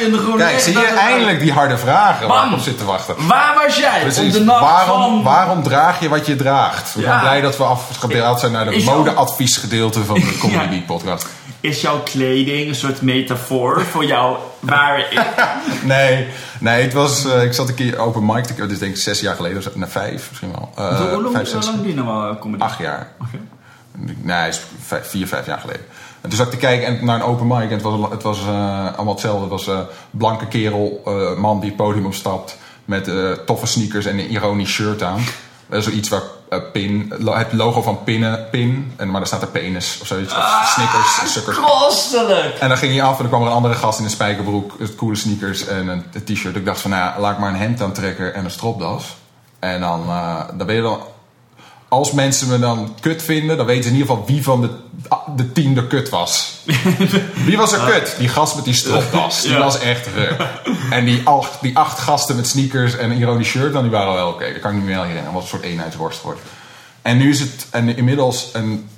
In 0.03 0.11
de 0.11 0.19
groene 0.19 0.37
Kijk, 0.45 0.61
zie 0.61 0.73
je 0.73 0.79
is 0.81 0.89
uit. 0.89 0.99
eindelijk 0.99 1.41
die 1.41 1.53
harde 1.53 1.79
vragen 1.79 2.29
waar 2.29 2.45
ik 2.45 2.51
Bam! 2.51 2.59
op 2.59 2.65
zit 2.65 2.79
te 2.79 2.85
wachten. 2.85 3.27
Waar 3.27 3.55
was 3.67 3.77
jij 3.77 4.03
op 4.27 4.33
de 4.33 4.41
nacht 4.45 4.61
Waarom, 4.61 5.01
van... 5.03 5.23
waarom 5.23 5.63
draag 5.63 6.01
je 6.01 6.09
wat 6.09 6.27
je 6.27 6.37
draagt? 6.37 6.95
We 6.95 7.01
Ja. 7.01 7.07
zijn 7.07 7.21
blij 7.21 7.41
dat 7.41 7.57
we 7.57 7.65
afgebeeld 7.65 8.41
zijn 8.41 8.53
naar 8.53 8.65
de 8.65 8.75
Is 8.75 8.85
jouw- 8.85 8.97
modeadviesgedeelte 8.97 10.05
van 10.05 10.15
de 10.15 10.37
Comedy 10.43 10.75
Ja. 10.75 10.81
Podcast. 10.87 11.27
Is 11.61 11.81
jouw 11.81 12.01
kleding 12.03 12.69
een 12.69 12.75
soort 12.75 13.03
metafoor 13.03 13.85
voor 13.91 14.05
jouw 14.05 14.50
ik? 14.63 15.21
Nee, 15.85 16.27
nee 16.61 16.83
het 16.83 16.93
was, 16.93 17.25
eh, 17.25 17.43
ik 17.43 17.53
zat 17.53 17.69
een 17.69 17.75
keer 17.75 17.99
open 17.99 18.27
mic, 18.27 18.45
te- 18.45 18.55
dit 18.55 18.71
is 18.71 18.79
denk 18.79 18.95
ik 18.95 19.01
zes 19.01 19.21
jaar 19.21 19.35
geleden, 19.37 19.63
zo, 19.63 19.71
nee, 19.75 19.89
vijf 19.89 20.27
misschien 20.29 20.51
wel. 20.53 20.71
Eh, 20.77 20.99
hoe, 20.99 21.09
hoe 21.09 21.23
lang, 21.23 21.35
vijf, 21.35 21.53
hoe 21.53 21.61
zes, 21.63 21.71
lang 21.71 21.79
doe 21.79 21.89
je 21.89 21.95
nou 21.95 22.07
wel 22.23 22.39
comedy? 22.39 22.63
acht 22.63 22.79
jaar. 22.79 23.09
Oké. 23.21 23.39
Nee, 24.23 24.49
is 24.49 24.61
vijf- 24.81 25.09
vier, 25.09 25.27
vijf 25.27 25.47
jaar 25.47 25.59
geleden. 25.59 25.83
En 26.21 26.29
toen 26.29 26.39
zat 26.39 26.47
ik 26.47 26.53
te 26.53 26.59
kijken 26.59 26.87
en 26.87 27.05
naar 27.05 27.17
een 27.17 27.23
open 27.23 27.47
mic 27.47 27.61
en 27.63 27.71
het 27.71 27.83
was, 27.83 28.11
het 28.11 28.23
was 28.23 28.41
eh, 28.41 28.87
allemaal 28.95 29.13
hetzelfde. 29.13 29.41
Het 29.41 29.51
was 29.51 29.67
een 29.67 29.87
blanke 30.11 30.47
kerel, 30.47 31.03
eh, 31.07 31.37
man 31.37 31.61
die 31.61 31.69
het 31.69 31.77
podium 31.79 32.07
opstapt 32.07 32.57
met 32.85 33.09
eh, 33.09 33.31
toffe 33.33 33.67
sneakers 33.67 34.07
en 34.07 34.19
een 34.19 34.31
ironisch 34.31 34.71
shirt 34.71 35.03
aan. 35.03 35.21
Dat 35.67 35.79
is 35.79 35.85
zoiets 35.85 36.09
waar 36.09 36.23
eh, 36.51 36.59
pin, 36.73 37.13
lo- 37.19 37.35
het 37.35 37.53
logo 37.53 37.83
van 37.83 38.05
pinnen, 38.05 38.49
pin, 38.51 38.93
en, 38.97 39.07
maar 39.07 39.17
daar 39.21 39.27
staat 39.27 39.43
er 39.43 39.49
penis 39.49 39.99
of 40.01 40.07
zoiets. 40.07 40.35
Of 40.35 40.73
snickers, 40.75 41.33
sukkers. 41.33 41.57
Kostelijk! 41.57 42.57
En 42.59 42.69
dan 42.69 42.79
ging 42.79 42.93
hij 42.93 43.03
af 43.03 43.13
en 43.17 43.19
dan 43.19 43.29
kwam 43.29 43.41
er 43.43 43.47
een 43.49 43.55
andere 43.55 43.75
gast 43.75 43.99
in 43.99 44.05
een 44.05 44.11
spijkerbroek, 44.11 44.75
het 44.79 44.95
coole 44.95 45.17
sneakers 45.17 45.67
en 45.67 45.89
een 45.89 46.05
t-shirt. 46.25 46.57
Ik 46.57 46.65
dacht 46.65 46.81
van, 46.81 46.91
nou 46.91 47.03
ja, 47.03 47.21
laat 47.21 47.33
ik 47.33 47.39
maar 47.39 47.51
een 47.51 47.57
hemd 47.61 47.83
aantrekken 47.83 48.35
en 48.35 48.45
een 48.45 48.51
stropdas. 48.51 49.17
En 49.59 49.81
dan, 49.81 50.05
eh, 50.09 50.41
dan 50.55 50.67
ben 50.67 50.77
je 50.77 50.83
dan... 50.83 51.01
Als 51.91 52.13
mensen 52.13 52.49
me 52.49 52.59
dan 52.59 52.95
kut 53.01 53.23
vinden, 53.23 53.57
dan 53.57 53.67
weten 53.67 53.83
ze 53.83 53.89
in 53.89 53.95
ieder 53.97 54.09
geval 54.11 54.27
wie 54.27 54.43
van 54.43 54.61
de, 54.61 54.71
de 55.37 55.53
tien 55.53 55.77
er 55.77 55.85
kut 55.87 56.09
was. 56.09 56.55
Wie 57.47 57.57
was 57.57 57.73
er 57.73 57.81
kut? 57.91 58.15
Die 58.19 58.29
gast 58.29 58.55
met 58.57 58.65
die 58.65 58.75
stropdas. 58.75 59.43
Die 59.43 59.51
Ja. 59.51 59.59
was 59.59 59.79
echt 59.79 60.07
ruk. 60.15 60.43
En 60.91 61.05
die 61.05 61.21
acht, 61.25 61.61
die 61.61 61.77
acht 61.77 61.99
gasten 61.99 62.37
met 62.37 62.47
sneakers 62.47 62.97
en 62.97 63.11
een 63.11 63.19
ironisch 63.19 63.49
shirt, 63.49 63.73
dan 63.73 63.83
die 63.83 63.91
waren 63.91 64.15
wel 64.15 64.29
oké. 64.29 64.53
Dat 64.53 64.61
kan 64.61 64.71
ik 64.71 64.77
niet 64.77 64.87
meer 64.87 64.99
herinneren. 65.01 65.33
Wat 65.33 65.43
een 65.43 65.49
soort 65.49 65.63
eenheidsworst 65.63 66.23
wordt. 66.23 66.41
En 67.03 67.17
nu 67.17 67.31
is 67.31 67.41
het, 67.41 67.67
en 67.71 67.97
inmiddels, 67.97 68.51
en 68.53 68.89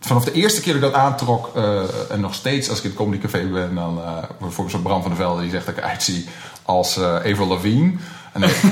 vanaf 0.00 0.24
de 0.24 0.32
eerste 0.32 0.60
keer 0.60 0.72
dat 0.72 0.82
ik 0.82 0.94
dat 0.94 1.02
aantrok, 1.02 1.50
eh, 1.56 1.80
en 2.10 2.20
nog 2.20 2.34
steeds 2.34 2.68
als 2.68 2.78
ik 2.78 2.84
in 2.84 2.90
het 2.90 2.98
Comedy 2.98 3.22
Café 3.22 3.38
ben, 3.46 3.74
dan 3.74 3.98
uh, 3.98 4.04
bijvoorbeeld 4.40 4.70
zo'n 4.70 4.82
Bram 4.82 5.00
van 5.02 5.10
der 5.10 5.20
Velde 5.20 5.42
die 5.42 5.50
zegt 5.50 5.66
dat 5.66 5.76
ik 5.76 5.82
eruit 5.84 6.02
zie 6.02 6.28
als 6.62 6.96
eh 6.96 7.14
Avril 7.14 7.46
Lavigne. 7.46 7.92
En 8.32 8.40
dan, 8.40 8.50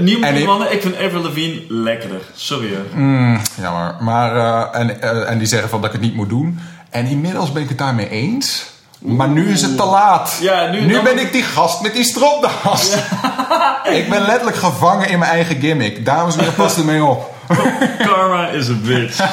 Nieuwe 0.00 0.26
En 0.26 0.34
ik- 0.36 0.46
mannen, 0.46 0.72
ik 0.72 0.82
vind 0.82 0.94
Avril 0.96 1.22
Lavigne 1.22 1.62
lekkerder. 1.68 2.20
Sorry 2.34 2.68
hoor. 2.74 3.00
mm, 3.00 3.40
jammer. 3.60 3.94
Maar, 4.00 4.36
eh, 4.36 4.80
en, 4.80 5.02
eh, 5.02 5.30
en 5.30 5.38
die 5.38 5.46
zeggen 5.46 5.68
van 5.68 5.80
dat 5.80 5.86
ik 5.94 5.96
het 6.00 6.04
niet 6.06 6.14
moet 6.14 6.28
doen. 6.28 6.58
En 6.90 7.06
inmiddels 7.06 7.52
ben 7.52 7.62
ik 7.62 7.68
het 7.68 7.78
daarmee 7.78 8.08
eens. 8.08 8.66
Maar 8.98 9.28
nu 9.28 9.50
is 9.50 9.62
het 9.62 9.76
te 9.76 9.84
laat. 9.84 10.38
Ja, 10.40 10.70
nu- 10.70 10.92
dan- 10.92 11.04
ben 11.04 11.18
ik 11.18 11.32
die 11.32 11.42
gast 11.42 11.80
met 11.82 11.94
die 11.94 12.04
stropdas. 12.04 12.94
ik 13.98 14.08
ben 14.10 14.20
letterlijk 14.20 14.56
gevangen 14.56 15.08
in 15.08 15.18
mijn 15.18 15.30
eigen 15.30 15.60
gimmick. 15.60 16.04
Dames 16.04 16.34
en 16.34 16.40
heren, 16.40 16.54
pas 16.54 16.76
ermee 16.76 17.04
op. 17.04 17.34
Karma 18.06 18.48
is 18.48 18.68
a 18.68 18.72
bitch. 18.84 19.20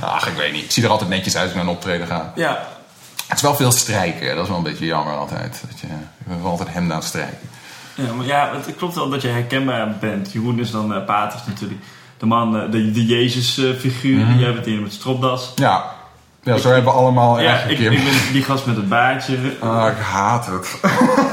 Ach, 0.00 0.26
ik 0.28 0.36
weet 0.36 0.52
niet. 0.52 0.64
Ik 0.64 0.70
zie 0.70 0.84
er 0.84 0.90
altijd 0.90 1.10
netjes 1.10 1.34
uit 1.34 1.42
als 1.42 1.50
ik 1.52 1.56
naar 1.58 1.66
een 1.68 1.74
optreden 1.76 2.06
ga. 2.06 2.32
Ja. 2.34 2.58
Het 3.26 3.36
is 3.36 3.42
wel 3.42 3.54
veel 3.54 3.72
strijken, 3.72 4.34
dat 4.34 4.42
is 4.42 4.48
wel 4.48 4.56
een 4.58 4.62
beetje 4.64 4.86
jammer 4.86 5.14
altijd. 5.14 5.60
Dat 5.70 5.80
je, 5.80 5.86
je 5.86 5.92
bent 6.28 6.42
wel 6.42 6.50
altijd 6.50 6.68
hem 6.72 6.90
aan 6.92 6.98
het 6.98 7.06
strijken. 7.06 7.38
Ja, 7.94 8.12
maar 8.12 8.26
ja, 8.26 8.50
het 8.54 8.76
klopt 8.76 8.94
wel 8.94 9.08
dat 9.08 9.22
je 9.22 9.28
herkenbaar 9.28 9.96
bent. 10.00 10.32
Jeroen 10.32 10.58
is 10.58 10.70
dan 10.70 10.94
eh 10.94 11.04
Paters 11.04 11.46
natuurlijk. 11.46 11.80
De 12.18 12.26
man, 12.26 12.56
eh, 12.56 12.70
de, 12.70 12.90
de 12.90 13.06
Jezus-figuur. 13.06 14.18
Mhm. 14.18 14.38
Jij 14.38 14.52
bent 14.52 14.66
hier 14.66 14.80
met 14.80 14.92
stropdas. 14.92 15.52
Ja, 15.56 15.84
ja 16.42 16.56
zo 16.56 16.68
hebben 16.68 16.92
we 16.92 16.98
allemaal 16.98 17.40
Ja, 17.40 17.58
ik, 17.58 17.78
ik 17.78 18.04
ben 18.04 18.32
die 18.32 18.42
gast 18.42 18.66
met 18.66 18.76
het 18.76 18.88
baardje. 18.88 19.36
Ah, 19.60 19.86
ik 19.90 20.02
haat 20.02 20.46
het. 20.46 20.80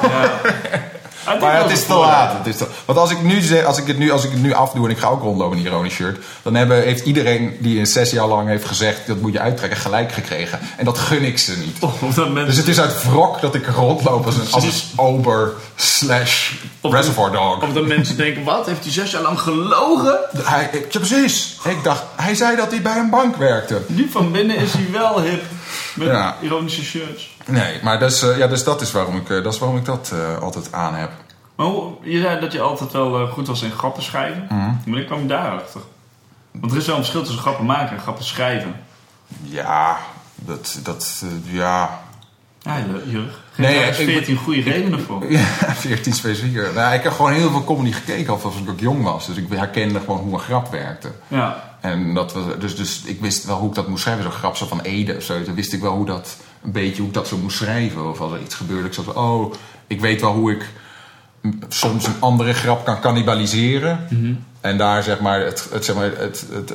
Ja. 0.01 0.41
Ah, 1.23 1.41
Maar 1.41 1.61
het 1.61 1.71
is 1.71 1.85
te 1.85 1.93
laat. 1.93 2.37
Het 2.37 2.47
is 2.47 2.57
te- 2.57 2.67
want 2.85 2.99
als 2.99 3.11
ik, 3.11 3.21
nu 3.21 3.41
zeg, 3.41 3.63
als, 3.65 3.77
ik 3.77 3.87
het 3.87 3.97
nu, 3.97 4.11
als 4.11 4.23
ik 4.23 4.31
het 4.31 4.41
nu 4.41 4.53
afdoe 4.53 4.85
en 4.85 4.91
ik 4.91 4.97
ga 4.97 5.07
ook 5.07 5.21
rondlopen 5.21 5.57
in 5.57 5.65
een 5.65 5.71
ironisch 5.71 5.93
shirt... 5.93 6.23
dan 6.41 6.55
hebben, 6.55 6.81
heeft 6.83 7.05
iedereen 7.05 7.57
die 7.59 7.77
in 7.79 7.85
zes 7.85 8.11
jaar 8.11 8.27
lang 8.27 8.47
heeft 8.47 8.65
gezegd... 8.65 9.07
dat 9.07 9.17
moet 9.21 9.33
je 9.33 9.39
uittrekken, 9.39 9.79
gelijk 9.79 10.11
gekregen. 10.11 10.59
En 10.77 10.85
dat 10.85 10.97
gun 10.97 11.23
ik 11.23 11.39
ze 11.39 11.57
niet. 11.57 11.77
Oh, 11.79 12.03
Of 12.03 12.13
dat 12.13 12.29
mensen... 12.29 12.45
Dus 12.45 12.57
het 12.57 12.67
is 12.67 12.79
uit 12.79 13.03
wrok 13.03 13.41
dat 13.41 13.55
ik 13.55 13.67
rondloop 13.67 14.25
als 14.25 14.35
een, 14.35 14.51
als 14.51 14.63
een 14.63 14.99
ober 14.99 15.53
slash 15.75 16.51
Of- 16.81 16.93
reservoir 16.93 17.31
dog. 17.31 17.61
Of 17.63 17.73
dat 17.73 17.85
mensen 17.85 18.17
denken, 18.17 18.43
wat? 18.43 18.65
Heeft 18.65 18.83
hij 18.83 18.91
zes 18.91 19.11
jaar 19.11 19.21
lang 19.21 19.39
gelogen? 19.39 20.19
Hij, 20.43 20.69
ja, 20.89 20.99
precies. 20.99 21.57
Ik 21.63 21.83
dacht, 21.83 22.03
hij 22.15 22.35
zei 22.35 22.55
dat 22.55 22.71
hij 22.71 22.81
bij 22.81 22.97
een 22.97 23.09
bank 23.09 23.35
werkte. 23.35 23.81
Nu 23.87 24.09
van 24.11 24.31
binnen 24.31 24.55
is 24.55 24.73
hij 24.73 24.87
wel 24.91 25.21
hip. 25.21 25.43
Met 25.95 26.07
Ja. 26.07 26.35
ironische 26.41 26.83
shirts. 26.83 27.29
Nee, 27.47 27.79
maar 27.83 27.99
dus, 27.99 28.21
eh, 28.21 28.37
ja, 28.37 28.47
dus 28.47 28.63
dat 28.63 28.81
is 28.81 28.91
waarom 28.91 29.15
ik, 29.15 29.29
eh, 29.29 29.43
dat, 29.43 29.53
is 29.53 29.59
waarom 29.59 29.77
ik 29.77 29.85
dat 29.85 30.11
eh, 30.13 30.41
altijd 30.41 30.71
aan 30.71 30.93
heb. 30.95 31.11
Maar 31.55 31.65
hoe- 31.65 31.93
je 32.01 32.19
zei 32.21 32.39
dat 32.39 32.51
je 32.51 32.61
altijd 32.61 32.91
wel 32.91 33.27
goed 33.27 33.47
was 33.47 33.61
in 33.61 33.71
grappen 33.71 34.03
schrijven. 34.03 34.45
Mhm. 34.49 34.89
Maar 34.89 34.99
ik 34.99 35.05
kwam 35.05 35.27
daarachter. 35.27 35.81
Want 36.51 36.71
er 36.71 36.77
is 36.77 36.85
wel 36.85 36.95
een 36.95 37.01
verschil 37.01 37.21
tussen 37.23 37.41
grappen 37.41 37.65
maken 37.65 37.95
en 37.95 38.01
grappen 38.01 38.25
schrijven. 38.25 38.75
Ja, 39.43 39.97
dat, 40.35 40.79
dat 40.83 41.23
ja... 41.43 41.99
Ja, 42.63 42.77
Jurg. 43.05 43.39
Nee, 43.55 43.75
daar 43.79 43.87
eens 43.87 43.97
ik- 43.97 44.07
14 44.07 44.35
goede 44.37 44.61
redenen 44.61 44.99
voor. 45.01 45.25
Ja, 45.31 45.39
14 45.73 46.13
specifieker. 46.13 46.73
Nou, 46.73 46.93
ik 46.93 47.03
heb 47.03 47.11
gewoon 47.13 47.31
heel 47.31 47.49
veel 47.49 47.63
comedy 47.63 47.91
gekeken 47.91 48.33
al 48.33 48.39
als 48.43 48.55
ik 48.55 48.69
ook 48.69 48.79
jong 48.79 49.03
was. 49.03 49.25
Dus 49.27 49.35
ik 49.37 49.45
herkende 49.49 49.99
gewoon 49.99 50.17
hoe 50.19 50.33
een 50.33 50.39
grap 50.39 50.71
werkte. 50.71 51.11
Ja. 51.27 51.77
En 51.79 52.13
dat 52.13 52.33
was, 52.33 52.43
dus, 52.59 52.75
dus 52.75 53.01
ik 53.05 53.21
wist 53.21 53.45
wel 53.45 53.57
hoe 53.57 53.69
ik 53.69 53.75
dat 53.75 53.87
moest 53.87 54.01
schrijven. 54.01 54.23
Zo'n 54.23 54.31
grap 54.31 54.55
zo 54.55 54.65
van 54.65 54.81
Ede 54.81 55.15
of 55.15 55.23
zo. 55.23 55.43
Toen 55.43 55.55
wist 55.55 55.73
ik 55.73 55.81
wel 55.81 55.95
hoe 55.95 56.05
dat, 56.05 56.35
een 56.63 56.71
beetje 56.71 56.97
hoe 56.97 57.07
ik 57.07 57.13
dat 57.13 57.27
zo 57.27 57.37
moest 57.37 57.57
schrijven. 57.57 58.09
Of 58.09 58.21
als 58.21 58.31
er 58.33 58.41
iets 58.41 58.55
gebeurde. 58.55 58.87
Ik 58.87 58.93
zat 58.93 59.05
van, 59.05 59.15
oh, 59.15 59.53
ik 59.87 60.01
weet 60.01 60.21
wel 60.21 60.33
hoe 60.33 60.51
ik 60.51 60.69
soms 61.69 62.05
een 62.07 62.15
andere 62.19 62.53
grap 62.53 62.85
kan 62.85 62.99
cannibaliseren. 63.01 64.07
En 64.61 64.77
daar 64.77 65.03
zeg 65.03 65.19
maar 65.19 65.39
het, 65.39 65.67
het, 65.71 65.85
zeg 65.85 65.95
maar, 65.95 66.11
het, 66.17 66.45
het, 66.51 66.73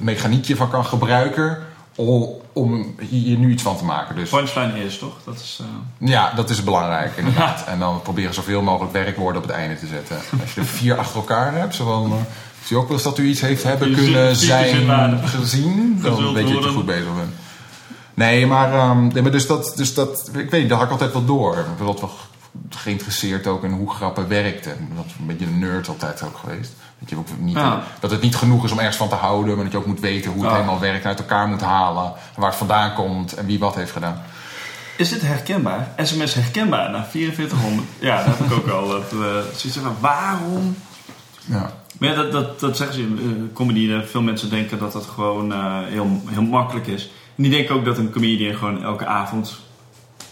mechaniekje 0.00 0.56
van 0.56 0.70
kan 0.70 0.84
gebruiken. 0.84 1.58
Om, 1.94 2.28
om 2.52 2.94
hier 2.98 3.38
nu 3.38 3.50
iets 3.50 3.62
van 3.62 3.76
te 3.76 3.84
maken. 3.84 4.16
Dus 4.16 4.30
Punchline 4.30 4.74
eerst, 4.82 4.98
toch? 4.98 5.16
Dat 5.24 5.34
is... 5.34 5.60
eh, 5.60 6.08
ja, 6.08 6.32
dat 6.34 6.50
is 6.50 6.64
belangrijk 6.64 7.16
inderdaad. 7.16 7.64
En 7.66 7.78
dan 7.78 8.02
proberen 8.02 8.34
zoveel 8.34 8.62
mogelijk 8.62 8.92
werkwoorden 8.92 9.42
op 9.42 9.48
het 9.48 9.56
einde 9.56 9.76
te 9.78 9.86
zetten. 9.86 10.16
Als 10.40 10.54
je 10.54 10.60
er 10.60 10.66
vier 10.66 10.98
achter 10.98 11.16
elkaar 11.16 11.54
hebt, 11.54 11.74
zo 11.74 11.84
van... 11.84 12.04
eh, 12.12 12.18
zie 12.64 12.76
je 12.76 12.82
ook 12.82 12.88
wel 12.88 12.96
eens 12.96 13.04
dat 13.04 13.18
u 13.18 13.26
iets 13.28 13.40
heeft 13.40 13.62
hebben 13.62 13.94
kunnen 13.94 14.36
zijn 14.36 15.28
gezien? 15.28 15.98
Dan 16.02 16.32
weet 16.32 16.48
je 16.48 16.54
dat 16.54 16.64
je 16.64 16.70
goed 16.70 16.86
bezig 16.86 17.14
bent. 17.16 17.32
Nee, 18.22 18.46
maar, 18.46 18.72
ehm, 18.72 19.06
nee, 19.06 19.22
maar 19.22 19.30
dus, 19.30 19.46
dat, 19.46 19.72
dus 19.76 19.94
dat... 19.94 20.30
Ik 20.32 20.50
weet 20.50 20.60
niet, 20.60 20.68
dat 20.68 20.78
had 20.78 20.86
ik 20.86 20.92
altijd 20.92 21.12
wel 21.12 21.24
door. 21.24 21.58
Ik 21.58 21.76
ben 21.76 21.86
altijd 21.86 22.10
wel 22.10 22.18
geïnteresseerd 22.70 23.46
ook 23.46 23.64
in 23.64 23.70
hoe 23.72 23.90
grappen 23.90 24.28
werkten. 24.28 24.86
Ben 24.88 24.96
altijd 24.96 25.14
een 25.18 25.26
beetje 25.26 25.46
een 25.46 25.58
nerd 25.58 25.88
altijd 25.88 26.22
ook 26.22 26.36
geweest. 26.36 26.72
Dat, 26.98 27.10
je 27.10 27.16
ook 27.16 27.26
niet, 27.38 27.56
Ja. 27.56 27.82
dat 28.00 28.10
het 28.10 28.20
niet 28.20 28.36
genoeg 28.36 28.64
is 28.64 28.70
om 28.72 28.78
ergens 28.78 28.96
van 28.96 29.08
te 29.08 29.14
houden... 29.14 29.54
maar 29.54 29.64
dat 29.64 29.72
je 29.72 29.78
ook 29.78 29.86
moet 29.86 30.00
weten 30.00 30.30
hoe 30.30 30.40
het 30.40 30.50
Ja. 30.50 30.56
helemaal 30.56 30.80
werkt... 30.80 31.04
uit 31.04 31.18
elkaar 31.18 31.48
moet 31.48 31.60
halen... 31.60 32.04
en 32.04 32.40
waar 32.40 32.48
het 32.48 32.58
vandaan 32.58 32.94
komt 32.94 33.34
en 33.34 33.46
wie 33.46 33.58
wat 33.58 33.74
heeft 33.74 33.92
gedaan. 33.92 34.22
Is 34.96 35.08
dit 35.08 35.22
herkenbaar? 35.22 35.88
SMS 35.96 36.34
herkenbaar 36.34 36.90
na 36.90 37.04
4400? 37.04 37.88
Ja, 37.98 38.24
dat 38.24 38.38
heb 38.38 38.46
ik 38.46 38.52
ook 38.52 38.68
al. 38.68 38.88
Dat, 38.88 39.04
zoiets 39.56 39.78
van, 39.78 39.96
waarom? 40.00 40.76
Ja. 41.44 41.72
Maar 41.98 42.08
ja, 42.08 42.14
dat, 42.14 42.32
dat, 42.32 42.60
dat 42.60 42.76
zeggen 42.76 42.96
ze 42.96 43.02
in 43.02 43.18
eh, 43.18 43.54
comedy. 43.54 44.02
Veel 44.04 44.22
mensen 44.22 44.50
denken 44.50 44.78
dat 44.78 44.92
dat 44.92 45.06
gewoon 45.06 45.52
eh, 45.52 45.78
heel, 45.84 46.22
heel 46.26 46.42
makkelijk 46.42 46.86
is. 46.86 47.10
En 47.36 47.42
die 47.42 47.50
denken 47.50 47.74
ook 47.74 47.84
dat 47.84 47.98
een 47.98 48.10
comedian 48.10 48.54
gewoon 48.54 48.82
elke 48.84 49.06
avond 49.06 49.60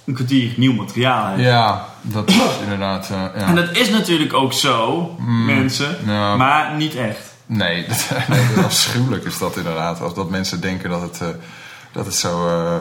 een 0.04 0.14
kwartier 0.14 0.52
nieuw 0.56 0.72
materiaal 0.72 1.26
heeft. 1.28 1.42
Ja, 1.48 1.86
dat 2.02 2.28
is 2.30 2.36
inderdaad. 2.62 3.04
eh, 3.10 3.10
ja. 3.36 3.46
En 3.46 3.54
dat 3.54 3.76
is 3.76 3.90
natuurlijk 3.90 4.32
ook 4.34 4.52
zo, 4.52 5.10
mensen. 5.46 5.96
ja. 6.06 6.36
Maar 6.36 6.76
niet 6.76 6.94
echt. 6.94 7.18
Nee, 7.46 7.86
dat, 7.88 8.10
nee, 8.28 8.40
dat 8.48 8.56
is 8.58 8.64
afschuwelijk 8.64 9.24
is 9.24 9.38
dat 9.38 9.56
inderdaad. 9.56 10.00
Als 10.00 10.14
dat 10.14 10.30
mensen 10.30 10.60
denken 10.60 10.90
dat 10.90 11.00
het, 11.02 11.20
eh, 11.20 11.28
dat 11.92 12.06
het 12.06 12.14
zo, 12.14 12.46
eh, 12.48 12.74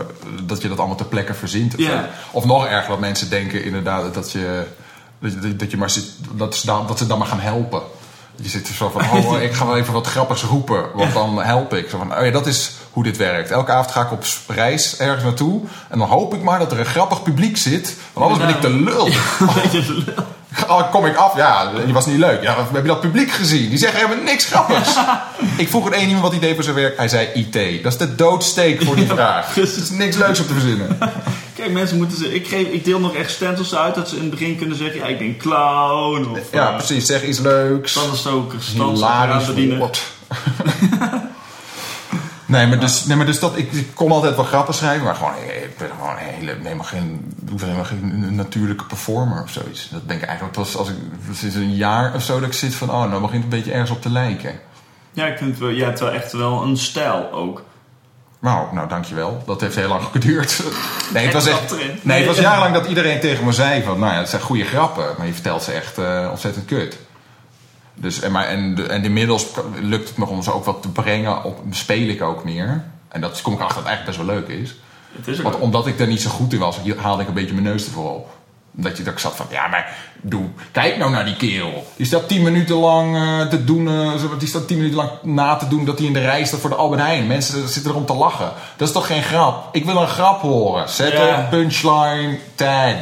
dat 0.44 0.62
je 0.62 0.68
dat 0.68 0.78
allemaal 0.78 0.96
ter 0.98 1.06
plekke 1.06 1.34
verzint. 1.34 1.76
Of, 1.76 1.90
of 2.32 2.46
nog 2.46 2.66
erger, 2.66 2.90
dat 2.90 3.00
mensen 3.00 3.30
denken 3.30 3.64
inderdaad 3.64 4.14
dat 4.14 4.32
je, 4.32 4.64
dat, 5.20 5.32
je- 5.42 5.56
dat 5.56 5.72
je 5.72 5.78
maar 5.78 5.90
zit, 5.90 6.06
dat 6.32 6.56
ze, 6.56 6.66
dan, 6.66 6.88
dat 6.88 6.98
ze 6.98 7.08
dan 7.08 7.18
maar 7.18 7.28
gaan 7.28 7.40
helpen. 7.40 7.82
Je 8.42 8.50
zit 8.50 8.68
er 8.68 8.74
zo 8.74 8.90
van, 8.90 9.02
oh, 9.02 9.42
ik 9.42 9.54
ga 9.54 9.66
wel 9.66 9.78
even 9.78 9.94
wat 9.94 10.08
grappigs 10.08 10.44
roepen, 10.44 10.86
want 10.96 11.14
dan 11.14 11.44
help 11.44 11.74
ik. 11.74 11.90
Zo 11.90 11.98
van, 11.98 12.18
oh 12.18 12.26
ja, 12.26 12.32
dat 12.32 12.48
is 12.48 12.72
hoe 12.92 13.04
dit 13.04 13.18
werkt. 13.18 13.52
Elke 13.52 13.72
avond 13.72 13.92
ga 13.92 14.02
ik 14.02 14.12
op 14.12 14.24
reis 14.48 14.98
ergens 14.98 15.24
naartoe 15.24 15.62
en 15.90 16.00
dan 16.00 16.08
hoop 16.08 16.34
ik 16.34 16.44
maar 16.44 16.60
dat 16.60 16.72
er 16.72 16.80
een 16.80 16.86
grappig 16.86 17.24
publiek 17.24 17.58
zit, 17.58 17.96
want 18.14 18.32
anders 18.32 18.46
ben 18.46 18.56
ik 18.56 18.62
te 18.62 18.84
lul. 18.84 19.08
Oh, 19.42 20.38
kom 20.92 21.06
ik 21.06 21.16
af? 21.16 21.36
Ja, 21.36 21.72
die 21.86 21.94
was 21.94 22.06
niet 22.06 22.18
leuk. 22.18 22.42
Ja, 22.42 22.56
heb 22.72 22.82
je 22.82 22.88
dat 22.88 23.02
publiek 23.02 23.32
gezien? 23.32 23.70
Die 23.70 23.78
zeggen 23.78 24.00
helemaal 24.00 24.24
niks 24.24 24.46
grappigs. 24.46 24.98
ik 25.58 25.70
vroeg 25.70 25.86
aan 25.86 25.94
één 25.94 26.06
iemand 26.06 26.22
wat 26.22 26.32
hij 26.32 26.40
deed 26.40 26.54
voor 26.56 26.64
zijn 26.64 26.76
werk. 26.76 26.98
Hij 26.98 27.08
zei 27.08 27.28
IT. 27.34 27.84
Dat 27.84 27.92
is 27.92 27.98
de 27.98 28.16
doodsteek 28.16 28.84
voor 28.84 28.96
die 28.96 29.08
vraag. 29.08 29.48
Er 29.58 29.62
is 29.62 29.90
niks 29.90 30.16
leuks 30.18 30.40
op 30.40 30.48
te 30.48 30.54
verzinnen. 30.54 30.98
Kijk, 31.56 31.72
mensen 31.72 31.98
moeten 31.98 32.18
ze. 32.18 32.34
Ik, 32.34 32.48
geef, 32.48 32.68
ik 32.68 32.84
deel 32.84 33.00
nog 33.00 33.16
echt 33.16 33.32
stencils 33.32 33.76
uit 33.76 33.96
dat 33.96 34.10
ze 34.10 34.16
in 34.16 34.22
het 34.22 34.30
begin 34.30 34.58
kunnen 34.58 34.78
zeggen: 34.78 35.00
ja, 35.00 35.06
ik 35.06 35.18
ben 35.18 35.38
clown. 35.38 36.30
Of 36.32 36.40
Ja, 36.52 36.70
eh, 36.70 36.76
precies. 36.76 37.06
Zeg 37.06 37.24
iets 37.24 37.40
leuks. 37.40 37.94
Tandenstoker, 37.94 38.60
Hilarisch 38.60 38.70
standsapparaatbediener. 38.70 39.78
woord. 39.78 40.02
Nee, 42.50 42.68
maar 42.68 42.80
dus, 42.80 43.06
nee, 43.06 43.18
maar 43.18 43.26
dus 43.26 43.40
dat, 43.40 43.58
ik, 43.58 43.72
ik 43.72 43.88
kon 43.94 44.12
altijd 44.12 44.36
wel 44.36 44.46
grappen 44.46 44.74
schrijven, 44.74 45.04
maar 45.04 45.16
gewoon, 45.16 45.34
ik 45.34 45.78
ben 45.78 45.90
gewoon 45.90 46.12
een 46.12 46.18
hele, 46.18 46.56
helemaal 46.62 46.86
geen, 46.86 47.34
ik 47.54 47.60
helemaal 47.60 47.84
geen 47.84 48.36
natuurlijke 48.36 48.86
performer 48.86 49.44
of 49.44 49.50
zoiets. 49.50 49.90
Dat 49.90 50.06
ben 50.06 50.16
ik 50.16 50.24
eigenlijk 50.24 50.58
pas 50.58 50.76
als 50.78 50.90
ik, 50.90 50.96
sinds 51.34 51.56
een 51.56 51.76
jaar 51.76 52.16
of 52.16 52.24
zo 52.24 52.40
dat 52.40 52.48
ik 52.48 52.54
zit 52.54 52.76
van, 52.76 52.90
oh, 52.90 53.10
nou 53.10 53.22
begint 53.22 53.44
het 53.44 53.44
een 53.44 53.60
beetje 53.60 53.72
ergens 53.72 53.92
op 53.92 54.02
te 54.02 54.10
lijken. 54.10 54.60
Ja, 55.12 55.26
ik 55.26 55.38
vind 55.38 55.58
wel, 55.58 55.72
jij 55.72 55.86
hebt 55.86 56.00
wel 56.00 56.12
echt 56.12 56.32
wel 56.32 56.64
een 56.64 56.78
stijl 56.78 57.32
ook. 57.32 57.64
Nou, 58.40 58.74
nou, 58.74 58.88
dankjewel. 58.88 59.44
Dat 59.46 59.62
heeft 59.62 59.76
heel 59.76 59.88
lang 59.88 60.04
geduurd. 60.12 60.64
Nee, 61.14 61.26
het 61.26 61.34
was 61.34 61.48
echt. 61.48 61.76
Nee, 62.02 62.18
het 62.18 62.28
was 62.28 62.40
jarenlang 62.40 62.74
dat 62.74 62.86
iedereen 62.86 63.20
tegen 63.20 63.46
me 63.46 63.52
zei 63.52 63.84
van, 63.84 64.00
nou 64.00 64.14
ja, 64.14 64.20
het 64.20 64.30
zijn 64.30 64.42
goede 64.42 64.64
grappen, 64.64 65.06
maar 65.18 65.28
je 65.28 65.34
vertelt 65.34 65.64
ze 65.64 65.72
echt 65.72 65.98
eh, 65.98 66.28
ontzettend 66.32 66.66
kut. 66.66 66.98
Dus, 68.02 68.22
en, 68.22 68.32
maar, 68.32 68.46
en, 68.46 68.90
en 68.90 69.04
inmiddels 69.04 69.46
lukt 69.82 70.08
het 70.08 70.18
me 70.18 70.26
om 70.26 70.44
ze 70.44 70.54
ook 70.54 70.66
wat 70.66 70.82
te 70.82 70.90
brengen, 70.90 71.44
op, 71.44 71.60
speel 71.72 72.08
ik 72.08 72.22
ook 72.22 72.44
meer. 72.44 72.84
En 73.08 73.22
dat 73.22 73.42
kom 73.42 73.54
ik 73.54 73.60
achter 73.60 73.76
dat 73.84 73.86
het 73.86 73.94
eigenlijk 73.94 74.18
best 74.18 74.28
wel 74.28 74.36
leuk 74.36 74.62
is. 74.64 74.76
Het 75.16 75.28
is 75.28 75.38
ook 75.38 75.44
Want 75.44 75.56
omdat 75.56 75.88
ik 75.88 76.00
er 76.00 76.08
niet 76.08 76.22
zo 76.22 76.30
goed 76.30 76.54
in 76.54 76.60
was, 76.60 76.78
haalde 76.98 77.22
ik 77.22 77.28
een 77.28 77.34
beetje 77.34 77.54
mijn 77.54 77.66
neus 77.66 77.86
ervoor 77.86 78.12
op. 78.16 78.38
Dat 78.72 78.98
je 78.98 79.04
dat 79.04 79.14
ik 79.14 79.20
zat 79.20 79.36
van, 79.36 79.46
ja, 79.50 79.68
maar 79.68 79.96
doe, 80.22 80.46
kijk 80.72 80.98
nou 80.98 81.12
naar 81.12 81.26
die 81.26 81.36
kerel. 81.36 81.88
Die 81.96 82.06
staat 82.06 82.28
tien 82.28 82.44
minuten 82.44 82.76
lang 82.76 83.16
eh, 83.16 83.48
te 83.48 83.64
doen, 83.64 83.88
zo- 84.20 84.38
die 84.38 84.48
staat 84.48 84.68
tien 84.68 84.78
minuten 84.78 84.98
lang 84.98 85.10
na 85.24 85.56
te 85.56 85.68
doen 85.68 85.86
dat 85.86 85.98
hij 85.98 86.08
in 86.08 86.14
de 86.14 86.22
rij 86.22 86.46
staat 86.46 86.60
voor 86.60 86.70
de 86.70 86.76
Albert 86.76 87.02
Heijn. 87.02 87.28
Mensen 87.28 87.68
zitten 87.70 87.92
erom 87.92 88.06
te 88.06 88.14
lachen. 88.14 88.52
Dat 88.78 88.88
is 88.88 88.94
toch 88.94 89.08
geen 89.08 89.24
grap? 89.24 89.76
Ik 89.76 89.86
wil 89.86 89.98
een 90.02 90.08
grap 90.08 90.42
horen. 90.42 90.90
Zet 90.90 91.14
een 91.38 91.50
punchline, 91.50 92.38
tag. 92.56 92.94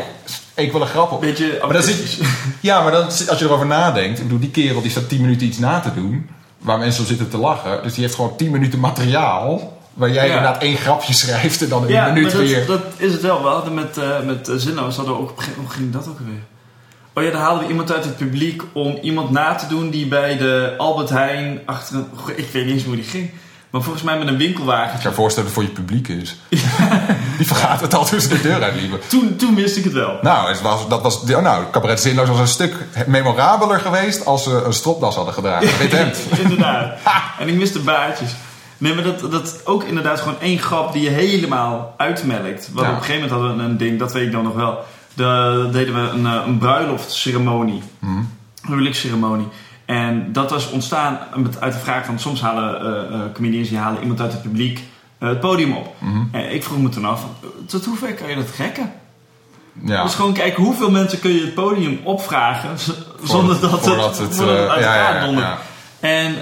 Ik 0.58 0.72
wil 0.72 0.82
een 0.82 0.88
grap 0.88 1.10
horen. 1.10 1.28
Beetje 1.28 1.58
Maar 1.62 1.74
dan 1.74 1.84
zit, 1.84 2.20
ja, 2.60 2.82
maar 2.82 2.92
dan, 2.92 3.04
als 3.04 3.40
je 3.40 3.46
erover 3.46 3.66
nadenkt, 3.66 4.18
ik 4.18 4.24
bedoel, 4.24 4.40
die 4.40 4.52
kerel 4.52 4.82
die 4.82 4.92
staat 4.92 5.10
tien 5.10 5.22
minuten 5.22 5.48
iets 5.48 5.58
na 5.58 5.80
te 5.80 5.94
doen, 5.94 6.30
waar 6.58 6.80
mensen 6.80 7.02
om 7.02 7.08
zitten 7.08 7.30
te 7.30 7.38
lachen. 7.38 7.84
Dus 7.84 7.94
die 7.94 8.04
heeft 8.04 8.16
gewoon 8.16 8.36
tien 8.36 8.52
minuten 8.52 8.80
materiaal. 8.80 9.78
Waar 9.94 10.12
jij 10.12 10.28
Ja. 10.28 10.36
inderdaad 10.36 10.62
één 10.62 10.78
grapje 10.78 11.14
schrijft 11.24 11.62
en 11.62 11.70
dan 11.70 11.84
in 11.88 11.94
Ja, 11.94 12.08
een 12.08 12.14
minuut 12.14 12.34
maar 12.34 12.42
dat, 12.42 12.50
weer. 12.52 12.66
dat 12.66 12.82
is 12.98 13.12
het 13.12 13.22
wel. 13.22 13.42
We 13.42 13.48
hadden 13.48 13.74
met, 13.74 13.98
eh 13.98 14.20
met 14.26 14.48
eh, 14.50 14.56
Zinno's 14.56 14.96
hadden 14.96 15.16
we 15.16 15.22
ook 15.22 15.30
op 15.30 15.44
hoe 15.58 15.70
ging 15.70 15.94
dat 15.94 16.08
ook 16.08 16.20
weer? 16.20 16.44
Oh 17.14 17.24
ja, 17.24 17.32
dan 17.32 17.42
haalden 17.42 17.64
we 17.64 17.70
iemand 17.70 17.92
uit 17.92 18.04
het 18.04 18.18
publiek 18.18 18.64
om 18.74 18.98
iemand 19.02 19.30
na 19.32 19.56
te 19.56 19.68
doen 19.68 19.90
die 19.90 20.08
bij 20.08 20.38
de 20.38 20.74
Albert 20.78 21.10
Heijn 21.10 21.60
achter 21.66 21.96
een... 21.96 22.06
Ik 22.36 22.48
weet 22.52 22.66
niet 22.66 22.74
eens 22.74 22.84
hoe 22.84 22.96
die 22.96 23.04
ging. 23.04 23.30
Maar 23.70 23.82
volgens 23.82 24.04
mij 24.04 24.18
met 24.18 24.28
een 24.28 24.34
Ik 24.34 24.40
winkelwagen. 24.40 25.00
kan 25.02 25.14
voorstellen 25.14 25.50
dat 25.50 25.64
het 25.64 25.66
voor 25.66 25.82
je 25.82 25.86
publiek 25.86 26.08
is. 26.08 26.36
Die 27.38 27.48
vergaat 27.48 27.82
het 27.82 27.94
al 27.94 28.06
tussen 28.06 28.32
de 28.32 28.42
deur 28.42 28.64
uitliepen. 28.64 29.00
Toen, 29.08 29.36
toen 29.36 29.56
wist 29.56 29.78
ik 29.78 29.84
het 29.84 29.94
wel. 29.94 30.18
Nou, 30.22 30.50
het 30.50 30.62
was, 30.62 30.88
dat 30.88 31.02
was, 31.02 31.24
nou, 31.24 31.64
Cabaret 31.72 32.00
Zinloos 32.02 32.28
was 32.28 32.40
een 32.40 32.48
stuk 32.48 32.74
memorabeler 33.08 33.80
geweest 33.80 34.26
als 34.26 34.44
ze 34.44 34.64
een 34.66 34.74
stropdas 34.74 35.16
hadden 35.16 35.34
gedragen. 35.34 35.78
Wit 35.80 36.18
inderdaad. 36.40 36.98
En 37.40 37.48
ik 37.48 37.56
miste 37.56 37.80
baardjes. 37.80 38.32
Nee, 38.78 38.94
maar 38.94 39.04
dat, 39.04 39.32
dat 39.32 39.62
ook 39.66 39.84
inderdaad 39.84 40.20
gewoon 40.20 40.40
één 40.42 40.60
grap 40.60 40.94
die 40.94 41.02
je 41.02 41.10
helemaal 41.10 41.94
uitmelkt. 41.98 42.70
Want 42.74 42.86
Ja. 42.88 42.92
op 42.94 42.98
een 43.00 43.04
gegeven 43.06 43.14
moment 43.30 43.32
hadden 43.32 43.58
we 43.58 43.64
een 43.72 43.78
ding, 43.78 44.00
dat 44.00 44.14
weet 44.14 44.26
ik 44.26 44.32
dan 44.32 44.44
nog 44.44 44.54
wel. 44.56 44.86
Daar 45.14 45.72
deden 45.72 45.94
we 45.94 46.10
een, 46.10 46.26
eh, 46.26 46.42
een 46.46 46.58
bruiloftceremonie. 46.58 47.82
Mhm. 48.00 48.12
Een 48.18 48.28
huwelijksceremonie. 48.68 49.48
En 49.88 50.32
dat 50.34 50.52
was 50.52 50.70
ontstaan 50.70 51.20
met, 51.36 51.62
uit 51.62 51.74
de 51.74 51.80
vraag 51.80 52.06
van... 52.06 52.20
Soms 52.20 52.42
halen 52.42 52.82
eh, 52.82 53.14
eh, 53.14 53.22
comedians 53.34 53.70
die 53.70 53.78
halen 53.78 54.02
iemand 54.02 54.22
uit 54.22 54.32
het 54.32 54.42
publiek 54.42 54.84
eh, 55.18 55.30
het 55.30 55.40
podium 55.40 55.74
op. 55.74 55.96
Mhm. 56.00 56.22
En 56.32 56.54
ik 56.54 56.64
vroeg 56.64 56.78
me 56.78 56.90
toen 56.90 57.06
af, 57.06 57.26
tot 57.66 57.86
hoe 57.86 57.98
ver 57.98 58.14
kan 58.14 58.30
je 58.30 58.36
dat 58.36 58.50
rekken? 58.58 58.92
Ja. 59.84 60.04
Dus 60.04 60.16
gewoon 60.16 60.34
kijken 60.34 60.64
hoeveel 60.64 60.92
mensen 60.92 61.20
kun 61.20 61.32
je 61.32 61.42
het 61.42 61.54
podium 61.54 62.00
opvragen 62.04 62.70
zonder 63.24 63.60
dat 63.60 63.72
het, 63.72 63.86
het, 63.86 64.18
het 64.18 64.40
uit 64.40 64.40
ja, 64.40 64.76
elkaar 64.76 65.14
ja, 65.14 65.20
ja, 65.20 65.26
dondert. 65.26 65.48
ja. 65.48 65.58
En 66.00 66.34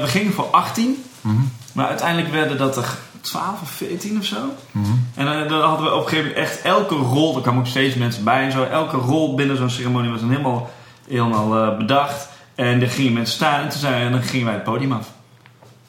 we 0.00 0.06
gingen 0.06 0.32
voor 0.32 0.44
18, 0.50 1.04
Mhm. 1.20 1.36
maar 1.72 1.86
uiteindelijk 1.86 2.32
werden 2.32 2.58
dat 2.58 2.76
er 2.76 2.96
12 3.20 3.62
of 3.62 3.70
14 3.70 4.18
of 4.18 4.24
zo. 4.24 4.36
Mhm. 4.70 4.86
En 5.14 5.48
dan 5.48 5.60
hadden 5.60 5.86
we 5.86 5.94
op 5.94 6.02
een 6.02 6.08
gegeven 6.08 6.30
moment 6.30 6.48
echt 6.48 6.62
elke 6.62 6.94
rol, 6.94 7.36
er 7.36 7.42
kwamen 7.42 7.60
ook 7.60 7.66
steeds 7.66 7.94
mensen 7.94 8.24
bij 8.24 8.44
en 8.44 8.52
zo. 8.52 8.62
Elke 8.64 8.96
rol 8.96 9.34
binnen 9.34 9.56
zo'n 9.56 9.70
ceremonie 9.70 10.10
was 10.10 10.20
dan 10.20 10.30
helemaal, 10.30 10.70
helemaal 11.08 11.76
bedacht. 11.76 12.28
En 12.54 12.80
dan 12.80 12.88
gingen 12.88 13.12
mensen 13.12 13.34
staan 13.34 13.62
en 13.62 13.68
toen 13.68 13.92
en 13.92 14.12
dan 14.12 14.22
gingen 14.22 14.46
wij 14.46 14.54
het 14.54 14.64
podium 14.64 14.92
af. 14.92 15.06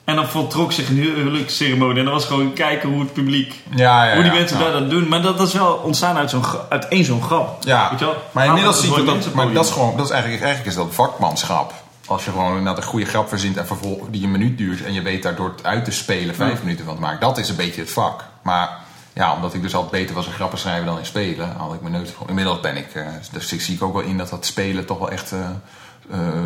En 0.04 0.16
dan 0.16 0.28
voltrok 0.28 0.72
zich 0.72 0.90
een 0.90 0.96
hu- 0.96 1.16
huwelijksceremonie. 1.16 1.98
En 2.00 2.06
dat 2.06 2.14
was 2.14 2.26
gewoon 2.26 2.54
kijken 2.54 2.90
hoe 2.90 3.00
het 3.00 3.14
publiek, 3.14 3.54
Ja, 3.76 4.04
ja, 4.06 4.14
hoe 4.14 4.24
die 4.24 4.32
ja, 4.32 4.38
mensen 4.38 4.60
daar 4.60 4.72
dat 4.72 4.90
doen. 4.90 5.08
Maar 5.08 5.22
dat, 5.22 5.38
dat 5.38 5.48
is 5.48 5.54
wel 5.54 5.74
ontstaan 5.74 6.18
uit, 6.18 6.30
zo'n, 6.30 6.44
uit 6.70 6.88
één 6.88 7.06
zo'n 7.06 7.22
grap. 7.22 7.64
Ja, 7.64 7.90
Weet 7.90 8.00
je 8.00 8.06
wel? 8.06 8.16
maar 8.32 8.46
inmiddels 8.46 8.82
zie 8.82 8.96
je 8.96 9.04
dat, 9.04 9.34
maar 9.34 9.52
dat 9.52 9.66
is 9.66 9.72
gewoon, 9.72 9.98
dat 9.98 10.06
is 10.06 10.12
eigenlijk, 10.12 10.44
eigenlijk 10.44 10.72
is 10.76 10.84
dat 10.84 10.94
vakmanschap. 10.96 11.74
Als 12.06 12.26
je 12.26 12.32
gewoon 12.32 12.50
inderdaad 12.58 12.78
een 12.78 12.90
goede 12.90 13.06
grap 13.06 13.28
verzint 13.30 13.58
en 13.58 13.68
vervolgens 13.68 14.10
die 14.12 14.24
een 14.24 14.32
minuut 14.32 14.58
duurt 14.58 14.84
en 14.84 14.94
je 14.94 15.02
weet 15.02 15.24
daar 15.24 15.36
door 15.36 15.50
het 15.56 15.66
uit 15.66 15.86
te 15.86 15.92
spelen 15.92 16.36
vijf 16.36 16.64
minuten 16.64 16.86
van 16.86 16.96
te 16.96 17.02
maken. 17.02 17.20
Dat 17.20 17.38
is 17.38 17.50
een 17.50 17.56
beetje 17.56 17.82
het 17.82 17.92
vak. 17.92 18.24
Maar 18.42 18.70
ja, 19.14 19.34
omdat 19.36 19.54
ik 19.54 19.62
dus 19.62 19.76
altijd 19.76 19.92
beter 19.92 20.16
was 20.16 20.26
in 20.26 20.32
grappen 20.32 20.60
schrijven 20.60 20.86
dan 20.86 20.98
in 20.98 21.06
spelen, 21.06 21.56
had 21.58 21.74
ik 21.74 21.82
mijn 21.82 21.94
neus. 21.94 22.10
Inmiddels 22.28 22.60
ben 22.60 22.78
ik, 22.78 22.88
eh, 22.94 23.06
dus 23.32 23.54
ik 23.54 23.62
zie 23.62 23.76
ik 23.76 23.84
ook 23.84 23.94
wel 23.94 24.02
in 24.02 24.18
dat 24.18 24.30
dat 24.30 24.46
spelen 24.46 24.86
toch 24.86 24.98
wel 24.98 25.10
echt 25.12 25.32
eh, 25.32 25.40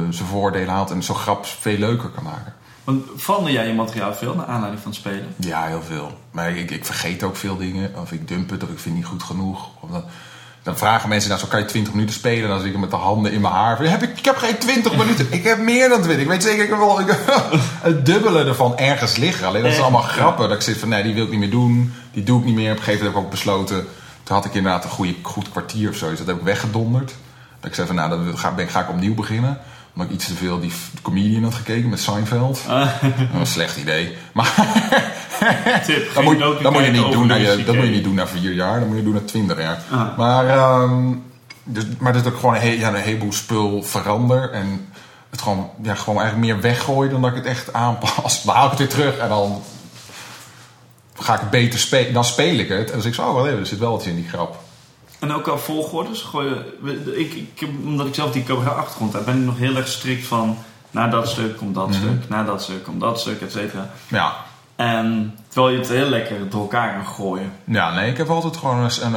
zijn 0.10 0.28
voordelen 0.28 0.70
haalt 0.70 0.92
en 0.92 1.04
zo'n 1.04 1.16
grap 1.16 1.46
veel 1.46 1.78
leuker 1.78 2.10
kan 2.10 2.24
maken. 2.24 2.54
Want 2.88 3.06
verander 3.16 3.52
jij 3.52 3.68
je 3.68 3.74
materiaal 3.74 4.14
veel 4.14 4.36
naar 4.36 4.46
aanleiding 4.46 4.82
van 4.82 4.92
het 4.92 5.00
spelen? 5.00 5.28
Ja, 5.36 5.66
heel 5.66 5.82
veel. 5.88 6.18
Maar 6.32 6.58
ik, 6.58 6.72
ik 6.72 6.86
vergeet 6.86 7.24
ook 7.24 7.36
veel 7.36 7.58
dingen. 7.58 7.92
Of 8.02 8.12
ik 8.12 8.28
dump 8.28 8.50
het, 8.50 8.64
of 8.64 8.70
ik 8.70 8.80
vind 8.80 8.86
het 8.86 8.94
niet 8.94 9.06
goed 9.06 9.24
genoeg. 9.24 9.70
Of 9.80 9.90
dan, 9.90 10.04
dan 10.64 10.78
vragen 10.78 11.10
mensen, 11.10 11.30
nou, 11.30 11.42
zo 11.42 11.48
kan 11.48 11.60
je 11.60 11.66
20 11.66 11.94
minuten 11.94 12.16
spelen. 12.16 12.50
Dan 12.50 12.60
zit 12.60 12.74
ik 12.74 12.80
met 12.80 12.90
de 12.90 12.96
handen 12.96 13.32
in 13.32 13.42
mijn 13.42 13.54
haar. 13.54 13.80
Heb 13.80 14.04
ik, 14.04 14.18
ik 14.18 14.26
heb 14.26 14.38
geen 14.38 14.58
20 14.58 14.96
minuten. 15.02 15.28
Ik 15.30 15.44
heb 15.44 15.60
meer 15.60 15.90
dan 15.90 16.02
20. 16.02 16.24
Ik 16.24 16.30
weet 16.30 16.44
zeker, 16.44 16.64
ik 16.64 16.70
heb 16.70 16.78
wel 16.78 17.00
ik 17.00 17.08
het 17.90 18.06
dubbele 18.06 18.44
ervan 18.44 18.78
ergens 18.78 19.18
liggen. 19.18 19.48
Alleen 19.48 19.64
dat 19.64 19.72
is 19.72 19.82
allemaal 19.82 20.02
grappen. 20.02 20.50
Dat 20.50 20.58
ik 20.58 20.64
zit 20.64 20.78
van, 20.78 20.90
nee, 20.90 21.04
die 21.04 21.14
wil 21.14 21.24
ik 21.24 21.30
niet 21.30 21.40
meer 21.40 21.50
doen. 21.50 21.94
Die 22.12 22.24
doe 22.24 22.40
ik 22.40 22.46
niet 22.46 22.56
meer. 22.56 22.72
Op 22.72 22.78
een 22.78 22.84
gegeven 22.84 23.06
moment 23.06 23.16
heb 23.16 23.24
ik 23.24 23.26
ook 23.26 23.32
besloten. 23.32 23.88
Toen 24.24 24.36
had 24.36 24.46
ik 24.46 24.54
inderdaad 24.54 24.84
een 24.84 24.90
goede, 24.90 25.16
goed 25.22 25.50
kwartier 25.50 25.90
of 25.90 25.96
zoiets. 25.96 26.20
Dat 26.20 26.28
heb 26.28 26.38
ik 26.38 26.44
weggedonderd. 26.44 27.16
Dat 27.60 27.70
ik 27.70 27.76
zei 27.76 27.88
van, 27.88 27.96
nou, 27.96 28.10
dan 28.10 28.38
ga, 28.38 28.52
ben, 28.52 28.68
ga 28.68 28.82
ik 28.82 28.90
opnieuw 28.90 29.14
beginnen. 29.16 29.58
Omdat 29.94 30.10
ik 30.12 30.16
iets 30.16 30.28
te 30.28 30.34
veel 30.36 30.60
die 30.60 30.72
comedian 31.02 31.44
had 31.44 31.54
gekeken 31.54 31.90
met 31.90 32.00
Seinfeld. 32.00 32.62
Ah. 32.68 32.90
Een 33.34 33.46
slecht 33.48 33.78
idee. 33.78 34.18
Maar 34.34 34.54
Tip, 35.86 36.14
dat 36.16 36.24
moet, 36.24 36.40
docu 36.40 36.64
dat 36.64 36.72
moet 36.74 36.86
je 36.86 36.92
niet 36.92 37.12
doen. 37.12 37.28
je, 37.28 37.56
CK. 37.60 37.66
dat 37.66 37.76
moet 37.76 37.84
je 37.86 37.92
niet 37.92 38.04
doen 38.04 38.16
na 38.16 38.28
vier 38.28 38.52
jaar. 38.54 38.80
Dat 38.80 38.88
moet 38.88 38.98
je 38.98 39.04
doen 39.04 39.14
na 39.14 39.20
twintig 39.26 39.58
jaar. 39.62 39.82
Ah. 39.92 40.18
Maar, 40.18 40.48
ehm, 40.50 41.14
dus, 41.64 41.84
maar 42.00 42.14
dat 42.14 42.26
ik 42.26 42.34
gewoon 42.36 42.56
een, 42.56 42.62
he- 42.62 42.68
ja, 42.80 42.88
een 42.88 42.96
heleboel 42.96 43.34
spul 43.34 43.84
verander. 43.84 44.52
En 44.52 44.88
het 45.30 45.42
gewoon, 45.42 45.70
ja, 45.82 45.96
gewoon 45.96 46.22
eigenlijk 46.22 46.52
meer 46.52 46.62
weggooi 46.62 47.10
dan 47.10 47.22
dat 47.22 47.30
ik 47.30 47.38
het 47.38 47.46
echt 47.46 47.74
aanpas. 47.74 48.42
Dan 48.46 48.56
haal 48.56 48.64
ik 48.66 48.70
het 48.70 48.80
weer 48.80 48.90
terug 48.90 49.18
en 49.18 49.30
dan 49.30 49.62
ga 51.20 51.34
ik 51.34 51.40
het 51.40 51.50
beter 51.50 51.80
spelen. 51.80 52.14
Dan 52.14 52.26
speel 52.26 52.56
ik 52.58 52.70
het. 52.70 52.88
En 52.88 52.92
dan 52.94 53.02
zeg 53.02 53.12
ik 53.12 53.14
zo, 53.14 53.28
oh, 53.28 53.34
wacht 53.34 53.48
even, 53.48 53.60
er 53.60 53.66
zit 53.66 53.80
wel 53.80 53.92
wat 53.92 54.06
in 54.06 54.16
die 54.16 54.28
grap. 54.30 54.64
En 55.20 55.32
ook 55.34 55.48
al 55.48 55.58
volgordes. 55.58 56.22
Gooi 56.22 56.48
je- 56.50 56.78
we- 56.82 57.20
ik, 57.20 57.34
ik, 57.34 57.68
omdat 57.84 58.08
ik 58.08 58.16
zelf 58.16 58.32
die 58.32 58.44
cabaret 58.44 58.74
achtergrond 58.74 59.14
heb, 59.14 59.26
ben 59.26 59.38
ik 59.38 59.46
nog 59.46 59.58
heel 59.58 59.76
erg 59.76 59.88
strikt 59.88 60.26
van... 60.28 60.58
Na 60.92 61.08
dat 61.08 61.30
stuk 61.30 61.58
komt 61.58 61.76
dat 61.76 61.88
Mhm. 61.90 61.98
stuk, 61.98 62.30
na 62.30 62.44
dat 62.44 62.62
stuk 62.62 62.84
komt 62.84 63.00
dat 63.00 63.20
stuk, 63.20 63.42
et 63.42 63.52
cetera. 63.52 63.90
Ja. 64.08 64.34
En 64.76 65.38
terwijl 65.48 65.74
je 65.74 65.80
het 65.80 65.90
heel 65.90 66.10
lekker 66.10 66.50
door 66.50 66.62
elkaar 66.62 66.94
kan 66.96 67.06
gooien. 67.08 67.52
Ja, 67.64 67.94
nee, 67.94 68.12
ik 68.12 68.18
heb 68.18 68.30
altijd 68.30 68.58
gewoon 68.58 68.78
een, 68.84 69.14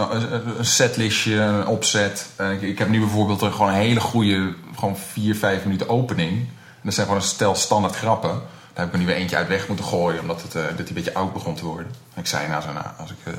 een, 0.58 0.64
setlistje, 0.64 1.34
een 1.40 1.66
opzet. 1.66 2.26
Ik, 2.52 2.62
ik 2.62 2.78
heb 2.78 2.88
nu 2.88 2.98
bijvoorbeeld 3.00 3.42
gewoon 3.42 3.68
een 3.68 3.74
hele 3.74 4.00
goede, 4.00 4.54
gewoon 4.78 4.96
vier, 4.96 5.36
vijf 5.36 5.64
minuten 5.64 5.88
opening. 5.88 6.30
En 6.38 6.46
dat 6.82 6.94
zijn 6.94 7.06
gewoon 7.06 7.20
een 7.22 7.28
stel 7.28 7.54
standaard 7.54 7.96
grappen. 7.96 8.30
Daar 8.30 8.40
heb 8.84 8.86
ik 8.86 8.92
er 8.92 8.98
nu 8.98 9.06
weer 9.06 9.14
eentje 9.16 9.36
uit 9.36 9.48
weg 9.48 9.68
moeten 9.68 9.84
gooien, 9.84 10.20
omdat 10.20 10.42
het, 10.42 10.54
eh, 10.54 10.62
dat 10.62 10.76
die 10.76 10.88
een 10.88 10.94
beetje 10.94 11.14
oud 11.14 11.32
begon 11.32 11.54
te 11.54 11.64
worden. 11.66 11.86
En 12.14 12.20
ik 12.20 12.26
zei 12.26 12.48
nou 12.48 12.62
zo, 12.62 12.72
nou, 12.72 12.86
als 12.98 13.10
ik... 13.10 13.16
eh, 13.24 13.32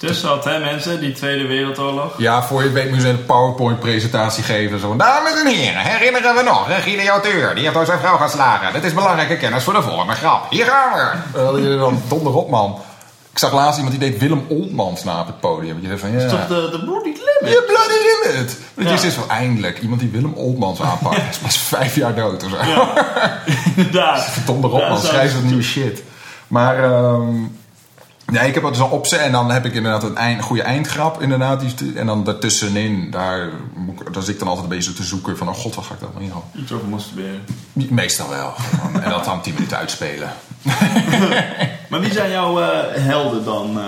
Dus 0.00 0.20
dat, 0.20 0.44
hè 0.44 0.58
mensen, 0.58 1.00
die 1.00 1.12
Tweede 1.12 1.46
Wereldoorlog. 1.46 2.14
ja, 2.16 2.42
voor 2.42 2.62
je 2.62 2.70
weet 2.70 2.90
moet 2.90 3.02
je 3.02 3.08
een 3.08 3.24
PowerPoint-presentatie 3.26 4.42
geven. 4.44 4.80
Zo, 4.80 4.96
dames 4.96 5.40
en 5.40 5.46
heren, 5.46 5.80
herinneren 5.82 6.34
we 6.34 6.42
nog, 6.42 6.66
hè, 6.66 6.80
Guido 6.80 7.10
auteur, 7.10 7.54
die 7.54 7.62
heeft 7.62 7.74
door 7.74 7.84
zijn 7.86 7.98
vrouw 7.98 8.16
geslagen. 8.16 8.72
Dit 8.72 8.84
is 8.84 8.94
belangrijke 8.94 9.36
kennis 9.36 9.64
voor 9.64 9.72
de 9.72 9.82
volgende 9.82 10.12
grap. 10.12 10.50
Hier 10.50 10.64
gaan 10.64 10.92
we. 11.34 11.60
Uh, 11.72 11.78
dan 11.80 12.02
donder 12.08 12.34
op, 12.34 12.50
man. 12.50 12.78
Ik 13.32 13.38
zag 13.38 13.52
laatst 13.52 13.78
iemand 13.80 14.00
die 14.00 14.10
deed 14.10 14.20
Willem 14.20 14.44
Oltmans 14.48 15.04
na 15.04 15.20
op 15.20 15.26
het 15.26 15.40
podium. 15.40 15.78
Je 15.80 15.86
zei 15.86 15.98
van, 15.98 16.10
ja... 16.10 16.16
Dat 16.18 16.24
is 16.24 16.30
toch 16.30 16.46
de, 16.46 16.68
de 16.70 16.84
bloody 16.84 17.08
limit? 17.08 17.54
Je 17.58 17.64
bloody 17.66 18.28
limit! 18.32 18.56
Het 18.74 18.86
Ja. 18.88 18.92
is 18.94 19.00
dus 19.00 19.16
wel 19.16 19.28
eindelijk 19.28 19.78
iemand 19.80 20.00
die 20.00 20.10
Willem 20.10 20.32
Oltmans 20.34 20.80
aanpakt. 20.82 21.16
Hij 21.16 21.28
is 21.30 21.38
pas 21.38 21.58
vijf 21.58 21.94
jaar 21.96 22.14
dood 22.14 22.44
of 22.44 22.50
zo. 22.50 22.56
Inderdaad. 23.76 24.24
Verdomde 24.32 24.66
erop, 24.66 24.80
Ja, 24.80 24.88
man. 24.88 24.98
Schrijf 25.00 25.34
wat 25.34 25.42
nieuwe 25.42 25.62
shit. 25.62 26.02
Maar, 26.46 26.84
ehm 26.84 27.32
nee, 28.30 28.48
ik 28.48 28.54
heb 28.54 28.62
het 28.62 28.72
dus 28.72 28.82
al 28.82 28.88
opzet. 28.88 29.20
En 29.20 29.32
dan 29.32 29.50
heb 29.50 29.64
ik 29.64 29.74
inderdaad 29.74 30.02
een 30.02 30.16
eind, 30.16 30.42
goede 30.42 30.62
eindgrap, 30.62 31.22
inderdaad. 31.22 31.60
Die, 31.78 31.92
en 31.98 32.06
dan 32.06 32.24
daartussenin, 32.24 33.10
daar, 33.10 33.50
daar 34.12 34.22
zit 34.22 34.32
ik 34.34 34.38
dan 34.38 34.48
altijd 34.48 34.66
een 34.70 34.76
beetje 34.76 34.92
te 34.92 35.02
zoeken 35.02 35.36
van... 35.36 35.48
Oh 35.48 35.54
god, 35.54 35.74
wat 35.74 35.84
ga 35.84 35.94
ik 35.94 36.00
daar 36.00 36.08
nou 36.14 36.24
in 36.24 36.30
gaan? 36.30 36.62
Iets 36.62 36.72
over 36.72 36.88
masturberen. 36.88 37.40
Meestal 37.72 38.28
wel. 38.28 38.52
En 39.02 39.10
dat 39.10 39.24
dan 39.24 39.40
tien 39.40 39.54
minuten 39.54 39.76
uitspelen. 39.76 40.28
Maar 41.88 42.00
wie 42.00 42.12
zijn 42.12 42.30
jouw 42.30 42.60
eh, 42.60 42.68
helden 43.04 43.44
dan 43.44 43.78
eh, 43.78 43.84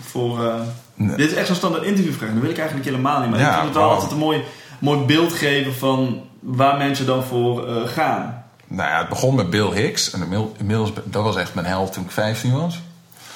voor... 0.00 0.44
eh, 0.46 0.54
Nee. 0.98 1.16
Dit 1.16 1.30
is 1.30 1.36
echt 1.36 1.46
zo'n 1.46 1.56
standaard 1.56 1.84
interviewvraag. 1.84 2.30
Dat 2.32 2.40
wil 2.40 2.50
ik 2.50 2.58
eigenlijk 2.58 2.88
helemaal 2.88 3.20
niet. 3.20 3.30
Maar 3.30 3.38
Ja, 3.38 3.46
ik 3.48 3.54
vind 3.54 3.66
het 3.66 3.74
wel 3.76 3.90
altijd 3.90 4.10
een 4.10 4.18
mooi, 4.18 4.42
mooi 4.78 5.00
beeld 5.04 5.32
geven 5.32 5.74
van 5.74 6.20
waar 6.40 6.76
mensen 6.78 7.06
dan 7.06 7.24
voor 7.24 7.68
gaan. 7.86 8.44
Nou 8.66 8.90
ja, 8.90 8.98
het 8.98 9.08
begon 9.08 9.34
met 9.34 9.50
Bill 9.50 9.70
Hicks. 9.72 10.10
En 10.10 10.22
inmiddels- 10.22 10.50
inmiddels, 10.58 10.92
dat 11.04 11.22
was 11.22 11.36
echt 11.36 11.54
mijn 11.54 11.66
held 11.66 11.92
toen 11.92 12.04
ik 12.04 12.10
15 12.10 12.52
was. 12.52 12.80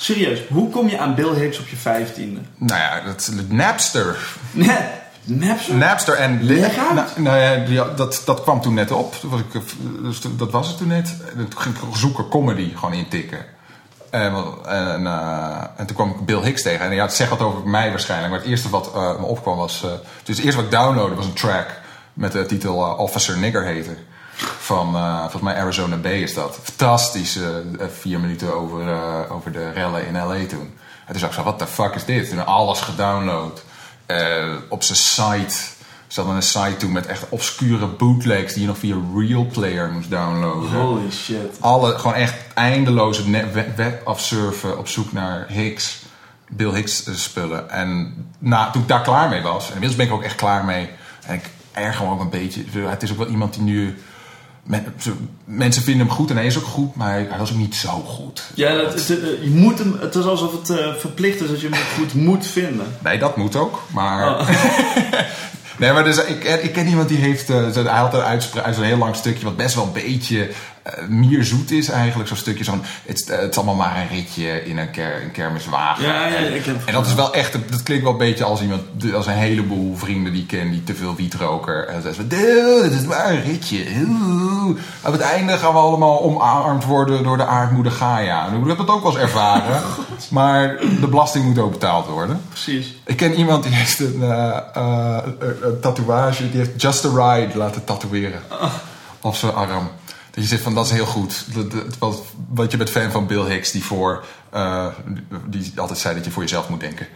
Serieus, 0.01 0.41
hoe 0.49 0.71
kom 0.71 0.89
je 0.89 0.99
aan 0.99 1.15
Bill 1.15 1.35
Hicks 1.35 1.59
op 1.59 1.69
je 1.69 1.77
vijftiende? 1.77 2.41
Nou 2.57 2.81
ja, 2.81 3.01
dat, 3.01 3.31
Napster. 3.49 4.19
Nee, 4.51 4.77
Napster? 5.25 5.75
Napster 5.75 6.15
en... 6.15 6.43
Leg 6.43 6.79
uit. 6.79 6.95
Nou, 6.95 7.09
nou 7.17 7.39
ja, 7.73 7.85
dat, 7.85 8.23
dat 8.25 8.43
kwam 8.43 8.61
toen 8.61 8.75
net 8.75 8.91
op. 8.91 9.15
Toen 9.15 9.31
was 9.31 9.41
ik, 9.41 9.55
eh, 9.55 9.61
dus 10.03 10.21
dat 10.37 10.51
was 10.51 10.69
het 10.69 10.77
toen 10.77 10.89
net. 10.89 11.15
En 11.37 11.49
toen 11.49 11.61
ging 11.61 11.75
ik 11.77 11.83
zoeken 11.97 12.29
comedy 12.29 12.75
gewoon 12.75 12.95
intikken. 12.95 13.39
En, 14.11 14.33
wel- 14.33 14.67
en, 14.69 15.07
eh, 15.07 15.63
en 15.77 15.87
toen 15.87 15.97
kwam 15.97 16.11
ik 16.11 16.25
Bill 16.27 16.43
Hicks 16.43 16.63
tegen. 16.63 16.85
En 16.87 16.95
ja, 16.95 17.03
het 17.03 17.15
zegt 17.15 17.31
wat 17.31 17.41
over 17.41 17.69
mij 17.69 17.91
waarschijnlijk. 17.91 18.31
Maar 18.31 18.41
het 18.41 18.49
eerste 18.49 18.69
wat 18.71 18.91
eh, 18.95 19.19
me 19.19 19.25
opkwam 19.27 19.57
was... 19.57 19.83
eh, 19.85 19.91
dus 20.25 20.37
het 20.37 20.45
eerste 20.45 20.63
wat 20.63 20.73
ik 20.73 20.79
downloadde 20.79 21.15
was 21.15 21.27
een 21.27 21.33
track 21.33 21.67
met 22.13 22.33
de 22.33 22.47
titel 22.47 22.85
eh, 22.87 22.99
Officer 22.99 23.39
Nigger 23.39 23.65
Hater. 23.67 23.97
Van, 24.71 24.95
eh, 24.97 25.21
volgens 25.21 25.43
mij 25.43 25.57
Arizona 25.57 25.97
Bay 25.97 26.23
is 26.23 26.35
dat. 26.35 26.59
Fantastische 26.63 27.63
eh, 27.79 27.87
vier 27.99 28.21
minuten 28.21 28.55
over, 28.55 28.93
eh, 28.93 29.33
over 29.33 29.53
de 29.53 29.71
rellen 29.71 30.07
in 30.07 30.15
L.A. 30.15 30.47
toen. 30.47 30.73
En 31.07 31.11
toen 31.11 31.19
zag 31.19 31.29
ik 31.29 31.35
zo, 31.35 31.43
what 31.43 31.59
the 31.59 31.67
fuck 31.67 31.95
is 31.95 32.05
dit? 32.05 32.29
Toen 32.29 32.47
alles 32.47 32.81
gedownload. 32.81 33.65
Op 34.69 34.83
zijn 34.83 34.99
site. 34.99 35.55
Ze 36.07 36.21
hadden 36.21 36.37
een 36.37 36.43
site 36.43 36.77
toen 36.77 36.93
met 36.93 37.07
echt 37.07 37.29
obscure 37.29 37.87
bootlegs 37.87 38.53
die 38.53 38.63
je 38.63 38.69
nog 38.69 38.79
via 38.79 38.97
Real 39.17 39.47
Player 39.47 39.91
moest 39.91 40.11
downloaden. 40.11 40.81
Holy 40.81 41.11
shit. 41.11 41.57
Alle, 41.61 41.99
gewoon 41.99 42.15
echt 42.15 42.35
eindeloze 42.55 43.31
web, 43.31 43.77
web 43.77 44.07
afsurfen 44.07 44.79
op 44.79 44.89
zoek 44.89 45.13
naar 45.13 45.47
Hicks. 45.49 46.03
Bill 46.49 46.75
Hicks 46.75 47.23
spullen. 47.23 47.71
En 47.71 48.15
na, 48.39 48.71
toen 48.71 48.83
ik 48.83 48.89
daar 48.89 49.03
klaar 49.03 49.29
mee 49.29 49.43
was, 49.43 49.67
en 49.67 49.73
inmiddels 49.73 49.97
ben 49.97 50.07
ik 50.07 50.13
ook 50.13 50.23
echt 50.23 50.37
klaar 50.37 50.65
mee. 50.65 50.91
En 51.27 51.35
ik 51.35 51.45
erger 51.73 52.07
me 52.07 52.13
ook 52.13 52.21
een 52.21 52.31
beetje. 52.31 52.65
Het 52.73 53.03
is 53.03 53.11
ook 53.11 53.19
wel 53.19 53.29
iemand 53.29 53.55
die 53.55 53.63
nu. 53.63 53.99
Mensen 55.45 55.83
vinden 55.83 56.07
hem 56.07 56.17
goed 56.17 56.31
en 56.31 56.37
hij 56.37 56.47
is 56.47 56.59
ook 56.59 56.65
goed, 56.65 56.95
maar 56.95 57.13
hij, 57.13 57.39
was 57.39 57.51
ook 57.53 57.59
niet 57.59 57.75
zo 57.75 57.89
goed. 57.89 58.43
Ja, 58.55 58.73
het, 58.73 59.11
eh, 59.11 59.43
je 59.43 59.51
moet 59.51 59.79
hem, 59.79 59.97
het 60.01 60.15
is 60.15 60.25
alsof 60.25 60.53
het 60.53 60.71
eh, 60.71 60.95
verplicht 60.95 61.41
is 61.41 61.49
dat 61.49 61.61
je 61.61 61.69
hem 61.69 61.81
goed 61.99 62.15
moet 62.15 62.47
vinden. 62.47 62.87
Nee, 63.03 63.19
dat 63.19 63.37
moet 63.37 63.57
ook. 63.57 63.83
Maar. 63.93 64.41
Oh. 64.41 64.49
nee, 65.79 65.93
maar 65.93 66.05
dus, 66.05 66.25
ik, 66.25 66.45
ik 66.45 66.73
ken 66.73 66.87
iemand 66.87 67.09
die 67.09 67.19
heeft. 67.19 67.51
eh, 67.51 67.75
hij 67.75 67.83
had 67.83 68.15
een 68.15 68.21
uitspraak, 68.21 68.75
zo'n 68.75 68.85
heel 68.85 68.99
lang 68.99 69.17
stukje, 69.17 69.45
wat 69.45 69.57
best 69.57 69.75
wel 69.75 69.85
een 69.85 69.93
beetje. 69.93 70.51
Eh 70.83 70.93
mierzoet 71.09 71.71
is 71.71 71.89
eigenlijk. 71.89 72.29
Zo'n 72.29 72.37
stukje 72.37 72.65
van. 72.65 72.83
Het, 73.07 73.21
is- 73.21 73.29
het 73.29 73.51
is 73.51 73.57
allemaal 73.57 73.75
maar 73.75 73.97
een 73.97 74.09
ritje 74.09 74.65
in 74.65 74.79
een, 74.79 74.91
ker, 74.91 75.23
een 75.23 75.31
kermiswagen. 75.31 76.05
Ja, 76.05 76.27
ja, 76.27 76.35
en, 76.37 76.55
ik 76.55 76.65
heb 76.65 76.77
het 76.79 76.85
en 76.85 76.93
dat 76.93 77.07
is 77.07 77.15
wel 77.15 77.35
echt. 77.35 77.53
Dat 77.71 77.83
klinkt 77.83 78.03
wel 78.05 78.13
een 78.13 78.19
beetje 78.19 78.45
als 78.45 78.61
iemand. 78.63 78.83
Als 79.15 79.27
een 79.27 79.33
heleboel 79.33 79.97
vrienden 79.97 80.33
die 80.33 80.43
ik 80.43 80.49
ken 80.49 80.71
die 80.71 80.85
te 80.85 80.95
veel 80.95 81.15
wiet 81.15 81.35
roken. 81.35 81.87
En 81.89 81.93
dan 81.93 82.03
zeggen 82.03 82.23
ze: 82.23 82.27
"Dude, 82.29 82.81
Het 82.83 82.93
is 82.93 83.07
maar 83.07 83.31
een 83.31 83.43
ritje. 83.43 83.85
Oeh." 84.09 84.79
Op 85.05 85.13
het 85.13 85.21
einde 85.21 85.53
gaan 85.59 85.73
we 85.73 85.79
allemaal 85.79 86.21
omarmd 86.23 86.85
worden 86.85 87.23
door 87.23 87.37
de 87.37 87.47
aardmoeder 87.47 87.93
Gaia. 87.93 88.47
Ik 88.47 88.67
heb 88.69 88.77
dat 88.79 88.89
ook 88.89 89.03
wel 89.03 89.13
eens 89.13 89.21
ervaren. 89.21 89.81
maar 90.31 90.77
de 91.01 91.07
belasting 91.09 91.45
moet 91.45 91.59
ook 91.59 91.71
betaald 91.71 92.07
worden. 92.07 92.41
Precies. 92.49 92.95
Ik 93.07 93.17
ken 93.17 93.35
iemand 93.35 93.63
die 93.63 93.73
heeft 93.75 93.99
een, 94.01 94.23
eh, 94.23 94.57
eh, 94.75 95.19
een- 95.39 95.57
een 95.63 95.81
tatoeage. 95.81 96.51
Die 96.51 96.59
heeft 96.61 96.83
Just 96.83 97.05
a 97.05 97.09
Ride 97.09 97.59
laten 97.59 97.85
tatoeëren. 97.85 98.41
Op 99.21 99.35
zijn 99.35 99.55
arm. 99.55 99.91
Je 100.41 100.47
zegt 100.47 100.63
van 100.63 100.75
dat 100.75 100.85
is 100.85 100.91
heel 100.93 101.07
goed. 101.07 101.45
Dat- 101.55 101.71
dat- 101.71 101.99
Want, 101.99 102.19
want 102.49 102.71
je 102.71 102.77
bent 102.77 102.91
fan 102.91 103.11
van 103.11 103.27
Bill 103.27 103.45
Hicks 103.45 103.71
die 103.71 103.85
voor 103.85 104.25
eh, 104.51 104.87
die 105.47 105.73
altijd 105.77 105.99
zei 105.99 106.15
dat 106.15 106.25
je 106.25 106.31
voor 106.31 106.43
jezelf 106.43 106.69
moet 106.69 106.81
denken. 106.81 107.07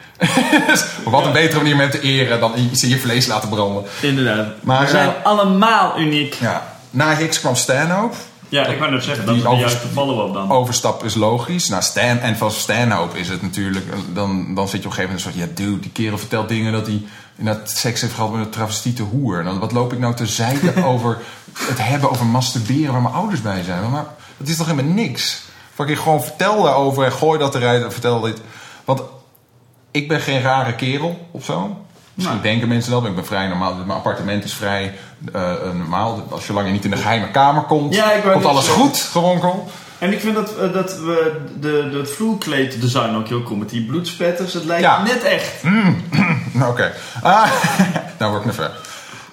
Dus 0.67 0.85
wat 1.05 1.27
een 1.27 1.33
betere 1.33 1.57
manier 1.59 1.75
om 1.75 1.81
hem 1.81 1.91
te 1.91 2.01
eren 2.01 2.41
dan 2.41 2.53
je 2.73 2.89
je 2.89 2.99
vlees 2.99 3.27
laten 3.27 3.49
branden. 3.49 3.85
Inderdaad. 4.03 4.47
Maar, 4.63 4.81
we 4.85 4.91
zijn 4.91 5.09
eh, 5.09 5.25
allemaal 5.25 5.99
uniek. 5.99 6.35
Ja. 6.35 6.77
Na 6.91 7.17
Hicks 7.17 7.41
kwam 7.41 7.57
Stanhope. 7.57 8.17
Ja, 8.49 8.67
ik 8.67 8.79
wou 8.79 8.91
net 8.91 9.05
zeggen, 9.05 9.27
dat 9.27 9.37
is 9.37 9.43
de 9.43 9.49
juiste 9.57 9.87
follow-up 9.93 10.35
dan. 10.35 10.51
Overstap 10.51 11.05
is 11.05 11.15
logisch. 11.15 11.69
Nou, 11.69 11.83
Stan, 11.83 12.19
en 12.19 12.37
van 12.37 12.51
Stanhope 12.51 13.19
is 13.19 13.29
het 13.29 13.43
natuurlijk... 13.43 13.87
Dan, 14.13 14.55
dan 14.55 14.69
zit 14.69 14.83
je 14.83 14.89
op 14.89 14.93
een 14.93 14.99
gegeven 14.99 15.03
moment 15.17 15.25
een 15.25 15.33
soort... 15.33 15.35
Ja, 15.59 15.65
dude, 15.65 15.81
die 15.81 15.91
kerel 15.91 16.19
vertelt 16.19 16.49
dingen 16.49 16.73
dat 16.73 16.87
hij 16.87 17.03
inderdaad 17.37 17.71
seks 17.71 18.01
heeft 18.01 18.13
gehad 18.15 18.33
met 18.33 18.45
een 18.45 18.51
travestiete 18.51 19.03
hoer. 19.03 19.39
En 19.39 19.45
dan, 19.45 19.59
wat 19.59 19.73
loop 19.73 19.93
ik 19.93 19.99
nou 19.99 20.15
te 20.15 20.27
zeiken 20.27 20.85
over 20.93 21.19
het 21.59 21.79
hebben 21.87 22.11
over 22.11 22.27
masturberen 22.27 22.93
waar 22.93 23.03
mijn 23.03 23.15
ouders 23.15 23.43
bij 23.43 23.63
zijn? 23.63 23.91
Maar 23.91 24.05
dat 24.37 24.49
is 24.49 24.57
toch 24.57 24.67
helemaal 24.67 24.93
niks? 24.93 25.43
Fucking 25.75 25.99
gewoon 25.99 26.23
vertel 26.23 26.63
daarover 26.63 27.05
en 27.05 27.13
gooi 27.13 27.39
dat 27.39 27.55
eruit 27.55 27.85
en 27.85 27.93
vertel 27.93 28.21
dit. 28.21 28.41
Want 28.85 29.03
ik 29.91 30.09
ben 30.09 30.21
geen 30.21 30.43
rare 30.43 30.75
kerel 30.75 31.29
of 31.31 31.45
zo. 31.45 31.77
Misschien 32.15 32.41
Nee. 32.41 32.51
denken 32.51 32.69
mensen 32.69 32.91
dat, 32.91 33.01
maar 33.01 33.11
ik 33.11 33.17
ben 33.17 33.27
vrij 33.27 33.47
normaal. 33.49 33.75
Mijn 33.75 33.91
appartement 33.91 34.45
is 34.45 34.55
vrij 34.55 34.95
eh, 35.33 35.53
eh, 35.53 35.59
normaal. 35.75 36.27
Als 36.31 36.47
je 36.47 36.53
lang 36.53 36.71
niet 36.71 36.85
in 36.85 36.91
de 36.91 36.97
geheime 36.97 37.31
kamer 37.31 37.63
komt, 37.63 37.95
Ja, 37.95 38.11
komt 38.33 38.45
alles 38.45 38.65
zeggen. 38.65 38.83
goed. 38.83 39.11
En 39.99 40.13
ik 40.13 40.21
vind 40.21 40.35
dat, 40.35 40.57
eh, 40.59 40.73
dat 40.73 40.97
we 40.99 41.41
de, 41.61 41.89
de, 41.91 41.97
het 41.99 42.11
vloerkleeddesign 42.11 43.15
ook 43.15 43.29
heel 43.29 43.43
cool 43.43 43.59
met 43.59 43.71
die 43.71 43.85
bloedspetters. 43.87 44.53
Het 44.53 44.65
lijkt 44.65 44.83
Ja. 44.83 45.03
net 45.03 45.23
echt. 45.23 45.63
Nou, 46.53 46.71
Oké. 46.71 46.93
Ah, 47.23 47.51
nou 48.19 48.33
word 48.33 48.45
ik 48.45 48.53
ver. 48.53 48.71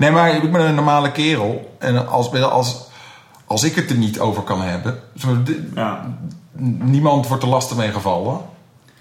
Nee, 0.01 0.11
maar 0.11 0.35
ik 0.35 0.51
ben 0.51 0.61
een 0.61 0.75
normale 0.75 1.11
kerel. 1.11 1.75
En 1.79 2.07
als, 2.07 2.33
als, 2.33 2.87
als 3.45 3.63
ik 3.63 3.75
het 3.75 3.89
er 3.89 3.97
niet 3.97 4.19
over 4.19 4.43
kan 4.43 4.61
hebben... 4.61 4.99
Ja. 5.75 6.17
Niemand 6.79 7.27
wordt 7.27 7.43
er 7.43 7.49
lastig 7.49 7.77
mee 7.77 7.91
gevallen. 7.91 8.39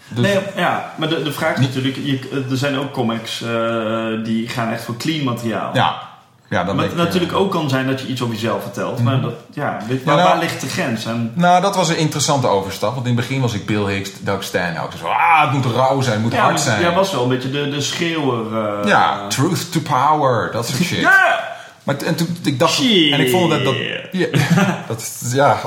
Dus, 0.09 0.25
Nee, 0.27 0.39
ja, 0.57 0.93
maar 0.97 1.09
de, 1.09 1.23
de 1.23 1.33
vraag 1.33 1.57
is 1.59 1.67
natuurlijk, 1.67 1.97
je, 1.97 2.45
er 2.51 2.57
zijn 2.57 2.79
ook 2.79 2.93
comics 2.93 3.43
eh, 3.43 4.25
die 4.25 4.49
gaan 4.49 4.73
echt 4.73 4.83
voor 4.83 4.97
clean 4.97 5.25
materiaal. 5.25 5.75
ja. 5.75 6.09
Ja, 6.51 6.65
dan 6.65 6.77
Maar 6.77 6.85
het 6.85 6.97
natuurlijk 6.97 7.33
ook 7.33 7.51
kan 7.51 7.69
zijn 7.69 7.87
dat 7.87 8.01
je 8.01 8.07
iets 8.07 8.23
over 8.23 8.35
jezelf 8.35 8.63
vertelt. 8.63 9.03
Maar 9.03 9.21
dat, 9.21 9.33
ja, 9.53 9.79
weet- 9.89 10.05
waar, 10.05 10.17
nou- 10.17 10.29
waar 10.29 10.39
ligt 10.39 10.61
de 10.61 10.69
grens? 10.69 11.05
En, 11.05 11.33
Nou, 11.35 11.63
dat 11.63 11.77
was 11.77 11.89
een 11.89 11.97
interessante 11.97 12.47
overstap. 12.47 12.95
Want 12.95 13.07
in 13.07 13.17
het 13.17 13.21
begin 13.27 13.41
was 13.41 13.55
ik 13.55 13.67
Bill 13.67 13.85
Hicks, 13.95 14.11
Doug 14.21 14.43
Stanhope. 14.45 14.91
Dus 14.91 15.05
ah, 15.05 15.41
het 15.41 15.53
moet 15.53 15.75
rauw 15.75 16.01
zijn, 16.01 16.15
het 16.15 16.23
moet 16.23 16.33
ja, 16.33 16.43
hard 16.43 16.61
zijn. 16.61 16.81
jij 16.81 16.93
was 16.95 17.13
wel 17.13 17.23
een 17.23 17.29
beetje 17.29 17.51
de, 17.51 17.69
de 17.71 17.81
schreeuwer. 17.81 18.65
eh, 18.81 18.89
ja, 18.89 19.27
truth 19.29 19.73
to 19.73 19.81
power, 19.81 20.53
dat 20.53 20.67
soort 20.67 20.83
shit. 20.89 20.99
Ja! 21.01 21.49
Maar 21.83 21.97
en 21.97 22.15
toen 22.15 22.37
ik 22.43 22.59
dacht 22.59 22.73
Shit. 22.73 23.13
en 23.13 23.21
ik 23.21 23.31
vond 23.31 23.51
dat 23.51 23.65
dat 23.65 23.75
ja, 24.13 24.27
dat 24.89 25.21
ja. 25.33 25.59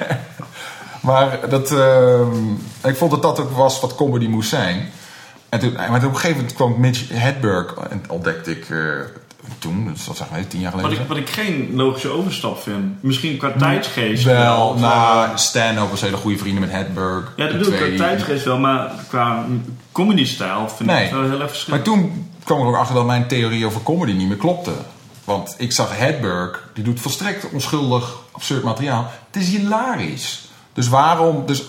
maar 1.00 1.38
dat 1.48 1.70
ehm, 1.70 2.50
ik 2.84 2.96
vond 2.96 3.10
dat 3.10 3.22
dat 3.22 3.40
ook 3.40 3.50
was 3.56 3.80
wat 3.80 3.94
comedy 3.94 4.26
moest 4.26 4.48
zijn. 4.48 4.90
En 5.48 5.58
toen, 5.58 5.72
maar 5.72 5.88
op 5.88 6.02
een 6.02 6.14
gegeven 6.14 6.36
moment 6.36 6.54
kwam 6.54 6.74
Mitch 6.80 7.08
Hedberg 7.12 7.74
en 7.90 8.04
ontdekte 8.08 8.50
ik 8.50 8.70
eh, 8.70 8.78
toen, 9.58 9.88
dus 9.92 10.04
dat 10.04 10.16
zeg 10.16 10.30
maar 10.30 10.46
tien 10.46 10.60
jaar 10.60 10.72
Wat 10.72 10.80
geleden. 10.80 11.02
ik, 11.02 11.08
wat 11.08 11.16
ik 11.16 11.28
geen 11.30 11.70
logische 11.74 12.08
overstap 12.08 12.62
vind. 12.62 13.02
Misschien 13.02 13.36
qua 13.36 13.52
tijdsgeest 13.58 14.24
wel, 14.24 14.68
of, 14.68 14.80
nou, 14.80 15.28
eh, 15.28 15.36
Stanhope 15.36 15.90
was 15.90 16.00
hele 16.00 16.16
goede 16.16 16.38
vrienden 16.38 16.60
met 16.60 16.70
Hedberg. 16.70 17.32
Ja, 17.36 17.46
dat 17.46 17.58
bedoel 17.58 17.72
ik 17.72 17.78
qua 17.78 18.06
tijdsgeest 18.06 18.44
wel. 18.44 18.58
Maar 18.58 18.90
qua 19.08 19.44
comedy-stijl 19.92 20.68
vind 20.68 20.88
Nee. 20.90 21.04
ik 21.04 21.10
het 21.10 21.12
wel 21.12 21.20
heel 21.22 21.30
erg 21.30 21.38
Maar 21.40 21.48
verschillend. 21.48 21.84
toen 21.84 22.30
kwam 22.44 22.60
ik 22.60 22.64
ook 22.66 22.76
achter 22.76 22.94
dat 22.94 23.06
mijn 23.06 23.26
theorie 23.28 23.66
over 23.66 23.82
comedy 23.82 24.12
niet 24.12 24.28
meer 24.28 24.36
klopte. 24.36 24.72
Want 25.24 25.54
ik 25.58 25.72
zag 25.72 25.96
Hedberg, 25.98 26.68
die 26.74 26.84
doet 26.84 27.00
volstrekt 27.00 27.50
onschuldig, 27.52 28.16
absurd 28.32 28.62
materiaal. 28.62 29.10
Het 29.30 29.42
is 29.42 29.48
hilarisch. 29.48 30.48
Dus 30.72 30.88
waarom, 30.88 31.46
dus 31.46 31.64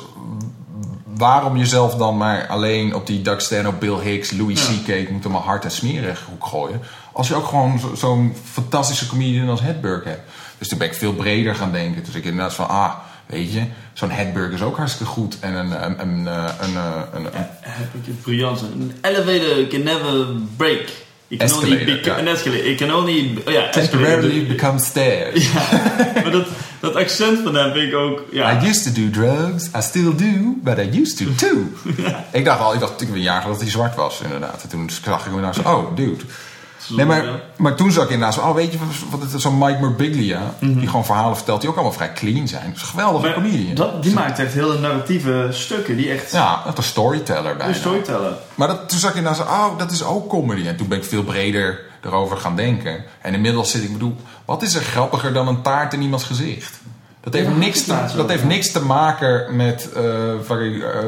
waarom 1.18 1.58
jezelf 1.58 1.96
dan 1.96 2.18
maar 2.18 2.48
alleen 2.48 2.96
op 2.96 3.08
die 3.08 3.22
Doug 3.22 3.42
Stanhope, 3.42 3.78
Bill 3.78 4.00
Hicks, 4.12 4.32
Louis 4.32 4.68
Ja. 4.68 4.74
C.K. 4.74 4.88
ik 4.88 5.10
moet 5.10 5.24
hem 5.24 5.32
maar 5.32 5.42
hard 5.42 5.64
en 5.64 5.72
smerig 5.72 6.26
hoek 6.30 6.46
gooien. 6.46 6.82
Als 7.18 7.28
je 7.28 7.36
ook 7.36 7.48
gewoon 7.48 7.80
zo- 7.80 7.96
zo'n 7.96 8.34
fantastische 8.52 9.08
comedian 9.08 9.50
als 9.50 9.62
Hedberg 9.62 10.04
hebt. 10.04 10.22
Dus 10.58 10.68
toen 10.68 10.78
ben 10.78 10.88
ik 10.88 10.94
veel 10.94 11.14
breder 11.14 11.56
gaan 11.56 11.72
denken. 11.72 12.04
Dus 12.04 12.14
ik 12.16 12.24
inderdaad 12.26 12.54
van, 12.54 12.70
ah, 12.70 12.92
weet 13.26 13.54
je, 13.54 13.62
zo'n 13.94 14.10
Hedberg 14.10 14.52
is 14.52 14.62
ook 14.62 14.78
hartstikke 14.78 15.12
goed. 15.12 15.38
En 15.40 15.54
een, 15.54 15.84
een, 15.84 16.02
een, 16.02 16.28
eh, 16.28 16.44
een, 16.62 16.76
eh, 16.76 17.02
een, 17.14 17.26
een, 17.26 17.32
heb 17.62 17.94
ik 17.94 18.06
het 18.06 18.22
briljant. 18.22 18.62
An 18.62 18.92
elevator 19.02 19.68
can 19.68 19.84
never 19.84 20.26
break. 20.58 20.82
It 21.30 21.40
can 21.40 21.52
only 21.54 21.72
Escalator, 21.72 22.02
be, 22.02 22.06
ja. 22.06 22.16
An 22.18 22.28
escalator. 22.28 22.66
It 22.66 22.78
can 22.78 22.94
only... 22.94 23.38
Oh 23.48 23.54
ja, 23.54 23.70
temporarily 23.70 24.46
become 24.48 24.80
stairs. 24.80 25.48
Ja, 25.54 26.22
maar 26.22 26.32
dat, 26.32 26.48
dat 26.80 26.96
accent 26.96 27.40
van 27.44 27.56
hem 27.56 27.72
vind 27.74 27.88
ik 27.88 27.96
ook... 27.96 28.22
Ja, 28.32 28.62
I 28.62 28.68
used 28.68 28.84
to 28.96 29.02
do 29.02 29.10
drugs, 29.10 29.66
I 29.66 29.82
still 29.82 30.16
do, 30.16 30.56
but 30.64 30.78
I 30.78 31.00
used 31.02 31.18
to 31.18 31.26
too. 31.48 31.58
Ik 32.40 32.46
dacht 32.46 32.60
al, 32.60 32.74
ik 32.74 32.80
dacht 32.80 33.02
ik 33.02 33.10
een 33.10 33.22
jaar 33.22 33.42
geleden 33.42 33.52
dat 33.54 33.62
hij 33.62 33.70
zwart 33.72 33.96
was, 33.96 34.22
inderdaad. 34.24 34.64
En 34.64 34.70
toen 34.70 34.90
zag 35.04 35.26
ik 35.26 35.32
hem 35.32 35.42
nou 35.42 35.54
zo, 35.54 35.62
oh, 35.62 35.96
dude. 35.96 36.24
Nee, 36.90 37.06
maar, 37.06 37.26
maar 37.56 37.76
toen 37.76 37.92
zag 37.92 38.04
ik 38.04 38.10
inderdaad 38.10 38.34
zo, 38.34 38.42
oh, 38.42 38.56
weet 38.56 38.72
je, 38.72 38.78
wat 39.10 39.22
het 39.22 39.34
is 39.34 39.42
zo'n 39.42 39.58
Mike 39.58 39.80
Birbiglia, 39.80 40.54
die 40.60 40.88
gewoon 40.88 41.06
verhalen 41.06 41.36
vertelt 41.36 41.62
die 41.62 41.70
ook 41.70 41.76
allemaal 41.76 41.94
vrij 41.94 42.14
clean 42.14 42.48
zijn. 42.48 42.72
Dat 42.74 42.84
geweldige 42.84 43.34
comedian. 43.34 43.76
dat, 43.76 44.04
die 44.04 44.14
maakt 44.14 44.40
echt 44.40 44.54
hele 44.54 44.80
narratieve 44.80 45.48
stukken 45.52 45.98
die 45.98 46.10
echt... 46.12 46.32
Ja, 46.32 46.64
echt 46.68 46.78
een 46.78 46.84
storyteller 46.84 47.56
bijna. 47.56 47.74
Een 47.74 47.80
storyteller. 47.80 48.34
Maar 48.56 48.68
dat, 48.68 48.90
toen 48.90 49.00
zag 49.00 49.10
ik 49.12 49.18
inderdaad 49.18 49.46
zo, 49.48 49.54
oh, 49.54 49.78
dat 49.78 49.92
is 49.92 50.04
ook 50.04 50.30
comedy. 50.30 50.68
En 50.68 50.76
toen 50.76 50.88
ben 50.88 50.98
ik 50.98 51.04
veel 51.04 51.24
breder 51.24 51.80
erover 52.04 52.38
gaan 52.38 52.56
denken. 52.56 53.04
En 53.22 53.34
inmiddels 53.34 53.72
zit 53.72 53.84
ik, 53.84 53.92
bedoel, 53.92 54.16
wat 54.46 54.62
is 54.62 54.76
er 54.76 54.82
grappiger 54.82 55.34
dan 55.34 55.48
een 55.48 55.62
taart 55.62 55.94
in 55.94 56.02
iemands 56.02 56.26
gezicht? 56.26 56.80
Dat 57.32 57.42
heeft, 57.42 57.58
niks, 57.58 57.84
te, 57.84 57.96
dat 58.16 58.30
heeft 58.30 58.44
niks 58.44 58.72
te 58.72 58.82
maken 58.82 59.56
met 59.56 59.90
eh, 59.96 60.34
eh, 60.34 61.06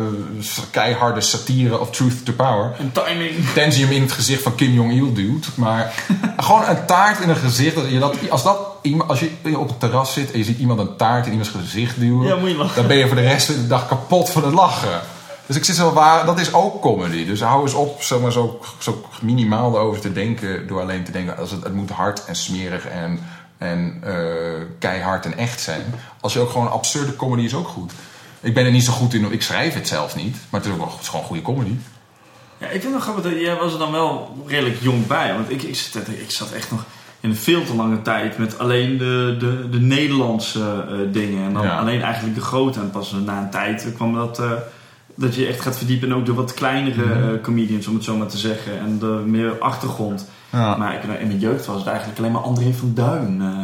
keiharde 0.71 1.21
satire 1.21 1.79
of 1.79 1.89
truth 1.89 2.25
to 2.25 2.33
power. 2.33 2.71
En 2.77 2.91
timing. 2.91 3.53
Hem 3.53 3.91
in 3.91 4.01
het 4.01 4.11
gezicht 4.11 4.41
van 4.41 4.55
Kim 4.55 4.71
Jong-il 4.73 5.13
duwt. 5.13 5.47
Maar 5.55 5.93
gewoon 6.37 6.63
een 6.67 6.85
taart 6.85 7.19
in 7.19 7.29
een 7.29 7.35
gezicht. 7.35 7.75
Dat 7.75 7.89
je 7.89 7.99
dat, 7.99 8.15
als, 8.29 8.43
dat, 8.43 8.57
als 9.07 9.19
je 9.19 9.57
op 9.57 9.67
het 9.67 9.79
terras 9.79 10.13
zit 10.13 10.31
en 10.31 10.37
je 10.37 10.43
ziet 10.43 10.59
iemand 10.59 10.79
een 10.79 10.95
taart 10.95 11.25
in 11.25 11.31
iemands 11.31 11.51
gezicht 11.51 11.99
duwen. 11.99 12.27
Ja, 12.27 12.35
moet 12.35 12.49
je 12.49 12.55
lachen. 12.55 12.75
Dan 12.75 12.87
ben 12.87 12.97
je 12.97 13.07
voor 13.07 13.15
de 13.15 13.21
rest 13.21 13.45
van 13.45 13.55
de 13.55 13.67
dag 13.67 13.87
kapot 13.87 14.29
van 14.29 14.43
het 14.43 14.53
lachen. 14.53 15.01
Dus 15.45 15.55
ik 15.55 15.65
zit 15.65 15.75
zo 15.75 15.93
waar, 15.93 16.25
dat 16.25 16.39
is 16.39 16.53
ook 16.53 16.81
comedy. 16.81 17.25
Dus 17.25 17.41
hou 17.41 17.61
eens 17.61 17.73
op 17.73 18.01
zeg 18.01 18.19
maar, 18.19 18.31
zo, 18.31 18.59
zo 18.79 19.05
minimaal 19.21 19.75
erover 19.75 20.01
te 20.01 20.13
denken. 20.13 20.67
Door 20.67 20.81
alleen 20.81 21.03
te 21.03 21.11
denken, 21.11 21.37
als 21.37 21.51
het, 21.51 21.63
het 21.63 21.73
moet 21.73 21.89
hard 21.89 22.25
en 22.25 22.35
smerig 22.35 22.87
en, 22.87 23.19
en 23.59 23.97
eh, 24.03 24.15
keihard 24.79 25.25
en 25.25 25.37
echt 25.37 25.61
zijn. 25.61 25.81
Als 26.21 26.33
je 26.33 26.39
ook 26.39 26.49
gewoon 26.49 26.71
absurde 26.71 27.15
comedy 27.15 27.41
is 27.43 27.53
ook 27.53 27.67
goed. 27.67 27.91
Ik 28.41 28.53
ben 28.53 28.65
er 28.65 28.71
niet 28.71 28.83
zo 28.83 28.91
goed 28.91 29.13
in, 29.13 29.31
ik 29.31 29.41
schrijf 29.41 29.73
het 29.73 29.87
zelf 29.87 30.15
niet. 30.15 30.37
Maar 30.49 30.59
het 30.59 30.69
is, 30.69 30.75
ook 30.75 30.79
wel, 30.85 30.91
het 30.91 31.01
is 31.01 31.07
gewoon 31.07 31.25
goede 31.25 31.41
comedy. 31.41 31.75
Ja, 32.57 32.67
ik 32.67 32.81
vind 32.81 32.93
het 32.93 33.03
grappig 33.03 33.23
dat 33.23 33.33
jij 33.41 33.55
was 33.55 33.73
er 33.73 33.79
dan 33.79 33.91
wel 33.91 34.43
redelijk 34.47 34.77
jong 34.81 35.07
bij. 35.07 35.33
Want 35.33 35.49
ik, 35.51 35.61
ik, 35.61 35.75
zat, 35.75 36.07
ik 36.07 36.31
zat 36.31 36.51
echt 36.51 36.71
nog 36.71 36.83
in 37.19 37.29
een 37.29 37.35
veel 37.35 37.63
te 37.65 37.75
lange 37.75 38.01
tijd 38.01 38.37
met 38.37 38.59
alleen 38.59 38.97
de, 38.97 39.35
de, 39.39 39.69
de 39.69 39.79
Nederlandse 39.79 40.85
eh, 40.89 40.95
dingen. 41.13 41.43
En 41.45 41.53
dan 41.53 41.63
Ja. 41.63 41.77
alleen 41.79 42.01
eigenlijk 42.01 42.35
de 42.35 42.41
grote. 42.41 42.79
En 42.79 42.89
pas 42.91 43.11
na 43.11 43.37
een 43.41 43.49
tijd 43.49 43.87
kwam 43.95 44.13
dat, 44.15 44.39
eh, 44.39 44.51
dat 45.19 45.35
je 45.35 45.45
echt 45.47 45.61
gaat 45.61 45.77
verdiepen 45.77 46.13
ook 46.13 46.25
de 46.25 46.33
wat 46.33 46.53
kleinere 46.53 47.05
Mhm. 47.05 47.33
eh, 47.35 47.41
comedians, 47.41 47.87
om 47.87 47.95
het 47.95 48.03
zo 48.03 48.17
maar 48.17 48.27
te 48.27 48.37
zeggen. 48.37 48.79
En 48.79 48.99
de 48.99 49.05
meer 49.25 49.59
achtergrond. 49.59 50.25
Ja. 50.49 50.75
Maar 50.77 50.95
ik, 50.95 51.03
in 51.03 51.27
mijn 51.27 51.39
jeugd 51.39 51.65
was 51.65 51.77
het 51.77 51.87
eigenlijk 51.87 52.19
alleen 52.19 52.31
maar 52.31 52.41
André 52.41 52.73
van 52.73 52.93
Duin. 52.93 53.41
eh. 53.41 53.57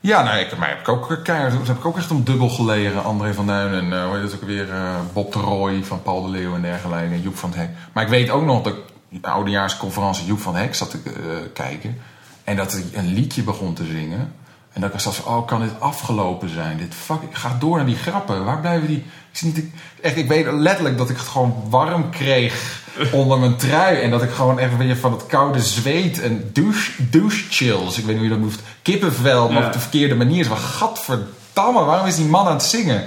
Ja, 0.00 0.22
nou, 0.22 0.38
ik, 0.38 0.58
mij 0.58 0.68
heb 0.68 0.80
ik 0.80 0.88
ook 0.88 1.20
keihard, 1.24 1.52
toen 1.52 1.66
heb 1.66 1.76
ik 1.76 1.84
ook 1.84 1.96
echt 1.96 2.10
om 2.10 2.24
dubbel 2.24 2.48
gelegen. 2.48 3.04
André 3.04 3.34
van 3.34 3.46
Duin 3.46 3.72
en 3.74 3.92
eh, 3.92 4.04
hoe 4.06 4.14
heet 4.14 4.22
het 4.22 4.34
ook 4.34 4.46
weer, 4.48 4.70
eh, 4.70 4.94
Bob 5.12 5.32
de 5.32 5.38
Roy 5.38 5.84
van 5.84 6.02
Paul 6.02 6.22
de 6.22 6.28
Leeuw 6.28 6.54
en 6.54 6.62
dergelijke. 6.62 7.14
En 7.14 7.20
Joep 7.22 7.36
van 7.36 7.50
het 7.50 7.58
Hek. 7.58 7.70
Maar 7.92 8.02
ik 8.04 8.08
weet 8.10 8.30
ook 8.30 8.44
nog 8.44 8.62
dat 8.62 8.72
ik 9.08 9.22
de 9.22 9.28
oudejaarsconferentie 9.28 10.26
Joep 10.26 10.40
van 10.40 10.54
het 10.54 10.64
Hek 10.64 10.74
zat 10.74 10.90
te 10.90 10.98
eh, 11.04 11.12
kijken. 11.52 11.96
En 12.44 12.56
dat 12.56 12.72
hij 12.72 12.82
een 12.94 13.12
liedje 13.14 13.42
begon 13.42 13.74
te 13.74 13.84
zingen. 13.84 14.32
En 14.76 14.82
dat 14.82 14.94
ik 14.94 15.00
zat 15.00 15.14
van, 15.16 15.34
oh, 15.36 15.46
kan 15.46 15.60
dit 15.60 15.70
afgelopen 15.80 16.48
zijn? 16.48 16.76
Dit 16.76 16.94
fuck, 16.94 17.22
ik 17.22 17.34
ga 17.36 17.56
door 17.58 17.76
naar 17.76 17.86
die 17.86 17.96
grappen. 17.96 18.44
Waar 18.44 18.60
blijven 18.60 18.86
die? 18.88 18.96
Ik, 18.96 19.04
zie 19.32 19.52
niet, 19.54 19.64
echt, 20.02 20.16
ik 20.16 20.28
weet 20.28 20.46
letterlijk 20.52 20.98
dat 20.98 21.10
ik 21.10 21.16
het 21.16 21.26
gewoon 21.26 21.54
warm 21.68 22.10
kreeg 22.10 22.82
onder 23.12 23.38
mijn 23.38 23.56
trui. 23.56 23.96
En 24.00 24.10
dat 24.10 24.22
ik 24.22 24.30
gewoon 24.30 24.58
echt 24.58 24.76
weer 24.76 24.96
van 24.96 25.12
het 25.12 25.26
koude 25.26 25.60
zweet 25.60 26.20
en 26.20 26.50
douche, 26.52 26.92
douche 27.10 27.44
chills. 27.50 27.98
Ik 27.98 28.04
weet 28.04 28.06
niet 28.06 28.16
hoe 28.16 28.24
je 28.24 28.30
dat 28.30 28.38
moet. 28.38 28.58
Kippenvel, 28.82 29.48
maar 29.48 29.60
Ja. 29.60 29.66
op 29.66 29.72
de 29.72 29.78
verkeerde 29.78 30.14
manier. 30.14 30.46
Van, 30.46 30.56
gadverdamme, 30.56 31.84
waarom 31.84 32.06
is 32.06 32.16
die 32.16 32.24
man 32.26 32.46
aan 32.46 32.52
het 32.52 32.62
zingen? 32.62 33.04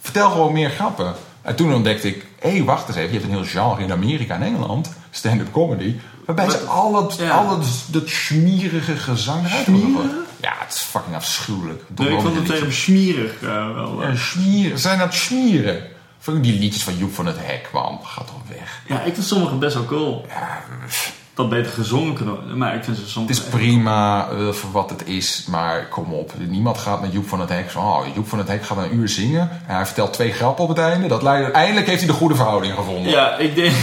Vertel 0.00 0.30
gewoon 0.30 0.52
meer 0.52 0.70
grappen. 0.70 1.14
En 1.42 1.54
toen 1.56 1.74
ontdekte 1.74 2.08
ik, 2.08 2.26
hé, 2.40 2.50
hey, 2.50 2.64
wacht 2.64 2.88
eens 2.88 2.96
even. 2.96 3.12
Je 3.12 3.18
hebt 3.18 3.30
een 3.32 3.36
heel 3.38 3.44
genre 3.62 3.82
in 3.82 3.92
Amerika 3.92 4.34
en 4.34 4.42
Engeland. 4.42 4.90
Stand-up 5.10 5.52
comedy. 5.52 5.94
Waarbij 6.26 6.50
ze 6.50 6.58
al 6.58 7.02
het, 7.02 7.16
Ja. 7.16 7.30
al 7.30 7.58
het, 7.58 7.66
dat 7.86 8.08
schmierige 8.08 8.96
gezang 8.96 9.40
hebben. 9.44 10.26
Ja, 10.40 10.54
het 10.58 10.74
is 10.74 10.80
fucking 10.80 11.14
afschuwelijk. 11.14 11.82
Nee, 11.96 12.08
ik 12.08 12.20
vond 12.20 12.36
het 12.36 12.46
tegen 12.46 12.72
smerig 12.72 13.42
eh, 13.42 13.74
wel. 13.74 14.02
eh. 14.02 14.08
Ja, 14.08 14.16
schmieren. 14.16 14.78
Zijn 14.78 14.98
dat 14.98 15.14
schmieren? 15.14 15.82
Vond 16.18 16.36
ik 16.36 16.42
die 16.42 16.58
liedjes 16.58 16.84
van 16.84 16.96
Joep 16.98 17.14
van 17.14 17.26
het 17.26 17.36
Hek, 17.40 17.68
man. 17.72 18.00
Gaat 18.04 18.26
toch 18.26 18.40
weg. 18.58 18.82
Ja, 18.86 19.02
ik 19.02 19.14
vind 19.14 19.26
sommige 19.26 19.54
best 19.54 19.74
wel 19.74 19.84
cool. 19.84 20.24
Ja, 20.28 20.62
dat 21.38 21.48
beter 21.48 21.72
gezongen 21.72 22.14
kunnen 22.14 22.34
worden. 22.34 22.58
Maar 22.58 22.74
ik 22.74 22.84
vind 22.84 22.96
ze 22.96 23.08
soms... 23.08 23.28
Het 23.28 23.38
is 23.38 23.44
prima 23.44 24.28
eh, 24.30 24.48
voor 24.48 24.70
wat 24.70 24.90
het 24.90 25.06
is, 25.06 25.44
maar 25.48 25.88
kom 25.88 26.12
op. 26.12 26.32
Niemand 26.38 26.78
gaat 26.78 27.00
met 27.00 27.12
Joep 27.12 27.28
van 27.28 27.40
het 27.40 27.48
Hek 27.48 27.70
van... 27.70 27.84
Oh, 27.84 28.06
Joep 28.14 28.28
van 28.28 28.38
het 28.38 28.48
Hek 28.48 28.64
gaat 28.64 28.78
een 28.78 28.94
uur 28.94 29.08
zingen. 29.08 29.50
En 29.66 29.74
hij 29.74 29.86
vertelt 29.86 30.12
twee 30.12 30.32
grappen 30.32 30.64
op 30.64 30.70
het 30.70 30.78
einde. 30.78 31.08
Dat 31.08 31.22
leidt, 31.22 31.50
eindelijk 31.50 31.86
heeft 31.86 31.98
hij 31.98 32.08
de 32.08 32.16
goede 32.16 32.34
verhouding 32.34 32.74
gevonden. 32.74 33.12
Ja, 33.12 33.36
ik 33.36 33.54
denk... 33.54 33.74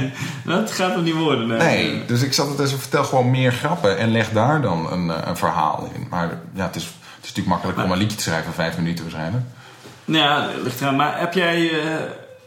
dat 0.44 0.70
gaat 0.70 0.94
er 0.94 1.02
niet 1.02 1.14
worden. 1.14 1.46
Nee. 1.46 1.58
Nee, 1.58 2.04
dus 2.04 2.22
ik 2.22 2.32
zat 2.32 2.48
het 2.48 2.58
eens 2.58 2.74
vertel 2.74 3.04
gewoon 3.04 3.30
meer 3.30 3.52
grappen 3.52 3.98
en 3.98 4.10
leg 4.10 4.30
daar 4.30 4.62
dan 4.62 4.92
een, 4.92 5.10
eh, 5.10 5.16
een 5.24 5.36
verhaal 5.36 5.90
in. 5.94 6.06
Maar 6.10 6.40
ja, 6.54 6.66
het 6.66 6.76
is, 6.76 6.84
het 6.84 6.92
is 7.24 7.28
natuurlijk 7.28 7.48
makkelijk 7.48 7.78
om 7.78 7.92
een 7.92 7.98
liedje 7.98 8.16
te 8.16 8.22
schrijven 8.22 8.44
van 8.44 8.64
vijf 8.64 8.76
minuten 8.76 9.04
waarschijnlijk. 9.04 9.44
Nou 10.04 10.24
ja, 10.24 10.48
ligt 10.62 10.80
eraan. 10.80 10.96
Maar 10.96 11.18
heb 11.18 11.32
jij... 11.34 11.70
eh, 11.70 11.94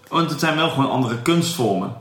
want 0.08 0.30
het 0.30 0.40
zijn 0.40 0.56
wel 0.56 0.70
gewoon 0.70 0.92
andere 0.92 1.22
kunstvormen. 1.22 1.94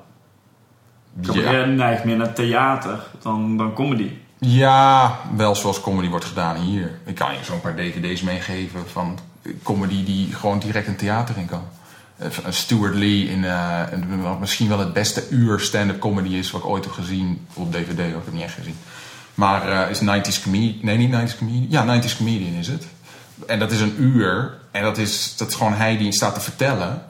Cabaret 1.51 1.77
neigt 1.77 2.05
meer 2.05 2.17
naar 2.17 2.33
theater 2.33 2.99
dan, 3.23 3.57
dan 3.57 3.75
comedy. 3.75 4.11
Ja, 4.39 5.19
wel 5.37 5.55
zoals 5.55 5.81
comedy 5.81 6.09
wordt 6.09 6.25
gedaan 6.25 6.57
hier. 6.57 6.99
Ik 7.05 7.15
kan 7.15 7.33
je 7.33 7.45
zo'n 7.45 7.61
paar 7.61 7.77
dvd's 7.77 8.23
meegeven 8.23 8.89
van 8.89 9.19
comedy 9.63 10.05
die 10.05 10.33
gewoon 10.35 10.59
direct 10.59 10.87
een 10.87 10.97
theater 10.97 11.37
in 11.37 11.47
kan. 11.47 11.63
Eh, 12.17 12.29
Stuart 12.49 12.95
Lee 12.95 13.29
in 13.29 13.45
eh, 13.45 13.83
wat 14.23 14.41
misschien 14.41 14.69
wel 14.69 14.79
het 14.79 14.93
beste 14.93 15.29
uur 15.29 15.61
stand-up 15.61 16.01
comedy 16.01 16.35
is 16.35 16.51
wat 16.51 16.61
ik 16.61 16.69
ooit 16.69 16.85
heb 16.85 16.93
gezien 16.93 17.47
op 17.55 17.73
dvd. 17.73 17.99
Ik 17.99 17.99
heb 17.99 18.25
het 18.25 18.35
niet 18.35 18.43
echt 18.43 18.55
gezien. 18.55 18.77
Maar 19.35 19.69
eh, 19.69 19.91
is 19.91 20.01
90s 20.01 20.43
Comedian. 20.43 20.79
Nee, 20.83 20.97
niet 20.97 21.33
90s 21.33 21.39
Comedian. 21.39 21.67
Ja, 21.69 22.01
90s 22.01 22.17
Comedian 22.17 22.55
is 22.55 22.69
het. 22.69 22.87
En 23.47 23.59
dat 23.59 23.71
is 23.71 23.81
een 23.81 23.95
uur. 23.99 24.59
En 24.71 24.83
dat 24.83 24.99
is, 24.99 25.37
dat 25.37 25.49
is 25.49 25.55
gewoon 25.55 25.75
hij 25.75 25.97
die 25.97 26.13
staat 26.13 26.35
te 26.35 26.41
vertellen. 26.41 27.03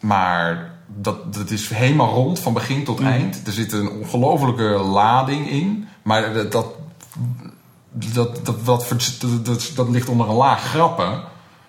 Maar 0.00 0.70
dat, 0.86 1.34
dat 1.34 1.50
is 1.50 1.68
helemaal 1.68 2.12
rond, 2.12 2.38
van 2.38 2.52
begin 2.52 2.84
tot 2.84 3.00
eind. 3.00 3.46
Er 3.46 3.52
zit 3.52 3.72
een 3.72 3.90
ongelofelijke 3.90 4.62
lading 4.82 5.50
in. 5.50 5.88
Maar 6.02 6.34
dat, 6.34 6.52
dat, 6.52 6.66
dat, 8.12 8.46
dat, 8.46 8.66
dat, 9.44 9.72
dat, 9.74 9.88
ligt 9.88 10.08
onder 10.08 10.28
een 10.28 10.34
laag 10.34 10.62
grappen. 10.62 11.22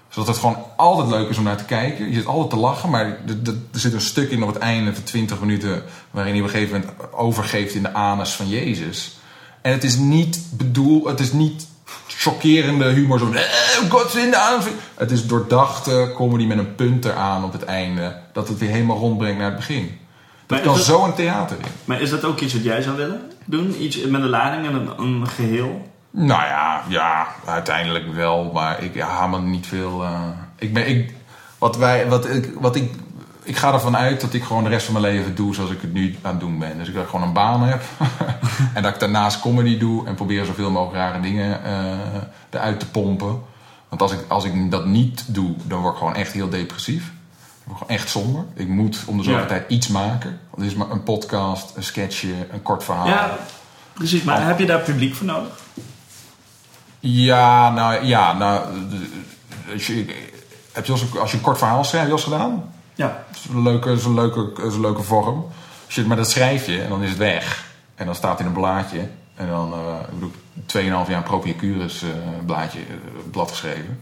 Zodat 0.09 0.27
het 0.27 0.37
gewoon 0.37 0.63
altijd 0.75 1.09
leuk 1.09 1.29
is 1.29 1.37
om 1.37 1.43
naar 1.43 1.57
te 1.57 1.65
kijken. 1.65 2.07
Je 2.07 2.13
zit 2.13 2.25
altijd 2.25 2.49
te 2.49 2.55
lachen, 2.55 2.89
maar 2.89 3.05
er 3.05 3.79
zit 3.79 3.93
een 3.93 4.01
stuk 4.01 4.31
in 4.31 4.43
op 4.43 4.53
het 4.53 4.57
einde 4.57 4.93
van 4.93 5.03
20 5.03 5.39
minuten... 5.39 5.83
waarin 6.11 6.33
hij 6.33 6.41
op 6.41 6.47
een 6.47 6.53
gegeven 6.53 6.79
moment 6.79 7.13
overgeeft 7.13 7.73
in 7.73 7.83
de 7.83 7.93
anus 7.93 8.31
van 8.31 8.47
Jezus. 8.47 9.17
En 9.61 9.71
het 9.71 9.83
is 9.83 9.97
niet 9.97 10.39
bedoeld, 10.51 11.05
het 11.05 11.19
is 11.19 11.31
niet 11.31 11.67
chockerende 12.07 12.85
humor. 12.85 13.19
Zo, 13.19 13.31
eh, 13.31 13.41
God 13.89 14.15
in 14.15 14.31
de. 14.31 14.71
Het 14.95 15.11
is 15.11 15.27
doordachte 15.27 16.11
comedy 16.15 16.45
met 16.45 16.57
een 16.57 16.75
punt 16.75 17.05
eraan 17.05 17.43
op 17.43 17.51
het 17.51 17.63
einde. 17.63 18.15
Dat 18.33 18.47
het 18.47 18.57
weer 18.57 18.69
helemaal 18.69 18.97
rondbrengt 18.97 19.37
naar 19.37 19.47
het 19.47 19.55
begin. 19.55 19.97
Dat 20.45 20.61
kan 20.61 20.77
zo 20.77 21.03
een 21.03 21.13
theater 21.13 21.57
in. 21.57 21.65
Maar 21.85 22.01
is 22.01 22.09
dat 22.09 22.25
ook 22.25 22.39
iets 22.39 22.53
wat 22.53 22.63
jij 22.63 22.81
zou 22.81 22.95
willen 22.97 23.21
doen? 23.45 23.81
Iets 23.81 24.05
met 24.05 24.21
een 24.21 24.29
lading 24.29 24.65
en 24.65 24.73
een, 24.73 24.89
een 24.99 25.27
geheel? 25.27 25.87
Nou 26.11 26.41
ja, 26.41 26.83
ja, 26.87 27.27
uiteindelijk 27.45 28.13
wel, 28.13 28.51
maar 28.53 28.83
ik 28.83 28.99
haal 28.99 29.27
me 29.27 29.39
niet 29.39 29.67
veel. 29.67 30.03
eh, 30.03 30.21
ik 30.57 30.73
ben, 30.73 30.87
ik, 30.87 31.13
wat 31.57 31.77
wij, 31.77 32.07
wat 32.07 32.29
ik, 32.29 32.51
wat 32.59 32.75
ik, 32.75 32.91
ik 33.47 33.57
ga 33.57 33.73
ervan 33.73 33.97
uit 33.97 34.21
dat 34.21 34.33
ik 34.33 34.43
gewoon 34.43 34.63
de 34.63 34.69
rest 34.69 34.85
van 34.85 35.01
mijn 35.01 35.13
leven 35.15 35.35
doe 35.35 35.55
zoals 35.55 35.71
ik 35.71 35.81
het 35.81 35.93
nu 35.93 36.15
aan 36.21 36.31
het 36.31 36.39
doen 36.39 36.59
ben. 36.59 36.77
Dus 36.77 36.87
ik 36.87 36.93
dat 36.93 37.03
ik 37.03 37.09
gewoon 37.09 37.27
een 37.27 37.33
baan 37.33 37.63
heb 37.63 37.81
en 38.73 38.83
dat 38.83 38.93
ik 38.93 38.99
daarnaast 38.99 39.39
comedy 39.39 39.77
doe 39.77 40.07
en 40.07 40.15
probeer 40.15 40.45
zoveel 40.45 40.71
mogelijk 40.71 40.97
rare 40.97 41.19
dingen 41.19 41.63
eh, 41.63 41.73
eruit 42.49 42.79
te 42.79 42.87
pompen. 42.89 43.41
Want 43.89 44.01
als 44.01 44.11
ik, 44.11 44.19
als 44.27 44.43
ik 44.43 44.71
dat 44.71 44.85
niet 44.85 45.23
doe, 45.27 45.55
dan 45.63 45.79
word 45.81 45.91
ik 45.93 45.97
gewoon 45.99 46.15
echt 46.15 46.31
heel 46.31 46.49
depressief. 46.49 47.05
Ik 47.05 47.63
word 47.73 47.77
gewoon 47.77 47.97
echt 47.97 48.09
somber. 48.09 48.45
Ik 48.53 48.67
moet 48.67 49.03
om 49.05 49.17
de 49.17 49.23
zoveel 49.23 49.39
Ja. 49.39 49.45
tijd 49.45 49.63
iets 49.69 49.87
maken. 49.87 50.39
Dat 50.55 50.65
is 50.65 50.73
maar 50.75 50.89
een 50.91 51.03
podcast, 51.03 51.75
een 51.75 51.83
sketchje, 51.83 52.33
een 52.51 52.61
kort 52.61 52.83
verhaal. 52.83 53.07
Ja, 53.07 53.37
precies. 53.93 54.23
Maar 54.23 54.45
heb 54.47 54.59
je 54.59 54.65
daar 54.65 54.79
publiek 54.79 55.15
voor 55.15 55.25
nodig? 55.25 55.51
Ja, 56.99 57.69
nou 57.71 58.05
ja, 58.05 58.33
nou. 58.33 58.63
eh, 58.91 59.73
Als 59.73 59.87
je, 59.87 60.05
heb 60.71 60.85
je 60.85 60.91
als, 60.91 61.17
als 61.19 61.31
je 61.31 61.37
een 61.37 61.43
kort 61.43 61.57
verhaal 61.57 61.83
schrijft, 61.83 62.23
gedaan? 62.23 62.63
Ja. 62.97 63.23
Dat 63.27 63.37
is 63.37 63.45
een 63.49 63.63
leuke, 63.63 63.91
is 63.91 64.05
een 64.05 64.13
leuke, 64.13 64.51
is 64.63 64.73
een 64.73 64.81
leuke 64.81 65.03
vorm. 65.03 65.45
Als 65.85 65.95
je, 65.95 66.05
maar 66.05 66.17
dat 66.17 66.29
schrijf 66.29 66.65
je 66.65 66.81
en 66.81 66.89
dan 66.89 67.03
is 67.03 67.09
het 67.09 67.17
weg. 67.17 67.65
En 67.95 68.05
dan 68.05 68.15
staat 68.15 68.31
het 68.31 68.39
in 68.39 68.45
een 68.45 68.53
blaadje. 68.53 69.07
En 69.35 69.47
dan, 69.47 69.73
eh 69.73 69.79
ik 70.01 70.13
bedoel, 70.13 71.03
2,5 71.05 71.09
jaar 71.09 71.23
Propiacurus 71.23 72.01
eh 72.01 72.09
blaadje, 72.45 72.79
eh, 72.79 72.85
blad 73.31 73.49
geschreven. 73.49 73.99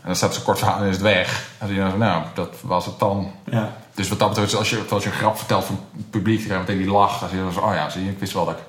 En 0.00 0.08
dan 0.08 0.16
staat 0.16 0.34
zo'n 0.34 0.42
kort 0.42 0.58
verhaal 0.58 0.80
en 0.80 0.88
is 0.88 0.94
het 0.94 1.02
weg. 1.02 1.46
En 1.58 1.66
dan 1.66 1.76
denk 1.76 1.92
je 1.92 1.98
nou, 1.98 2.22
dat 2.34 2.54
was 2.60 2.86
het 2.86 2.98
dan. 2.98 3.32
ja. 3.50 3.76
Dus 3.94 4.08
wat 4.08 4.18
dat 4.18 4.28
betreft, 4.28 4.54
als 4.54 4.70
je, 4.70 4.82
als 4.88 5.02
je 5.04 5.10
een 5.10 5.16
grap 5.16 5.36
vertelt 5.36 5.64
van 5.64 5.80
het 5.96 6.10
publiek, 6.10 6.38
dan 6.38 6.46
krijg 6.46 6.60
je 6.60 6.66
meteen 6.72 6.82
die 6.82 6.92
lach. 6.92 7.18
Dan 7.18 7.28
zie 7.28 7.38
je 7.38 7.44
oh 7.44 7.74
ja, 7.74 7.88
zie 7.88 8.04
je, 8.04 8.10
ik 8.10 8.18
wist 8.18 8.32
wel 8.32 8.44
dat 8.44 8.54
ik... 8.54 8.62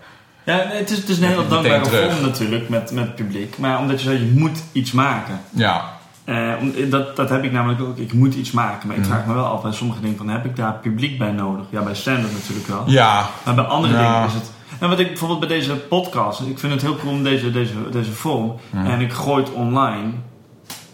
Ja, 0.44 0.58
het 0.58 0.90
is, 0.90 0.98
het 0.98 1.10
is 1.10 1.18
een 1.18 1.28
hele 1.28 1.48
dankbare 1.48 1.86
vorm 1.86 2.22
natuurlijk 2.22 2.70
met, 2.70 2.92
met 2.92 3.06
het 3.06 3.16
publiek. 3.16 3.58
Maar 3.58 3.80
omdat 3.80 4.02
je 4.02 4.04
zei, 4.04 4.26
je 4.26 4.32
moet 4.40 4.64
iets 4.72 4.92
maken. 4.92 5.42
Ja, 5.50 5.98
Eh, 6.24 6.36
om- 6.62 6.90
dat, 6.90 7.16
dat 7.16 7.30
heb 7.30 7.44
ik 7.44 7.52
namelijk 7.52 7.82
ook. 7.82 7.98
Ik 7.98 8.14
moet 8.14 8.34
iets 8.34 8.52
maken. 8.52 8.88
Maar 8.88 8.98
ik 8.98 9.06
vraag 9.06 9.26
me 9.26 9.34
wel 9.34 9.46
af 9.46 9.62
bij 9.62 9.72
sommige 9.72 10.02
dingen 10.02 10.18
van, 10.18 10.30
heb 10.30 10.46
ik 10.46 10.56
daar 10.56 10.74
publiek 10.74 11.18
bij 11.18 11.32
nodig? 11.32 11.66
Ja, 11.70 11.82
bij 11.82 11.96
stand-up 11.96 12.32
natuurlijk 12.34 12.68
wel. 12.68 12.84
ja, 12.86 13.30
Maar 13.46 13.56
bij 13.56 13.64
andere 13.64 13.94
Ja. 13.94 14.00
dingen 14.14 14.28
is 14.28 14.34
het... 14.34 14.52
En 14.80 14.90
wat 14.90 15.00
ik 15.00 15.08
bijvoorbeeld 15.08 15.40
bij 15.40 15.48
deze 15.48 15.76
podcast... 15.76 16.42
Ik 16.42 16.60
vind 16.60 16.74
het 16.74 16.82
heel 16.82 16.96
cool 16.96 17.12
om 17.14 17.24
deze, 17.24 17.52
deze, 17.52 17.74
deze 17.92 18.12
vorm. 18.12 18.54
En 18.74 19.00
ik 19.02 19.14
gooi 19.14 19.44
het 19.44 19.54
online. 19.54 20.10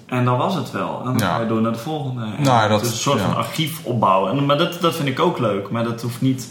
En 0.05 0.25
dan 0.25 0.37
was 0.37 0.55
het 0.55 0.71
wel. 0.71 0.99
En 0.99 1.05
dan 1.05 1.21
ga 1.21 1.39
je 1.41 1.47
door 1.47 1.61
naar 1.61 1.71
de 1.71 1.77
volgende. 1.77 2.21
En 2.37 2.43
Nou, 2.43 2.69
dat- 2.69 2.81
is 2.81 2.87
een 2.91 2.93
soort 2.97 3.21
van 3.21 3.35
archief 3.35 3.79
opbouwen. 3.83 4.31
En, 4.37 4.45
maar 4.45 4.57
dat, 4.57 4.77
dat 4.81 4.95
vind 4.95 5.07
ik 5.07 5.19
ook 5.19 5.39
leuk. 5.39 5.69
Maar 5.69 5.83
dat 5.83 6.01
hoeft 6.01 6.21
niet... 6.21 6.49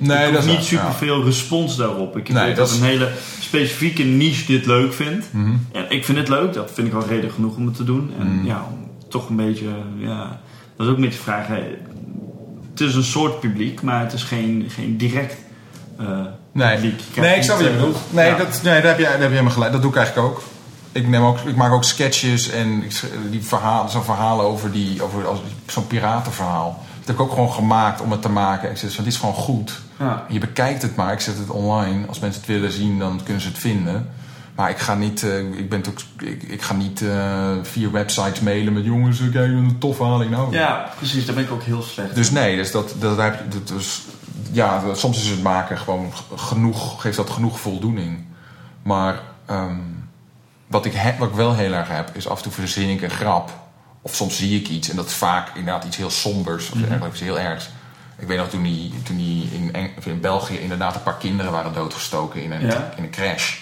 nee, 0.00 0.26
ik 0.26 0.32
dat 0.32 0.42
is 0.44 0.48
niet 0.48 0.70
waar, 0.70 0.84
ja. 0.84 0.90
superveel 0.92 1.24
respons 1.24 1.76
daarop. 1.76 2.16
Ik 2.16 2.28
Nee, 2.28 2.44
weet 2.44 2.56
dat 2.56 2.66
dat 2.66 2.74
is- 2.74 2.80
een 2.80 2.86
hele 2.86 3.08
specifieke 3.40 4.02
niche 4.02 4.46
dit 4.46 4.66
leuk 4.66 4.92
vindt. 4.94 5.26
Mhm. 5.32 5.50
En 5.72 5.84
ik 5.88 6.04
vind 6.04 6.18
het 6.18 6.28
leuk. 6.28 6.52
Dat 6.52 6.70
vind 6.74 6.86
ik 6.88 6.94
al 6.94 7.06
reden 7.08 7.30
genoeg 7.30 7.56
om 7.56 7.66
het 7.66 7.76
te 7.76 7.84
doen. 7.84 8.10
En 8.20 8.36
Mhm. 8.36 8.46
ja, 8.46 8.64
om 8.70 8.88
toch 9.08 9.28
een 9.28 9.36
beetje... 9.36 9.66
Ja, 9.98 10.40
dat 10.76 10.86
is 10.86 10.92
ook 10.92 10.96
een 10.98 11.04
beetje 11.04 11.18
vraag. 11.20 11.46
hè. 11.46 11.62
Het 12.70 12.80
is 12.88 12.94
een 12.94 13.02
soort 13.04 13.40
publiek, 13.40 13.82
maar 13.82 14.00
het 14.00 14.12
is 14.12 14.22
geen, 14.22 14.66
geen 14.68 14.96
direct 14.96 15.36
eh, 15.98 16.06
Nee, 16.52 16.74
publiek. 16.74 17.00
Nee 17.16 17.36
ik 17.36 17.42
snap 17.42 17.56
wat 17.56 17.64
je 17.66 17.72
eh, 17.72 17.78
bedoelt. 17.78 17.98
Nee, 18.10 18.28
ja. 18.30 18.36
dat, 18.36 18.60
nee 18.62 18.74
daar, 18.74 18.84
heb 18.90 18.98
je, 18.98 19.02
daar 19.04 19.12
heb 19.12 19.20
je 19.22 19.28
helemaal 19.28 19.52
gelijk. 19.52 19.72
Dat 19.72 19.82
doe 19.82 19.90
ik 19.90 19.96
eigenlijk 19.96 20.26
ook. 20.28 20.42
Ik, 20.92 21.08
neem 21.08 21.22
ook, 21.22 21.38
ik 21.38 21.56
maak 21.56 21.72
ook 21.72 21.84
sketches 21.84 22.50
en 22.50 22.82
ik, 22.82 22.92
sch- 22.92 23.04
die 23.30 23.42
verhalen, 23.42 23.90
zo'n 23.90 24.02
verhalen 24.04 24.44
over, 24.44 24.72
die, 24.72 25.02
over 25.02 25.26
als, 25.26 25.38
zo'n 25.66 25.86
piratenverhaal. 25.86 26.84
Heb 27.10 27.18
ik 27.18 27.24
ook 27.24 27.32
gewoon 27.34 27.52
gemaakt 27.52 28.00
om 28.00 28.10
het 28.10 28.22
te 28.22 28.28
maken. 28.28 28.70
Ik 28.70 28.76
zeg, 28.76 28.92
van, 28.92 29.04
dit 29.04 29.12
is 29.12 29.18
gewoon 29.18 29.34
goed. 29.34 29.80
Ja. 29.98 30.24
Je 30.28 30.38
bekijkt 30.38 30.82
het 30.82 30.96
maar, 30.96 31.12
ik 31.12 31.20
zet 31.20 31.38
het 31.38 31.50
online. 31.50 32.06
Als 32.06 32.18
mensen 32.18 32.40
het 32.40 32.50
willen 32.50 32.72
zien, 32.72 32.98
dan 32.98 33.20
kunnen 33.24 33.42
ze 33.42 33.48
het 33.48 33.58
vinden. 33.58 34.10
Maar 34.54 34.70
ik 34.70 34.78
ga 34.78 34.94
niet, 34.94 35.22
eh, 35.22 35.38
ik 35.38 35.68
ben 35.68 35.82
toch, 35.82 35.94
ik, 36.18 36.42
ik 36.42 36.62
ga 36.62 36.74
niet 36.74 37.02
eh, 37.02 37.50
vier 37.62 37.90
websites 37.90 38.40
mailen 38.40 38.72
met 38.72 38.84
jongens, 38.84 39.20
eh, 39.20 39.30
kijk, 39.32 39.52
wat 39.52 39.62
een 39.62 39.78
tof 39.78 39.96
verhaal 39.96 40.22
ik 40.22 40.30
nou. 40.30 40.52
Ja, 40.52 40.92
precies. 40.96 41.26
Daar 41.26 41.34
ben 41.34 41.44
ik 41.44 41.50
ook 41.50 41.62
heel 41.62 41.82
slecht. 41.82 42.14
Dus 42.14 42.30
nee, 42.30 42.56
dus 42.56 42.70
dat, 42.70 42.94
dat, 42.98 43.16
heb 43.16 43.52
dat 43.52 43.78
is, 43.78 44.02
ja, 44.52 44.94
soms 44.94 45.18
is 45.18 45.28
het 45.28 45.42
maken 45.42 45.78
gewoon 45.78 46.12
genoeg, 46.34 47.00
geeft 47.00 47.16
dat 47.16 47.30
genoeg 47.30 47.60
voldoening. 47.60 48.24
Maar 48.82 49.20
ehm, 49.46 49.76
wat, 50.66 50.84
ik 50.84 50.94
heb, 50.94 51.18
wat 51.18 51.28
ik 51.28 51.34
wel 51.34 51.54
heel 51.54 51.72
erg 51.72 51.88
heb, 51.88 52.10
is 52.16 52.28
af 52.28 52.36
en 52.36 52.42
toe 52.42 52.52
verzin 52.52 52.88
ik 52.88 53.02
een 53.02 53.10
grap. 53.10 53.59
Of 54.02 54.14
soms 54.14 54.36
zie 54.36 54.60
ik 54.60 54.68
iets 54.68 54.88
en 54.88 54.96
dat 54.96 55.06
is 55.06 55.12
vaak 55.14 55.48
inderdaad 55.56 55.84
iets 55.84 55.96
heel 55.96 56.10
sombers 56.10 56.70
of 56.70 56.76
eigenlijk 56.82 57.12
iets 57.12 57.20
heel 57.22 57.38
ergs. 57.38 57.68
Ik 58.18 58.26
weet 58.26 58.38
nog 58.38 58.48
toen, 58.48 58.62
die, 58.62 58.92
toen 59.02 59.16
die 59.16 59.48
in, 59.52 59.72
Eng- 59.74 59.94
in 60.04 60.20
België 60.20 60.58
inderdaad 60.58 60.94
een 60.94 61.02
paar 61.02 61.16
kinderen 61.18 61.52
waren 61.52 61.72
doodgestoken 61.72 62.42
in 62.42 62.52
een, 62.52 62.66
Ja. 62.66 62.92
in 62.96 63.02
een 63.02 63.10
crash. 63.10 63.56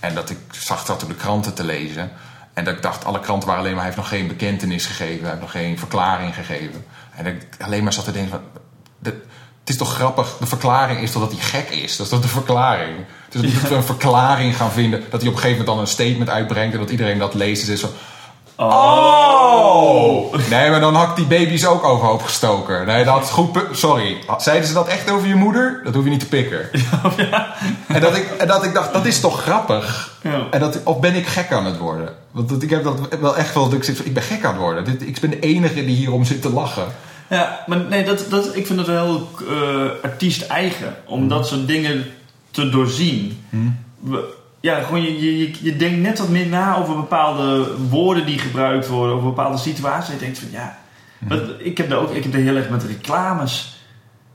En 0.00 0.14
dat 0.14 0.30
ik 0.30 0.38
zag 0.50 0.84
dat 0.84 1.02
op 1.02 1.08
de 1.08 1.14
kranten 1.14 1.54
te 1.54 1.64
lezen. 1.64 2.10
En 2.54 2.64
dat 2.64 2.74
ik 2.74 2.82
dacht, 2.82 3.04
alle 3.04 3.20
kranten 3.20 3.48
waren 3.48 3.62
alleen 3.62 3.74
maar, 3.74 3.84
hij 3.84 3.92
heeft 3.94 4.02
nog 4.10 4.18
geen 4.18 4.26
bekentenis 4.28 4.86
gegeven, 4.86 5.20
hij 5.20 5.28
heeft 5.28 5.40
nog 5.40 5.50
geen 5.50 5.78
verklaring 5.78 6.34
gegeven. 6.34 6.84
En 7.14 7.24
dat 7.24 7.32
ik 7.32 7.46
alleen 7.62 7.82
maar 7.82 7.92
zat 7.92 8.04
te 8.04 8.12
denken 8.12 8.30
van, 8.30 8.40
het 9.02 9.74
is 9.74 9.76
toch 9.76 9.94
grappig, 9.94 10.36
de 10.40 10.46
verklaring 10.46 11.00
is 11.00 11.10
toch 11.12 11.22
dat 11.22 11.32
hij 11.32 11.40
gek 11.40 11.68
is. 11.70 11.96
Dat 11.96 12.06
is 12.06 12.12
toch 12.12 12.20
de 12.22 12.28
verklaring. 12.28 12.96
Dus 13.28 13.52
dat 13.52 13.68
we 13.68 13.74
een 13.74 13.82
verklaring 13.82 14.56
gaan 14.56 14.70
vinden, 14.72 15.00
dat 15.10 15.20
hij 15.20 15.30
op 15.30 15.34
een 15.36 15.40
gegeven 15.40 15.50
moment 15.50 15.66
dan 15.66 15.78
een 15.78 15.86
statement 15.86 16.30
uitbrengt 16.30 16.74
en 16.74 16.80
dat 16.80 16.90
iedereen 16.90 17.18
dat 17.18 17.34
leest 17.34 17.68
is 17.68 17.80
zo, 17.80 17.88
Oh! 18.56 20.34
Nee, 20.50 20.70
maar 20.70 20.80
dan 20.80 20.94
had 20.94 21.08
ik 21.08 21.16
die 21.16 21.38
baby's 21.38 21.66
ook 21.66 21.84
overhoop 21.84 22.22
gestoken. 22.22 22.86
Nee, 22.86 23.04
dat 23.04 23.22
is 23.22 23.28
goed. 23.28 23.58
Sorry. 23.72 24.16
Zeiden 24.38 24.68
ze 24.68 24.74
dat 24.74 24.88
echt 24.88 25.10
over 25.10 25.28
je 25.28 25.34
moeder? 25.34 25.80
Dat 25.84 25.94
hoef 25.94 26.04
je 26.04 26.10
niet 26.10 26.20
te 26.20 26.28
pikken. 26.28 26.68
En, 27.86 28.00
dat 28.00 28.16
ik, 28.16 28.28
en 28.38 28.46
dat 28.46 28.64
ik 28.64 28.74
dacht, 28.74 28.92
dat 28.92 29.06
is 29.06 29.20
toch 29.20 29.42
grappig? 29.42 30.14
Ja. 30.22 30.46
En 30.50 30.60
dat, 30.60 30.78
of 30.84 31.00
ben 31.00 31.14
ik 31.14 31.26
gek 31.26 31.52
aan 31.52 31.64
het 31.64 31.78
worden? 31.78 32.08
Want 32.30 32.48
dat, 32.48 32.62
ik 32.62 32.70
heb 32.70 32.84
dat 32.84 32.98
wel 33.20 33.36
echt 33.36 33.54
wel. 33.54 33.68
dat 33.68 33.88
Ik, 33.88 33.98
ik 33.98 34.14
ben 34.14 34.22
gek 34.22 34.44
aan 34.44 34.52
het 34.52 34.60
worden. 34.60 34.84
Dit, 34.84 35.02
ik 35.02 35.20
ben 35.20 35.30
de 35.30 35.40
enige 35.40 35.74
die 35.84 35.96
hierom 35.96 36.24
zit 36.24 36.42
te 36.42 36.50
lachen. 36.52 36.84
Ja, 37.30 37.64
maar 37.66 37.78
nee, 37.78 38.04
dat, 38.04 38.24
dat, 38.28 38.56
ik 38.56 38.66
vind 38.66 38.86
wel 38.86 39.04
heel 39.04 39.28
eh, 39.48 40.02
artiest-eigen. 40.02 40.94
Om 41.06 41.28
dat 41.28 41.46
soort 41.46 41.66
dingen 41.66 42.06
te 42.50 42.68
doorzien. 42.68 43.44
We- 44.00 44.34
ja, 44.60 44.80
gewoon 44.82 45.02
je, 45.02 45.38
je, 45.38 45.50
je, 45.60 45.76
denkt 45.76 45.98
net 46.00 46.18
wat 46.18 46.28
meer 46.28 46.46
na 46.46 46.76
over 46.76 46.94
bepaalde 46.96 47.76
woorden 47.88 48.26
die 48.26 48.38
gebruikt 48.38 48.86
worden. 48.88 49.14
Over 49.14 49.28
bepaalde 49.28 49.58
situaties. 49.58 50.08
En 50.08 50.14
je 50.14 50.20
denkt 50.20 50.38
van 50.38 50.48
ja... 50.50 50.78
wat- 51.18 51.50
ik, 51.58 51.76
heb 51.78 51.88
daar 51.90 51.98
ook, 51.98 52.10
ik 52.14 52.22
heb 52.22 52.32
daar 52.32 52.40
heel 52.40 52.56
erg 52.56 52.68
met 52.68 52.82
reclames. 52.84 53.80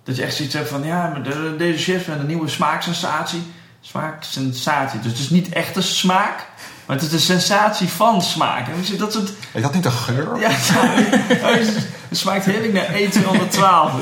Dat 0.03 0.15
je 0.15 0.24
echt 0.24 0.36
zoiets 0.36 0.53
hebt 0.53 0.69
van, 0.69 0.84
ja, 0.84 1.07
maar 1.09 1.24
de- 1.24 1.55
deze 1.57 1.84
chips 1.91 2.05
met 2.05 2.19
een 2.19 2.26
nieuwe 2.28 2.47
smaaksensatie. 2.47 3.41
Smaaksensatie. 3.82 4.99
Dus 4.99 5.11
het 5.11 5.19
is 5.22 5.30
niet 5.30 5.49
echt 5.49 5.76
een 5.76 5.84
smaak, 5.84 6.47
maar 6.86 6.95
het 6.95 7.05
is 7.05 7.11
de 7.11 7.19
sensatie 7.19 7.88
van 7.88 8.22
smaak. 8.22 8.67
En 8.67 8.97
dat 8.97 9.13
soort... 9.13 9.32
Is 9.53 9.61
dat 9.61 9.74
niet 9.74 9.86
een 9.86 9.91
geur? 9.91 10.39
Ja, 10.39 10.49
het 10.49 11.76
het 12.09 12.17
smaakt 12.17 12.45
heerlijk 12.45 12.74
naar 12.74 12.86
E212. 12.99 14.01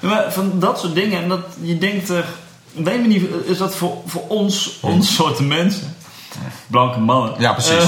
Maar 0.00 0.32
van 0.32 0.52
dat 0.58 0.78
soort 0.80 0.94
dingen. 0.94 1.22
En 1.22 1.28
dat 1.28 1.40
je 1.60 1.78
denkt 1.78 2.08
er... 2.08 2.24
Op 2.78 2.86
een 2.86 3.00
manier 3.00 3.46
is 3.46 3.58
dat 3.58 3.74
voor, 3.74 3.96
voor 4.06 4.28
ons, 4.28 4.78
ons 4.80 5.14
soorten 5.14 5.46
mensen. 5.46 5.96
Blanke 6.66 6.98
mannen. 6.98 7.34
Ja, 7.38 7.52
precies. 7.52 7.84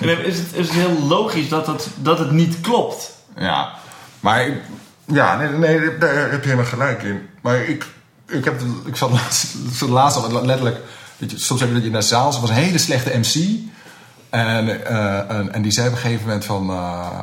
Eh, 0.00 0.08
is, 0.26 0.38
het, 0.38 0.52
is 0.52 0.66
het 0.66 0.76
heel 0.76 1.06
logisch 1.06 1.48
dat 1.48 1.66
het, 1.66 1.88
dat 1.96 2.18
het 2.18 2.30
niet 2.30 2.60
klopt. 2.60 3.12
Ja, 3.36 3.72
maar 4.20 4.50
ja, 5.04 5.36
nee, 5.36 5.48
nee, 5.48 5.98
daar 5.98 6.30
heb 6.30 6.42
je 6.42 6.50
helemaal 6.50 6.70
gelijk 6.70 7.02
in. 7.02 7.28
Maar 7.40 7.62
ik, 7.62 7.86
ik, 8.26 8.44
heb, 8.44 8.60
ik 8.84 8.96
zat 8.96 9.10
laatst, 9.10 9.46
zat 9.72 9.88
laatst 9.88 10.16
al 10.16 10.44
letterlijk, 10.44 10.78
weet 11.16 11.30
je, 11.30 11.38
soms 11.38 11.60
heb 11.60 11.68
je 11.68 11.74
dat 11.74 11.84
je 11.84 11.90
naar 11.90 12.00
de 12.00 12.06
zaal, 12.06 12.32
ze 12.32 12.40
was 12.40 12.50
een 12.50 12.56
hele 12.56 12.78
slechte 12.78 13.18
MC. 13.18 13.58
En, 14.30 14.86
eh, 14.86 15.30
en, 15.30 15.52
en 15.52 15.62
die 15.62 15.72
zei 15.72 15.86
op 15.86 15.92
een 15.92 16.00
gegeven 16.00 16.26
moment 16.26 16.44
van, 16.44 16.70
eh 16.70 17.18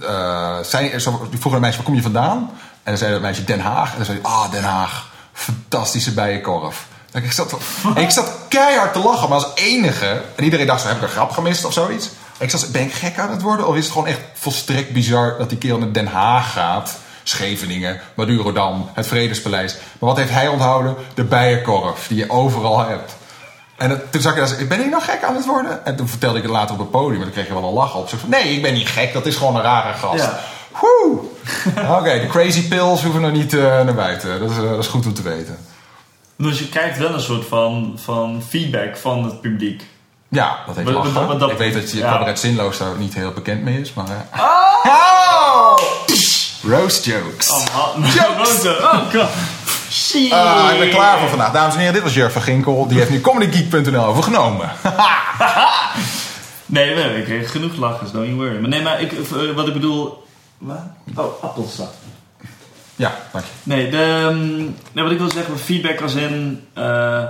eh, 0.00 0.58
zei, 0.62 0.98
zo, 0.98 1.26
die 1.30 1.40
vroeg 1.40 1.52
aan 1.52 1.54
een 1.54 1.60
meisje, 1.60 1.76
waar 1.76 1.86
kom 1.86 1.94
je 1.94 2.02
vandaan? 2.02 2.38
En 2.82 2.92
dan 2.92 2.96
zei 2.96 3.12
dat 3.12 3.20
meisje 3.20 3.44
Den 3.44 3.60
Haag. 3.60 3.90
En 3.90 3.96
dan 3.96 4.04
zei 4.04 4.18
hij, 4.22 4.30
ah, 4.30 4.50
Den 4.50 4.64
Haag, 4.64 5.10
fantastische 5.36 6.12
bijenkorf. 6.12 6.86
En 7.12 7.24
Ik 7.24 7.32
zat, 7.32 7.56
ik 7.94 8.10
zat 8.10 8.32
keihard 8.48 8.92
te 8.92 8.98
lachen, 8.98 9.28
maar 9.28 9.38
als 9.38 9.54
enige. 9.54 10.22
En 10.36 10.44
iedereen 10.44 10.66
dacht, 10.66 10.84
heb 10.84 10.96
ik 10.96 11.02
een 11.02 11.08
grap 11.08 11.30
gemist 11.30 11.64
of 11.64 11.72
zoiets? 11.72 12.08
Ik 12.38 12.50
zat, 12.50 12.68
ben 12.72 12.82
ik 12.82 12.92
gek 12.92 13.18
aan 13.18 13.30
het 13.30 13.42
worden? 13.42 13.66
Of 13.66 13.76
is 13.76 13.84
het 13.84 13.92
gewoon 13.92 14.08
echt 14.08 14.20
volstrekt 14.34 14.92
bizar 14.92 15.38
dat 15.38 15.48
die 15.48 15.58
kerel 15.58 15.78
naar 15.78 15.92
Den 15.92 16.06
Haag 16.06 16.52
gaat? 16.52 16.98
Scheveningen, 17.22 18.00
Madurodam, 18.14 18.90
het 18.94 19.06
Vredespaleis. 19.06 19.72
Maar 19.72 20.08
wat 20.08 20.16
heeft 20.16 20.30
hij 20.30 20.48
onthouden? 20.48 20.96
De 21.14 21.24
bijenkorf, 21.24 22.06
die 22.06 22.16
je 22.16 22.30
overal 22.30 22.78
hebt. 22.78 23.16
En 23.76 24.02
toen 24.10 24.20
zag 24.20 24.36
ik, 24.36 24.38
dat, 24.38 24.68
ben 24.68 24.80
ik 24.80 24.90
nou 24.90 25.02
gek 25.02 25.22
aan 25.24 25.36
het 25.36 25.46
worden? 25.46 25.84
En 25.86 25.96
toen 25.96 26.08
vertelde 26.08 26.36
ik 26.36 26.42
het 26.42 26.52
later 26.52 26.74
op 26.74 26.80
het 26.80 26.90
podium. 26.90 27.18
En 27.18 27.24
dan 27.24 27.32
kreeg 27.32 27.46
je 27.46 27.52
wel 27.52 27.68
een 27.68 27.74
lach 27.74 27.94
op. 27.94 28.08
Zo 28.08 28.16
van, 28.16 28.28
nee, 28.28 28.54
ik 28.54 28.62
ben 28.62 28.74
niet 28.74 28.88
gek. 28.88 29.12
Dat 29.12 29.26
is 29.26 29.36
gewoon 29.36 29.56
een 29.56 29.62
rare 29.62 29.92
gast. 29.92 30.24
Oké, 31.98 32.20
de 32.20 32.26
crazy 32.28 32.68
pills 32.68 33.02
hoeven 33.02 33.20
nog 33.20 33.32
niet 33.32 33.54
eh, 33.54 33.60
naar 33.60 33.94
buiten. 33.94 34.40
Dat 34.40 34.50
is, 34.50 34.56
eh, 34.56 34.62
dat 34.70 34.78
is 34.78 34.86
goed 34.86 35.06
om 35.06 35.14
te 35.14 35.22
weten. 35.22 35.58
Dus 36.38 36.58
je 36.58 36.68
krijgt 36.68 36.98
wel 36.98 37.14
een 37.14 37.20
soort 37.20 37.46
van, 37.48 37.98
van 38.02 38.42
feedback 38.48 38.96
van 38.96 39.24
het 39.24 39.40
publiek. 39.40 39.82
Ja, 40.28 40.58
dat 40.66 40.76
heeft 40.76 40.88
lachen. 40.90 41.38
dat- 41.38 41.50
ik 41.50 41.58
weet 41.58 41.74
dat 41.74 41.90
je 41.92 41.98
ja. 41.98 42.12
cabaret 42.12 42.38
zinloos 42.40 42.78
daar 42.78 42.96
niet 42.98 43.14
heel 43.14 43.32
bekend 43.32 43.62
mee 43.62 43.80
is. 43.80 43.94
Maar, 43.94 44.06
eh. 44.32 44.40
Oh! 44.40 45.78
Roast 46.68 47.04
jokes. 47.04 47.50
Oh, 47.50 47.96
Jokes! 48.14 48.66
oh 48.66 49.10
god. 49.12 49.28
Shit. 49.90 50.32
Ah, 50.32 50.70
ik 50.72 50.78
ben 50.78 50.90
klaar 50.90 51.18
voor 51.18 51.28
vandaag. 51.28 51.52
Dames 51.52 51.72
en 51.74 51.78
heren, 51.78 51.94
dit 51.94 52.02
was 52.02 52.14
Jurf 52.14 52.32
van 52.32 52.42
Ginkel. 52.42 52.86
Die 52.88 52.98
heeft 52.98 53.10
nu 53.10 53.20
comedygeek.nl 53.20 54.04
overgenomen. 54.04 54.70
Nee, 56.68 56.94
nee, 56.94 57.18
ik 57.18 57.24
kreeg 57.24 57.50
genoeg 57.50 57.76
lachers, 57.76 58.10
don't 58.10 58.26
you 58.26 58.36
worry. 58.38 58.60
Maar 58.60 58.68
nee, 58.68 58.82
maar 58.82 59.00
ik, 59.00 59.12
wat 59.54 59.66
ik 59.66 59.72
bedoel... 59.72 60.25
Wat? 60.58 60.78
Oh, 61.14 61.42
appelsap. 61.42 61.94
ja, 62.96 63.14
dank 63.32 63.44
je. 63.44 63.50
Nee, 63.62 63.90
de, 63.90 64.26
ehm, 64.28 64.56
nee, 64.92 65.04
wat 65.04 65.10
ik 65.12 65.18
wil 65.18 65.30
zeggen, 65.30 65.58
feedback 65.58 66.00
als 66.00 66.14
in 66.14 66.64
eh, 66.72 67.22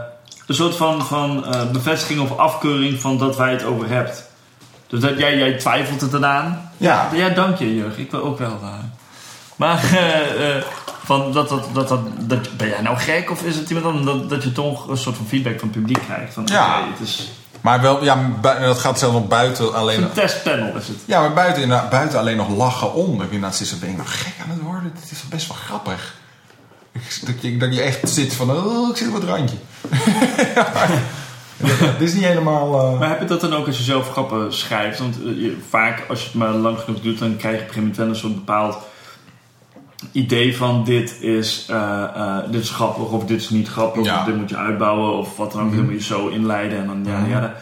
een 0.47 0.55
soort 0.55 0.77
van, 0.77 1.07
van 1.07 1.47
eh, 1.47 1.70
bevestiging 1.70 2.20
of 2.20 2.39
afkeuring 2.39 3.01
van 3.01 3.18
dat 3.18 3.37
wij 3.37 3.51
het 3.53 3.64
over 3.64 3.89
hebt. 3.89 4.24
Dus 4.87 5.01
dat 5.01 5.18
jij, 5.18 5.39
jij 5.39 5.53
twijfelt 5.53 6.01
het 6.01 6.12
eraan. 6.12 6.70
Ja. 6.77 7.11
Ja, 7.12 7.29
dank 7.29 7.59
je, 7.59 7.74
Jurg. 7.74 7.99
Ik 7.99 8.11
wil 8.11 8.22
ook 8.22 8.39
wel. 8.39 8.61
maar 9.57 9.85
eh, 9.93 10.57
eh, 10.57 10.62
van 11.05 11.33
dat, 11.33 11.49
dat, 11.49 11.68
dat, 11.72 11.89
dat, 11.89 12.01
dat, 12.18 12.57
ben 12.57 12.68
jij 12.68 12.81
nou 12.83 12.97
gek 12.97 13.31
of 13.31 13.43
is 13.43 13.57
het 13.57 13.70
iemand 13.70 13.87
anders? 13.87 14.07
Dat, 14.07 14.31
dat 14.31 14.43
je 14.43 14.53
toch 14.53 14.89
een 14.89 14.97
soort 14.97 15.16
van 15.16 15.27
feedback 15.27 15.59
van 15.59 15.68
het 15.68 15.79
publiek 15.79 16.03
krijgt. 16.05 16.35
Van, 16.35 16.43
Ja. 16.47 16.85
het 16.91 17.09
is 17.09 17.31
Maar 17.67 17.81
wel, 17.81 18.05
ja, 18.05 18.31
dat 18.41 18.79
gaat 18.79 18.99
zelfs 18.99 19.14
nog 19.14 19.29
buiten 19.29 19.75
alleen... 19.75 20.03
een 20.03 20.12
testpanel 20.12 20.77
is 20.77 20.89
het. 20.89 20.97
Ja, 21.05 21.21
maar 21.21 21.33
buiten, 21.33 21.69
buiten 21.91 22.19
alleen 22.19 22.37
nog 22.37 22.49
lachen 22.49 22.95
om. 22.95 23.17
Je 23.17 23.23
inderdaad 23.23 23.57
zit, 23.57 23.67
zo, 23.67 23.77
ben 23.81 23.89
ik 23.89 23.97
nou 23.97 24.09
gek 24.09 24.33
aan 24.45 24.51
het 24.51 24.61
worden? 24.61 24.93
Dit 25.01 25.11
is 25.11 25.23
best 25.29 25.49
wel 25.49 25.57
grappig. 25.57 26.14
Ik- 26.93 27.21
Dat 27.27 27.35
je, 27.43 27.57
dat 27.57 27.75
je 27.75 27.83
echt 27.83 28.09
zit 28.09 28.35
van, 28.35 28.51
oh, 28.51 28.89
ik 28.91 28.97
zit 28.97 29.09
op 29.09 29.14
het 29.14 29.25
randje. 29.25 29.57
Dit 31.99 32.01
is 32.09 32.14
niet 32.14 32.25
helemaal... 32.25 32.81
eh, 32.93 32.99
Maar 32.99 33.09
heb 33.09 33.21
je 33.21 33.25
dat 33.27 33.41
dan 33.41 33.55
ook 33.55 33.67
als 33.67 33.77
je 33.79 33.83
zelf 33.83 34.11
grappen 34.11 34.53
schrijft? 34.55 34.99
Want 34.99 35.14
eh, 35.17 35.23
je- 35.25 35.57
vaak 35.69 36.03
als 36.09 36.21
je 36.21 36.27
het 36.27 36.35
maar 36.35 36.49
lang 36.51 36.79
genoeg 36.79 37.01
doet, 37.01 37.19
dan 37.19 37.37
krijg 37.37 37.55
je 37.57 37.61
op 37.62 37.69
een 37.69 37.75
gegeven 37.75 37.81
moment 37.81 37.97
wel 37.97 38.09
een 38.09 38.17
soort 38.17 38.35
bepaald 38.35 38.77
idee 40.12 40.57
van 40.57 40.84
dit 40.84 41.16
is, 41.20 41.66
eh, 41.70 42.03
eh, 42.03 42.36
dit 42.51 42.62
is 42.62 42.70
grappig 42.70 43.05
of 43.11 43.24
dit 43.24 43.40
is 43.40 43.51
niet 43.51 43.68
grappig 43.68 44.05
Ja. 44.05 44.18
of 44.18 44.24
dit 44.24 44.36
moet 44.36 44.49
je 44.51 44.57
uitbouwen 44.57 45.18
of 45.18 45.36
wat 45.36 45.53
dan 45.53 45.61
ook. 45.61 45.66
Mhm. 45.66 45.76
Dan 45.76 45.84
moet 45.84 45.94
je 45.94 46.03
zo 46.03 46.28
inleiden 46.28 46.78
en 46.78 46.86
dan 46.86 47.05
ja, 47.05 47.18
Mhm. 47.18 47.30
ja. 47.30 47.55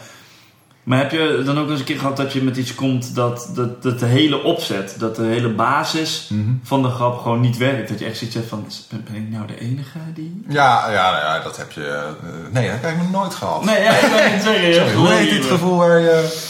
Maar 0.83 0.97
heb 0.97 1.11
je 1.11 1.41
dan 1.45 1.59
ook 1.59 1.69
eens 1.69 1.79
een 1.79 1.85
keer 1.85 1.97
gehad 1.99 2.17
dat 2.17 2.33
je 2.33 2.41
met 2.43 2.57
iets 2.57 2.75
komt 2.75 3.15
dat, 3.15 3.49
dat, 3.53 3.83
dat 3.83 3.99
de 3.99 4.05
hele 4.05 4.43
opzet, 4.43 4.95
dat 4.99 5.15
de 5.15 5.23
hele 5.23 5.49
basis 5.49 6.29
mhm. 6.31 6.49
van 6.63 6.81
de 6.81 6.89
grap 6.89 7.19
gewoon 7.21 7.39
niet 7.39 7.57
werkt? 7.57 7.89
Dat 7.89 7.99
je 7.99 8.05
echt 8.05 8.17
zoiets 8.17 8.35
hebt 8.35 8.47
van, 8.49 8.67
ben, 8.89 9.15
ik 9.15 9.29
nou 9.29 9.47
de 9.47 9.59
enige 9.59 9.99
die... 10.13 10.43
Ja, 10.47 10.91
ja, 10.91 11.17
ja, 11.19 11.39
dat 11.43 11.57
heb 11.57 11.71
je... 11.71 11.85
eh, 11.87 12.29
nee, 12.51 12.69
dat 12.71 12.77
heb 12.81 12.91
ik 12.91 12.97
nog 12.97 13.11
nooit 13.11 13.33
gehad. 13.33 13.65
Nee, 13.65 13.83
ja, 13.83 13.91
ik 13.91 14.33
niet 14.33 14.41
zeggen. 14.43 14.93
Hoe 14.99 15.07
heet 15.11 15.29
dit 15.29 15.41
dit 15.41 15.51
gevoel 15.51 15.77
waar 15.77 15.99
je... 15.99 16.43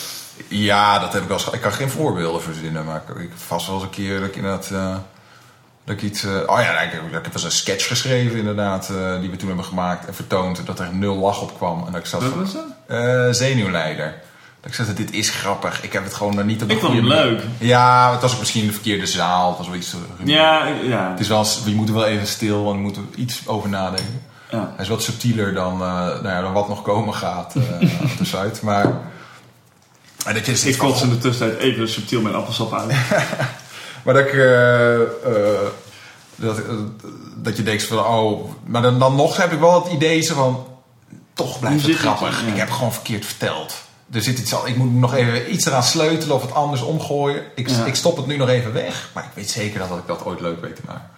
Ja, 0.48 1.00
dat 1.00 1.14
heb 1.14 1.22
ik 1.22 1.28
wel 1.28 1.38
eens... 1.38 1.50
Ik 1.50 1.62
kan 1.62 1.72
geen 1.72 1.90
voorbeelden 1.90 2.42
verzinnen, 2.42 2.86
maar 2.86 3.04
ik, 3.20 3.30
vast 3.36 3.66
wel 3.68 3.76
eens 3.76 3.84
een 3.84 3.90
keer 3.90 4.20
dat 4.20 4.28
ik 4.30 4.36
inderdaad... 4.36 4.72
dat 5.86 5.96
ik 5.96 6.02
iets... 6.02 6.24
eh, 6.24 6.32
oh 6.46 6.60
ja, 6.62 6.80
ik, 6.82 6.94
ik 6.94 7.00
heb 7.12 7.34
eens 7.34 7.44
een 7.44 7.52
sketch 7.52 7.88
geschreven 7.88 8.38
inderdaad, 8.40 8.90
eh, 8.90 9.20
die 9.20 9.30
we 9.30 9.36
toen 9.38 9.48
hebben 9.48 9.66
gemaakt 9.66 10.08
en 10.08 10.16
vertoond. 10.16 10.66
Dat 10.66 10.80
er 10.80 10.94
nul 10.94 11.16
lach 11.16 11.42
op 11.42 11.58
kwam. 11.58 11.84
En 11.86 11.92
dat 11.92 12.02
ik 12.02 12.08
zat 12.08 12.22
Wat 12.22 12.30
van, 12.32 12.40
was 12.42 12.54
dat? 12.54 12.66
eh, 12.88 13.28
zenuwleider. 13.32 14.14
Dat 14.62 14.70
ik 14.70 14.74
zei, 14.86 14.94
dit 14.96 15.12
is 15.14 15.30
grappig. 15.30 15.84
Ik 15.84 15.94
heb 15.94 16.04
het 16.04 16.14
gewoon 16.14 16.46
niet 16.46 16.62
op 16.62 16.68
de 16.70 16.74
Ik 16.76 16.80
vond 16.82 16.94
manier- 16.94 17.10
leuk. 17.10 17.44
Ja, 17.58 18.12
het 18.12 18.22
was 18.22 18.34
ook 18.34 18.40
misschien 18.40 18.66
de 18.68 18.72
verkeerde 18.74 19.06
zaal. 19.06 19.48
Het 19.50 19.58
was 19.58 19.68
wel 19.68 19.76
iets... 19.76 19.96
Ja, 20.24 20.68
ja. 20.68 21.10
Het 21.12 21.20
is 21.20 21.28
wel, 21.28 21.46
we 21.66 21.72
moeten 21.72 21.96
wel 21.96 22.06
even 22.06 22.28
stil, 22.28 22.64
want 22.64 22.76
we 22.76 22.82
moeten 22.82 23.10
iets 23.16 23.42
over 23.48 23.70
nadenken. 23.70 24.22
ja. 24.52 24.72
Hij 24.76 24.84
is 24.84 24.90
wat 24.90 25.04
subtieler 25.04 25.54
dan, 25.54 25.78
nou 25.78 26.28
ja, 26.28 26.42
dan 26.42 26.54
wat 26.54 26.68
nog 26.68 26.82
komen 26.82 27.14
gaat 27.14 27.56
op 28.02 28.18
de 28.18 28.26
site. 28.26 28.60
Maar 28.62 28.86
en 30.26 30.34
dat 30.34 30.46
je 30.46 30.56
zit 30.56 30.74
Ik 30.74 30.80
kots 30.80 31.02
in 31.02 31.10
de 31.10 31.18
tussentijd 31.18 31.60
even 31.62 31.90
subtiel 31.90 32.22
mijn 32.22 32.36
appelsap 32.36 32.74
uit. 32.74 32.92
Maar 34.06 34.14
dat 34.14 34.26
ik... 34.26 34.34
eh, 34.34 35.02
eh, 35.02 35.68
dat, 36.36 36.58
eh, 36.58 36.64
dat 37.36 37.58
je 37.58 37.64
denkt 37.64 37.84
van, 37.84 38.06
oh... 38.06 38.50
Maar 38.66 38.82
dan, 38.82 39.00
dan 39.00 39.16
nog 39.16 39.38
heb 39.38 39.52
ik 39.52 39.60
wel 39.60 39.84
het 39.84 39.94
idee 39.94 40.22
zo 40.22 40.34
van... 40.36 40.66
Toch 41.34 41.60
blijft 41.60 41.86
het 41.86 41.96
grappig. 41.96 42.42
Ja. 42.42 42.48
Ik 42.52 42.58
heb 42.58 42.70
gewoon 42.70 42.94
verkeerd 42.94 43.26
verteld. 43.26 43.74
Er 44.12 44.22
zit 44.22 44.40
iets 44.40 44.54
al, 44.54 44.68
ik 44.68 44.76
moet 44.76 44.94
nog 44.94 45.14
even 45.14 45.54
iets 45.54 45.66
eraan 45.66 45.84
sleutelen 45.84 46.36
of 46.36 46.42
het 46.42 46.54
anders 46.54 46.82
omgooien. 46.82 47.44
Ik, 47.56 47.70
Ja. 47.70 47.86
ik 47.86 47.96
stop 47.96 48.18
het 48.18 48.26
nu 48.28 48.38
nog 48.38 48.50
even 48.50 48.74
weg. 48.74 49.10
Maar 49.14 49.24
ik 49.24 49.30
weet 49.34 49.50
zeker 49.50 49.80
dat 49.80 49.98
ik 49.98 50.08
dat 50.08 50.26
ooit 50.26 50.40
leuk 50.40 50.62
weet 50.62 50.76
te 50.76 50.82
maken. 50.86 51.10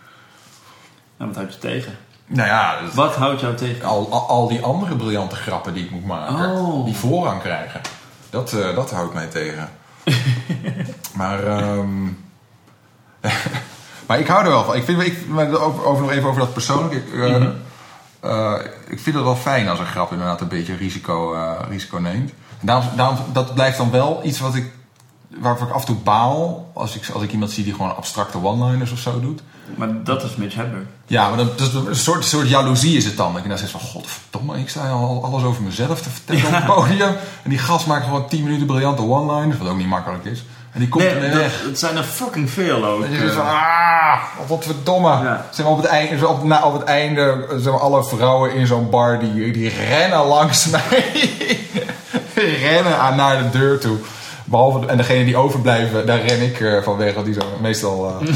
Nou, 1.18 1.30
wat 1.32 1.40
houdt 1.40 1.54
je 1.54 1.60
tegen? 1.60 1.98
Nou 2.26 2.48
ja, 2.48 2.80
Wat 2.94 3.16
houdt 3.16 3.40
jou 3.42 3.56
tegen? 3.56 3.86
al, 3.86 4.08
al, 4.12 4.28
al 4.28 4.48
die 4.48 4.62
andere 4.62 4.96
briljante 4.96 5.36
grappen 5.36 5.74
die 5.74 5.84
ik 5.84 5.92
moet 5.92 6.06
maken. 6.06 6.52
Oh. 6.52 6.86
Die 6.86 6.96
voorrang 6.96 7.42
krijgen. 7.42 7.82
Dat, 8.30 8.50
dat 8.76 8.92
houdt 8.92 9.14
mij 9.14 9.28
tegen. 9.28 9.70
maar, 11.14 11.44
ehm, 11.48 12.08
maar 14.08 14.20
ik 14.20 14.28
hou 14.28 14.44
er 14.44 14.50
wel 14.50 14.64
van. 14.64 14.76
Ik 14.76 14.84
vind, 14.84 15.02
ik, 15.02 15.28
maar 15.28 15.52
over, 15.60 15.86
over, 15.86 16.02
nog 16.04 16.12
even 16.12 16.30
over 16.30 16.40
dat 16.42 16.54
persoonlijk. 16.54 16.94
Ik, 16.94 17.14
eh, 17.14 17.36
Mhm. 17.36 17.50
eh, 18.20 18.54
ik 18.88 19.00
vind 19.00 19.16
het 19.16 19.24
wel 19.26 19.36
fijn 19.36 19.70
als 19.70 19.80
een 19.80 19.86
grap 19.86 20.12
inderdaad 20.12 20.42
een 20.42 20.48
beetje 20.48 20.76
risico, 20.76 21.34
eh, 21.34 21.52
risico 21.70 21.98
neemt. 21.98 22.30
En 22.60 22.66
daarom, 22.68 22.86
daarom, 22.96 23.18
dat 23.34 23.54
blijft 23.54 23.78
dan 23.78 23.92
wel 23.92 24.20
iets 24.24 24.40
wat 24.40 24.56
ik, 24.56 24.72
waarvoor 25.40 25.68
ik 25.68 25.74
af 25.74 25.80
en 25.80 25.86
toe 25.88 25.96
baal. 25.96 26.72
Als 26.74 26.96
ik, 26.96 27.10
als 27.14 27.24
ik 27.24 27.32
iemand 27.32 27.52
zie 27.52 27.64
die 27.64 27.74
gewoon 27.74 27.96
abstracte 27.96 28.44
one-liners 28.44 28.92
of 28.92 29.00
zo 29.00 29.20
doet. 29.20 29.42
Maar 29.76 30.04
dat 30.04 30.24
is 30.24 30.36
Mitch 30.36 30.56
Hedberg. 30.56 30.84
Ja, 31.06 31.28
maar 31.30 31.38
dat, 31.38 31.58
dat 31.58 31.68
is 31.68 31.74
een 31.74 31.96
soort, 31.96 32.26
soort 32.26 32.50
jaloezie 32.50 32.98
is 32.98 33.06
het 33.06 33.18
dan. 33.18 33.34
Dat 33.34 33.44
je 33.44 33.50
dan 33.50 33.58
zegt 33.58 33.72
van, 33.72 33.80
godverdomme, 33.80 34.60
ik 34.60 34.70
sta 34.70 34.90
al 34.90 35.24
alles 35.24 35.44
over 35.44 35.64
mezelf 35.64 36.02
te 36.02 36.10
vertellen 36.10 36.46
op 36.46 36.52
het 36.52 36.66
podium. 36.66 37.16
En 37.44 37.50
die 37.50 37.58
gast 37.58 37.88
maakt 37.88 38.06
gewoon 38.06 38.28
10 38.28 38.44
minuten 38.44 38.66
briljante 38.68 39.02
one-liners, 39.02 39.58
wat 39.58 39.68
ook 39.68 39.78
niet 39.78 39.88
makkelijk 39.88 40.26
is. 40.26 40.44
En 40.78 40.84
die 40.84 40.92
komt 40.92 41.04
Nee, 41.04 41.14
ermee 41.14 41.30
weg. 41.38 41.62
het 41.66 41.80
zijn 41.80 41.98
er 41.98 42.04
fucking 42.04 42.50
veel 42.50 42.86
ook. 42.86 43.04
En 43.04 43.12
je 43.12 43.18
zegt 43.18 43.30
eh. 43.32 43.36
van, 43.38 43.46
ah, 43.46 44.22
wat 44.48 44.64
verdomme. 44.66 45.10
Ja. 45.10 45.46
Zeg 45.52 45.66
maar 45.66 45.74
op, 45.76 45.82
het 45.82 45.92
einde, 45.92 46.28
op, 46.28 46.44
na, 46.44 46.64
op 46.66 46.74
het 46.74 46.84
einde, 46.84 47.46
zeg 47.58 47.72
maar, 47.72 47.82
alle 47.82 48.04
vrouwen 48.04 48.54
in 48.54 48.68
zo'n 48.68 48.90
bar, 48.90 49.20
die, 49.20 49.52
die 49.52 49.70
rennen 49.90 50.26
langs 50.26 50.66
mij. 50.72 51.04
rennen 52.62 52.98
aan 52.98 53.16
naar 53.16 53.38
de 53.44 53.50
deur 53.60 53.80
toe. 53.80 53.98
Behalve, 54.46 54.86
en 54.88 54.98
degene 54.98 55.26
die 55.26 55.36
overblijven, 55.38 56.06
daar 56.06 56.22
ren 56.26 56.42
ik 56.42 56.60
eh, 56.60 56.82
van 56.84 56.98
weg. 56.98 57.14
Want 57.14 57.26
die 57.26 57.34
zijn 57.36 57.46
meestal 57.62 58.08
eh, 58.22 58.28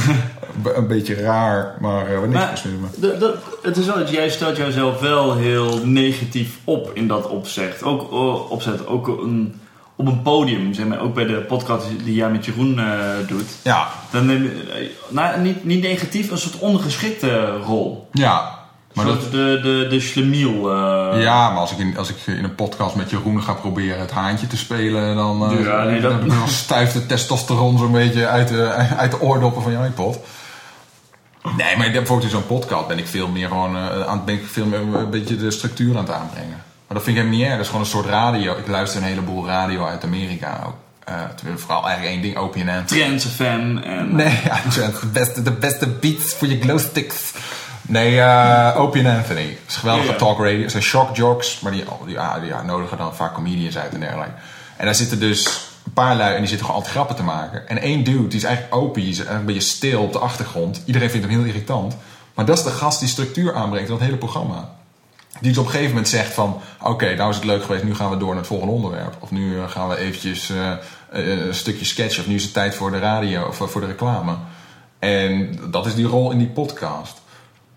een 0.75 0.87
beetje 0.87 1.15
raar, 1.15 1.75
maar 1.79 2.11
uh, 2.11 2.19
niks 2.21 2.63
Maar 2.63 2.89
de- 2.97 3.17
de- 3.17 3.37
het 3.61 3.77
is 3.77 3.85
wel 3.85 3.97
dat 3.97 4.09
jij 4.09 4.29
stelt 4.29 4.57
jouzelf 4.57 4.99
wel 4.99 5.35
heel 5.35 5.79
negatief 5.85 6.57
op 6.63 6.91
in 6.93 7.07
dat 7.07 7.27
opzet. 7.27 7.83
Ook, 7.83 8.11
eh, 8.11 8.51
opzet, 8.51 8.87
ook 8.87 9.07
een 9.07 9.60
op 10.01 10.07
een 10.07 10.21
podium, 10.21 10.73
zeg 10.73 10.85
maar, 10.85 10.99
ook 10.99 11.13
bij 11.13 11.25
de 11.25 11.33
podcast 11.41 11.85
die 12.03 12.13
jij 12.15 12.29
met 12.29 12.45
Jeroen 12.45 12.79
eh, 12.79 12.87
doet, 13.27 13.47
Ja, 13.63 13.87
dan 14.11 14.25
neem 14.25 14.43
je, 14.43 14.49
eh, 14.73 14.87
nou, 15.13 15.39
niet, 15.39 15.65
niet 15.65 15.81
negatief, 15.81 16.31
een 16.31 16.37
soort 16.37 16.59
ondergeschikte 16.59 17.57
rol. 17.65 18.07
ja. 18.11 18.59
Maar 18.93 19.05
dat, 19.05 19.21
de, 19.21 19.59
de, 19.63 19.87
de 19.89 19.99
schlemiel. 19.99 20.71
eh, 20.71 21.21
ja, 21.21 21.49
maar 21.49 21.59
als 21.59 21.71
ik, 21.71 21.77
in, 21.77 21.97
als 21.97 22.09
ik 22.09 22.15
in 22.25 22.43
een 22.43 22.55
podcast 22.55 22.95
met 22.95 23.09
Jeroen 23.09 23.43
ga 23.43 23.53
proberen 23.53 23.99
het 23.99 24.11
haantje 24.11 24.47
te 24.47 24.57
spelen, 24.57 25.15
dan, 25.15 25.57
Ja, 25.63 25.83
nee, 25.83 26.01
dat- 26.01 26.19
dan, 26.19 26.29
dan 26.29 26.47
stuift 26.47 26.93
de 26.93 27.05
testosteron 27.05 27.77
zo'n 27.77 27.91
beetje 27.91 28.27
uit 28.27 28.47
de, 28.47 28.63
uit 28.97 29.11
de 29.11 29.21
oordoppen 29.21 29.61
van 29.61 29.71
je 29.71 29.77
iPod. 29.77 30.19
Nee, 31.57 31.77
maar 31.77 31.91
bijvoorbeeld 31.91 32.23
in 32.23 32.29
zo'n 32.29 32.47
podcast 32.47 32.87
ben 32.87 32.97
ik 32.97 33.07
veel 33.07 33.27
meer 33.27 33.47
gewoon 33.47 33.77
aan 34.07 34.21
ben 34.25 34.35
ik 34.35 34.45
veel 34.45 34.65
meer 34.65 34.79
een 34.79 35.09
beetje 35.09 35.35
de 35.35 35.51
structuur 35.51 35.97
aan 35.97 36.03
het 36.03 36.13
aanbrengen. 36.13 36.63
Maar 36.91 36.99
dat 36.99 37.09
vind 37.09 37.19
ik 37.19 37.23
helemaal 37.23 37.45
niet 37.45 37.57
erg. 37.57 37.57
Dat 37.57 37.65
is 37.65 37.71
gewoon 37.71 37.85
een 37.85 38.03
soort 38.03 38.33
radio. 38.33 38.57
Ik 38.57 38.67
luister 38.67 39.01
een 39.01 39.07
heleboel 39.07 39.45
radio 39.45 39.85
uit 39.85 40.03
Amerika 40.03 40.63
ook. 40.65 40.75
Eh, 41.03 41.15
vooral 41.55 41.85
eigenlijk 41.85 42.13
één 42.13 42.21
ding, 42.21 42.37
OPNN. 42.37 42.85
Trends 42.85 43.25
FM 43.25 43.77
en... 43.77 44.15
Nee, 44.15 44.39
ja, 44.45 44.59
de 44.69 45.07
beste, 45.11 45.41
de 45.41 45.51
beste 45.51 45.87
beats 45.87 46.33
voor 46.33 46.47
je 46.47 46.61
glowsticks. 46.61 47.33
Nee, 47.81 48.19
eh 48.19 48.73
Opie 48.77 49.03
en 49.03 49.15
Anthony. 49.17 49.45
Dat 49.45 49.57
is 49.67 49.75
geweldige 49.75 50.15
talk 50.15 50.37
radio. 50.37 50.61
Het 50.61 50.71
zijn 50.71 50.83
shock 50.83 51.15
jocks, 51.15 51.59
maar 51.59 51.71
die, 51.71 51.83
die, 52.05 52.13
ja, 52.13 52.39
die 52.39 52.49
ja, 52.49 52.61
nodigen 52.61 52.97
dan 52.97 53.15
vaak 53.15 53.33
comedians 53.33 53.77
uit 53.77 53.93
en 53.93 53.99
dergelijke. 53.99 54.33
En 54.77 54.85
daar 54.85 54.95
zitten 54.95 55.19
dus 55.19 55.45
een 55.85 55.93
paar 55.93 56.15
lui 56.15 56.33
en 56.33 56.39
die 56.39 56.47
zitten 56.47 56.65
gewoon 56.65 56.81
altijd 56.81 56.95
grappen 56.95 57.15
te 57.15 57.23
maken. 57.23 57.67
En 57.67 57.81
één 57.81 58.03
dude, 58.03 58.27
die 58.27 58.37
is 58.37 58.43
eigenlijk 58.43 58.75
Opie, 58.75 59.03
die 59.03 59.11
is 59.11 59.17
eigenlijk 59.17 59.47
een 59.49 59.53
beetje 59.53 59.69
stil 59.75 60.01
op 60.01 60.13
de 60.13 60.19
achtergrond. 60.19 60.81
Iedereen 60.85 61.09
vindt 61.09 61.25
hem 61.25 61.35
heel 61.35 61.45
irritant. 61.45 61.95
Maar 62.33 62.45
dat 62.45 62.57
is 62.57 62.63
de 62.63 62.69
gast 62.69 62.99
die 62.99 63.09
structuur 63.09 63.55
aanbrengt 63.55 63.89
in 63.89 63.95
dat 63.95 64.03
hele 64.03 64.17
programma. 64.17 64.69
Die 65.39 65.49
dus 65.49 65.57
op 65.57 65.65
een 65.65 65.71
gegeven 65.71 65.91
moment 65.93 66.09
zegt 66.09 66.33
van... 66.33 66.61
Oké, 66.81 67.15
nou 67.15 67.29
is 67.29 67.35
het 67.35 67.45
leuk 67.45 67.63
geweest, 67.63 67.83
nu 67.83 67.95
gaan 67.95 68.09
we 68.09 68.17
door 68.17 68.27
naar 68.27 68.37
het 68.37 68.47
volgende 68.47 68.73
onderwerp. 68.73 69.15
Of 69.19 69.31
nu 69.31 69.57
eh, 69.59 69.69
gaan 69.69 69.89
we 69.89 69.97
eventjes 69.97 70.49
eh, 70.49 70.71
eh, 71.11 71.45
een 71.47 71.53
stukje 71.55 71.85
sketchen. 71.85 72.21
Of 72.21 72.27
nu 72.29 72.35
is 72.35 72.43
het 72.43 72.53
tijd 72.53 72.75
voor 72.75 72.91
de 72.91 72.99
radio 72.99 73.43
of 73.47 73.55
voor 73.71 73.81
de 73.81 73.87
reclame. 73.87 74.35
En 74.99 75.59
dat 75.69 75.85
is 75.85 75.95
die 75.95 76.05
rol 76.05 76.31
in 76.31 76.37
die 76.37 76.47
podcast. 76.47 77.21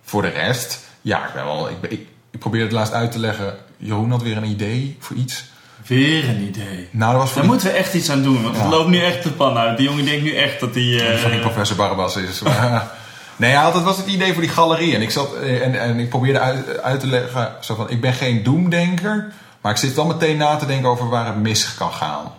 Voor 0.04 0.22
de 0.22 0.28
rest, 0.28 0.80
ja, 1.00 1.26
ik, 1.26 1.34
ben 1.34 1.44
wel, 1.44 1.68
ik, 1.68 1.80
ben- 1.80 1.92
ik, 1.92 2.06
ik 2.30 2.38
probeer 2.38 2.62
het 2.62 2.72
laatst 2.72 2.92
uit 2.92 3.12
te 3.12 3.18
leggen. 3.18 3.54
Jeroen 3.76 4.10
had 4.10 4.22
weer 4.22 4.36
een 4.36 4.44
idee 4.50 4.96
voor 5.00 5.16
iets. 5.16 5.44
Weer 5.86 6.28
een 6.28 6.40
idee. 6.42 6.88
Nou, 6.90 7.12
dat 7.12 7.20
was 7.20 7.30
voor 7.30 7.40
Daar 7.40 7.50
moeten 7.50 7.66
we 7.68 7.72
echt 7.76 7.94
iets 7.94 8.10
aan 8.10 8.22
doen, 8.22 8.42
want 8.42 8.56
Ja. 8.56 8.62
het 8.62 8.70
loopt 8.70 8.88
nu 8.88 8.98
echt 9.00 9.22
de 9.22 9.30
pan 9.30 9.56
uit. 9.56 9.76
Die 9.76 9.88
jongen 9.88 10.04
denkt 10.04 10.22
nu 10.24 10.34
echt 10.34 10.60
dat 10.60 10.74
hij... 10.74 10.82
die 10.82 11.02
eh, 11.06 11.18
fucking 11.18 11.40
professor 11.40 11.76
Barabbas 11.76 12.16
is. 12.16 12.40
Maar, 12.40 12.90
nee, 13.36 13.50
ja, 13.50 13.70
dat 13.70 13.82
was 13.82 13.96
het 13.96 14.06
idee 14.06 14.32
voor 14.32 14.42
die 14.42 14.50
galerie. 14.50 14.94
En 14.94 15.02
ik, 15.02 15.10
zat, 15.10 15.34
eh, 15.34 15.62
en, 15.66 15.80
en 15.80 15.98
ik 15.98 16.08
probeerde 16.08 16.38
uit, 16.38 16.82
uit 16.82 17.00
te 17.00 17.06
leggen, 17.06 17.52
zo 17.60 17.74
van, 17.74 17.90
ik 17.90 18.00
ben 18.00 18.12
geen 18.12 18.42
doemdenker. 18.42 19.32
Maar 19.60 19.72
ik 19.72 19.78
zit 19.78 19.94
wel 19.94 20.06
meteen 20.06 20.36
na 20.36 20.56
te 20.56 20.66
denken 20.66 20.88
over 20.88 21.08
waar 21.08 21.26
het 21.26 21.36
mis 21.42 21.74
kan 21.74 21.92
gaan. 21.92 22.32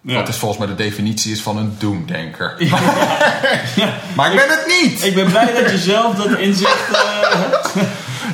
ja. 0.00 0.14
Wat 0.14 0.28
is 0.28 0.36
volgens 0.36 0.60
mij 0.60 0.68
de 0.76 0.82
definitie 0.82 1.32
is 1.32 1.42
van 1.42 1.56
een 1.56 1.74
doemdenker. 1.78 2.54
Maar 4.16 4.30
ik 4.32 4.36
ben 4.36 4.48
het 4.48 4.80
niet! 4.82 5.04
Ik 5.04 5.14
ben 5.14 5.26
blij 5.30 5.52
dat 5.62 5.70
je 5.70 5.78
zelf 5.78 6.14
dat 6.14 6.38
inzicht 6.38 6.88
eh, 6.92 6.98
hebt. 7.20 7.74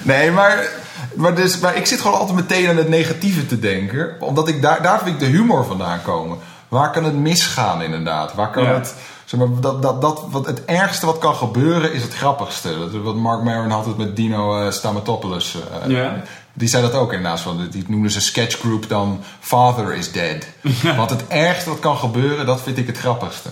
Nee, 0.02 0.30
maar, 0.30 0.68
maar, 1.14 1.34
dus, 1.34 1.58
maar 1.58 1.76
ik 1.76 1.86
zit 1.86 2.00
gewoon 2.00 2.18
altijd 2.18 2.36
meteen 2.36 2.68
aan 2.68 2.76
het 2.76 2.88
negatieve 2.88 3.46
te 3.46 3.58
denken. 3.58 4.16
Omdat 4.20 4.48
ik 4.48 4.62
daar, 4.62 4.82
daar 4.82 4.98
vind 4.98 5.10
ik 5.10 5.18
de 5.18 5.36
humor 5.36 5.64
vandaan 5.66 6.02
komen. 6.02 6.38
Waar 6.68 6.90
kan 6.90 7.04
het 7.04 7.14
misgaan 7.16 7.82
inderdaad? 7.82 8.34
Waar 8.34 8.50
kan 8.50 8.62
Ja. 8.62 8.74
het... 8.74 8.94
Zeg 9.32 9.40
maar, 9.40 9.60
dat, 9.60 9.82
dat, 9.82 10.00
dat, 10.00 10.24
wat 10.30 10.46
het 10.46 10.64
ergste 10.64 11.06
wat 11.06 11.18
kan 11.18 11.34
gebeuren 11.34 11.92
is 11.92 12.02
het 12.02 12.14
grappigste. 12.14 12.78
Dat, 12.78 13.02
wat 13.02 13.16
Mark 13.16 13.42
Maron 13.42 13.70
had 13.70 13.86
het 13.86 13.96
met 13.96 14.16
Dino 14.16 14.58
eh, 14.58 14.70
Stamatopoulos. 14.70 15.56
Ja. 15.88 16.22
Die 16.52 16.68
zei 16.68 16.82
dat 16.82 16.94
ook 16.94 17.12
inderdaad. 17.12 17.40
Van, 17.40 17.68
die 17.70 17.84
noemden 17.86 18.10
ze 18.10 18.20
sketchgroup 18.20 18.88
dan 18.88 19.20
Father 19.40 19.94
is 19.94 20.12
dead. 20.12 20.46
Want 20.96 21.10
het 21.10 21.26
ergste 21.28 21.70
wat 21.70 21.78
kan 21.78 21.96
gebeuren, 21.96 22.46
dat 22.46 22.60
vind 22.60 22.78
ik 22.78 22.86
het 22.86 22.98
grappigste. 22.98 23.48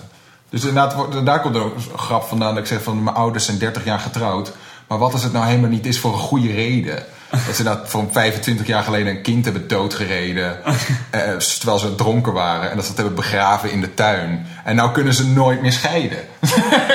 Dus 0.49 0.64
inderdaad, 0.64 1.24
daar 1.24 1.41
komt 1.41 1.55
er 1.55 1.62
ook 1.62 1.74
een 1.74 1.99
grap 1.99 2.22
vandaan 2.22 2.55
dat 2.55 2.62
ik 2.62 2.68
zeg 2.68 2.83
van 2.83 3.03
mijn 3.03 3.16
ouders 3.16 3.45
zijn 3.45 3.59
30 3.59 3.85
jaar 3.85 4.01
getrouwd. 4.01 4.53
Maar 4.87 4.99
wat 4.99 5.12
als 5.12 5.22
het 5.22 5.33
nou 5.33 5.47
helemaal 5.47 5.70
niet 5.70 5.87
is 5.87 5.99
voor 5.99 6.12
een 6.12 6.18
goede 6.18 6.53
reden? 6.53 7.05
Dat 7.31 7.57
ze 7.57 7.62
dat 7.62 7.81
voor 7.85 8.05
25 8.11 8.66
jaar 8.66 8.83
geleden 8.83 9.16
een 9.16 9.22
kind 9.22 9.45
hebben 9.45 9.68
doodgereden. 9.68 10.64
eh, 11.11 11.37
terwijl 11.37 11.78
ze 11.78 11.95
dronken 11.95 12.33
waren. 12.33 12.70
En 12.70 12.76
dat 12.76 12.85
ze 12.85 12.91
dat 12.91 12.99
hebben 12.99 13.16
begraven 13.16 13.70
in 13.70 13.81
de 13.81 13.95
tuin. 13.95 14.47
En 14.64 14.76
nou 14.76 14.93
kunnen 14.93 15.14
ze 15.14 15.26
nooit 15.26 15.62
meer 15.62 15.72
scheiden. 15.72 16.18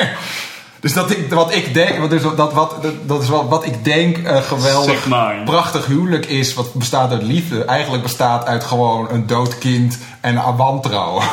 dus 0.79 0.93
dat 0.93 1.11
ik, 1.11 1.33
wat 1.33 1.53
ik 1.53 1.73
denk, 1.73 1.97
wat 1.97 2.11
is, 2.11 2.21
dat, 2.21 2.53
wat, 2.53 2.75
dat, 2.81 3.07
dat 3.07 3.21
is 3.21 3.29
wat, 3.29 3.47
wat 3.47 3.65
ik 3.65 3.83
denk 3.83 4.17
een 4.17 4.43
geweldig, 4.43 4.91
Zeg 4.91 5.07
maar. 5.07 5.43
prachtig 5.43 5.86
huwelijk 5.86 6.25
is. 6.25 6.53
Wat 6.53 6.73
bestaat 6.73 7.11
uit 7.11 7.23
liefde. 7.23 7.65
Eigenlijk 7.65 8.03
bestaat 8.03 8.45
uit 8.45 8.63
gewoon 8.63 9.09
een 9.11 9.27
dood 9.27 9.57
kind 9.57 9.97
en 10.21 10.36
een 10.36 10.55
wantrouwen. 10.55 11.23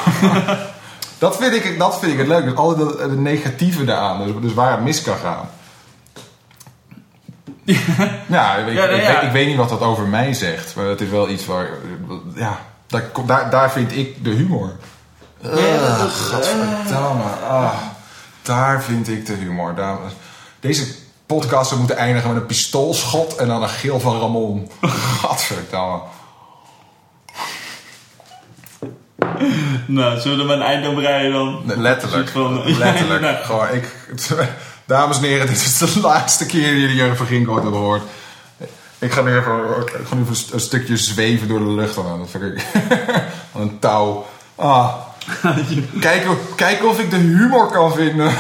dat, 1.19 1.37
vind 1.37 1.55
ik, 1.55 1.79
dat 1.79 1.99
vind 1.99 2.13
ik 2.13 2.19
het 2.19 2.29
leuk. 2.29 2.45
Dus 2.45 2.55
altijd 2.55 2.89
het, 2.89 2.99
het 2.99 3.19
negatieve 3.19 3.85
daaraan. 3.85 4.27
Dus, 4.27 4.33
dus 4.41 4.55
waar 4.55 4.71
het 4.71 4.85
mis 4.85 5.03
kan 5.03 5.17
gaan. 5.17 5.49
Ja, 7.65 7.75
ik, 7.75 7.89
Ja, 8.29 8.57
nou 8.57 8.71
ik, 8.71 8.75
ja. 8.77 8.87
weet, 8.89 9.23
ik 9.23 9.31
weet 9.33 9.47
niet 9.47 9.57
wat 9.57 9.69
dat 9.69 9.81
over 9.81 10.07
mij 10.07 10.35
zegt. 10.35 10.75
Maar 10.75 10.85
het 10.85 11.01
is 11.01 11.09
wel 11.09 11.29
iets 11.29 11.47
waar... 11.47 11.69
Ja, 12.35 12.59
daar, 12.87 13.05
daar, 13.27 13.51
daar 13.51 13.71
vind 13.73 13.97
ik 13.97 14.25
de 14.25 14.31
humor. 14.31 14.73
Uh, 15.45 15.53
Gadverdamme. 16.11 17.23
Ah, 17.49 17.73
daar 18.43 18.83
vind 18.83 19.09
ik 19.09 19.27
de 19.27 19.33
humor. 19.33 19.75
Daar, 19.75 19.97
deze 20.61 20.95
podcast 21.27 21.67
zou 21.69 21.79
moeten 21.81 21.99
eindigen 21.99 22.33
met 22.33 22.41
een 22.41 22.47
pistoolschot 22.47 23.37
en 23.37 23.49
dan 23.49 23.63
een 23.63 23.69
geel 23.69 24.01
van 24.01 24.21
Ramon. 24.21 24.71
Gadverdamme. 25.21 26.01
Nou, 29.87 30.21
zullen 30.21 30.39
we 30.39 30.45
maar 30.45 30.57
een 30.57 30.63
eind 30.63 30.87
aan 30.87 30.95
breien 30.95 31.33
dan? 31.33 31.63
Letterlijk. 31.67 32.29
Van- 32.29 32.77
Letterlijk. 32.79 33.21
Nou. 33.27 33.37
Gewoon, 33.45 33.69
ik, 33.73 33.95
dames 34.85 35.17
en 35.17 35.23
heren, 35.23 35.47
dit 35.53 35.57
is 35.57 35.79
de 35.79 36.01
laatste 36.01 36.47
keer 36.47 36.71
dat 36.71 36.81
jullie 36.81 36.97
Jurgen 36.97 37.17
van 37.17 37.27
Gink 37.27 37.49
ooit 37.49 37.63
hebben 37.63 37.81
gehoord. 37.81 38.03
Ik 38.99 39.13
ga 39.13 39.21
nu 39.21 39.37
even, 39.37 39.53
ik 39.81 40.07
ga 40.07 40.15
nu 40.15 40.23
even 40.23 40.37
een 40.53 40.61
stukje 40.61 40.97
zweven 40.97 41.49
door 41.49 41.59
de 41.59 41.71
lucht. 41.71 41.99
aan. 41.99 42.19
Dat 42.19 42.31
vind 42.31 42.43
ik, 42.43 42.65
een 43.61 43.79
touw. 43.79 44.27
Ah. 44.55 44.95
Kijken, 46.01 46.39
kijken 46.57 46.89
of 46.89 46.99
ik 46.99 47.11
de 47.11 47.17
humor 47.17 47.71
kan 47.71 47.93
vinden. 47.93 48.35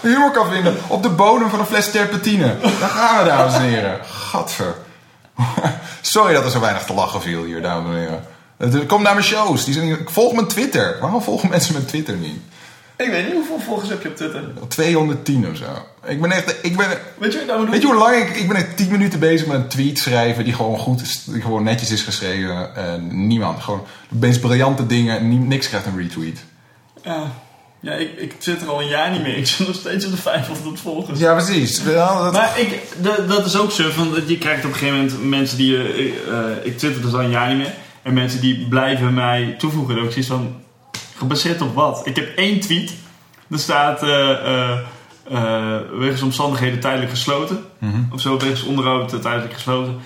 humor 0.00 0.30
kan 0.30 0.50
vinden 0.50 0.76
op 0.86 1.02
de 1.02 1.08
bodem 1.08 1.50
van 1.50 1.58
een 1.58 1.66
fles 1.66 1.90
terpentine. 1.90 2.56
Daar 2.80 2.88
gaan 2.88 3.18
we, 3.18 3.30
dames 3.30 3.54
en 3.54 3.60
heren. 3.60 3.98
Gadver. 4.04 4.74
Sorry 6.00 6.32
dat 6.32 6.44
er 6.44 6.50
zo 6.50 6.60
weinig 6.60 6.84
te 6.84 6.94
lachen 6.94 7.22
viel 7.22 7.44
hier, 7.44 7.62
dames 7.62 7.94
en 7.94 7.98
heren. 7.98 8.86
Kom 8.86 9.02
naar 9.02 9.14
mijn 9.14 9.26
shows. 9.26 9.64
Die 9.64 9.74
zijn, 9.74 9.98
volg 10.04 10.32
mijn 10.32 10.46
Twitter. 10.46 10.96
Waarom 11.00 11.22
volgen 11.22 11.48
mensen 11.48 11.72
mijn 11.72 11.86
Twitter 11.86 12.14
niet? 12.14 12.40
Ik 12.96 13.10
weet 13.10 13.24
niet 13.24 13.32
hoeveel 13.34 13.58
volgers 13.60 13.88
heb 13.90 14.02
je 14.02 14.08
op 14.08 14.16
Twitter. 14.16 14.42
210 14.68 15.48
of 15.50 15.56
zo. 15.56 15.64
Ik 16.10 16.20
ben 16.20 16.30
echt... 16.30 16.56
Ik 16.62 16.76
ben, 16.76 16.86
Weet 17.18 17.32
je 17.32 17.38
wat 17.38 17.48
ik 17.48 17.54
nou 17.54 17.70
weet 17.70 17.80
je 17.80 17.86
hoe 17.86 17.96
lang 17.96 18.16
ik... 18.16 18.36
Ik 18.36 18.48
ben 18.48 18.56
echt 18.56 18.76
10 18.76 18.90
minuten 18.90 19.18
bezig 19.18 19.46
met 19.46 19.56
een 19.56 19.68
tweet 19.68 19.98
schrijven 19.98 20.44
die 20.44 20.52
gewoon 20.54 20.78
goed 20.78 21.00
is. 21.00 21.24
Die 21.24 21.42
gewoon 21.42 21.62
netjes 21.62 21.90
is 21.90 22.02
geschreven. 22.02 22.74
En 22.76 23.26
niemand. 23.26 23.62
Gewoon 23.62 23.82
de 24.08 24.16
meest 24.26 24.40
briljante 24.40 24.86
dingen. 24.86 25.48
Niks 25.48 25.68
krijgt 25.68 25.86
een 25.86 25.98
retweet. 25.98 26.44
Ja, 27.04 27.32
ja 27.80 27.92
ik, 27.92 28.10
ik 28.18 28.40
twitter 28.40 28.68
al 28.68 28.80
een 28.82 28.88
jaar 28.88 29.10
niet 29.10 29.22
meer. 29.22 29.36
Ik 29.36 29.46
zit 29.46 29.66
nog 29.66 29.76
steeds 29.76 30.04
op 30.04 30.10
de 30.10 30.16
500 30.16 30.80
volgers. 30.80 31.18
Ja, 31.20 31.32
precies. 31.34 31.82
Ja, 31.84 32.22
dat- 32.22 32.32
Maar 32.32 32.60
ik, 32.60 32.78
dat, 32.98 33.28
dat 33.28 33.46
is 33.46 33.56
ook 33.56 33.70
zo, 33.70 33.90
van, 33.90 34.14
je 34.26 34.38
krijgt 34.38 34.64
op 34.64 34.70
een 34.70 34.76
gegeven 34.76 34.96
moment 34.98 35.24
mensen 35.24 35.56
die... 35.56 35.76
eh, 35.76 35.84
ik 36.62 36.78
twitter 36.78 37.02
dus 37.02 37.12
al 37.12 37.20
een 37.20 37.30
jaar 37.30 37.48
niet 37.48 37.58
meer. 37.58 37.74
En 38.02 38.14
mensen 38.14 38.40
die 38.40 38.66
blijven 38.68 39.14
mij 39.14 39.54
toevoegen. 39.58 39.96
En 39.96 40.02
ook 40.04 40.10
zoiets 40.10 40.28
van, 40.30 40.54
gebaseerd 41.18 41.60
op 41.62 41.74
wat? 41.74 42.00
Ik 42.04 42.16
heb 42.16 42.36
één 42.36 42.60
tweet. 42.60 42.92
Er 43.50 43.58
staat... 43.58 44.02
eh 44.02 44.30
eh 44.30 44.78
eh, 45.30 45.76
wegens 45.98 46.22
omstandigheden 46.22 46.80
tijdelijk 46.80 47.10
gesloten. 47.10 47.64
Of 48.12 48.20
zo, 48.20 48.38
wegens 48.38 48.62
onderhoud 48.62 49.22
tijdelijk 49.22 49.52
gesloten. 49.52 50.00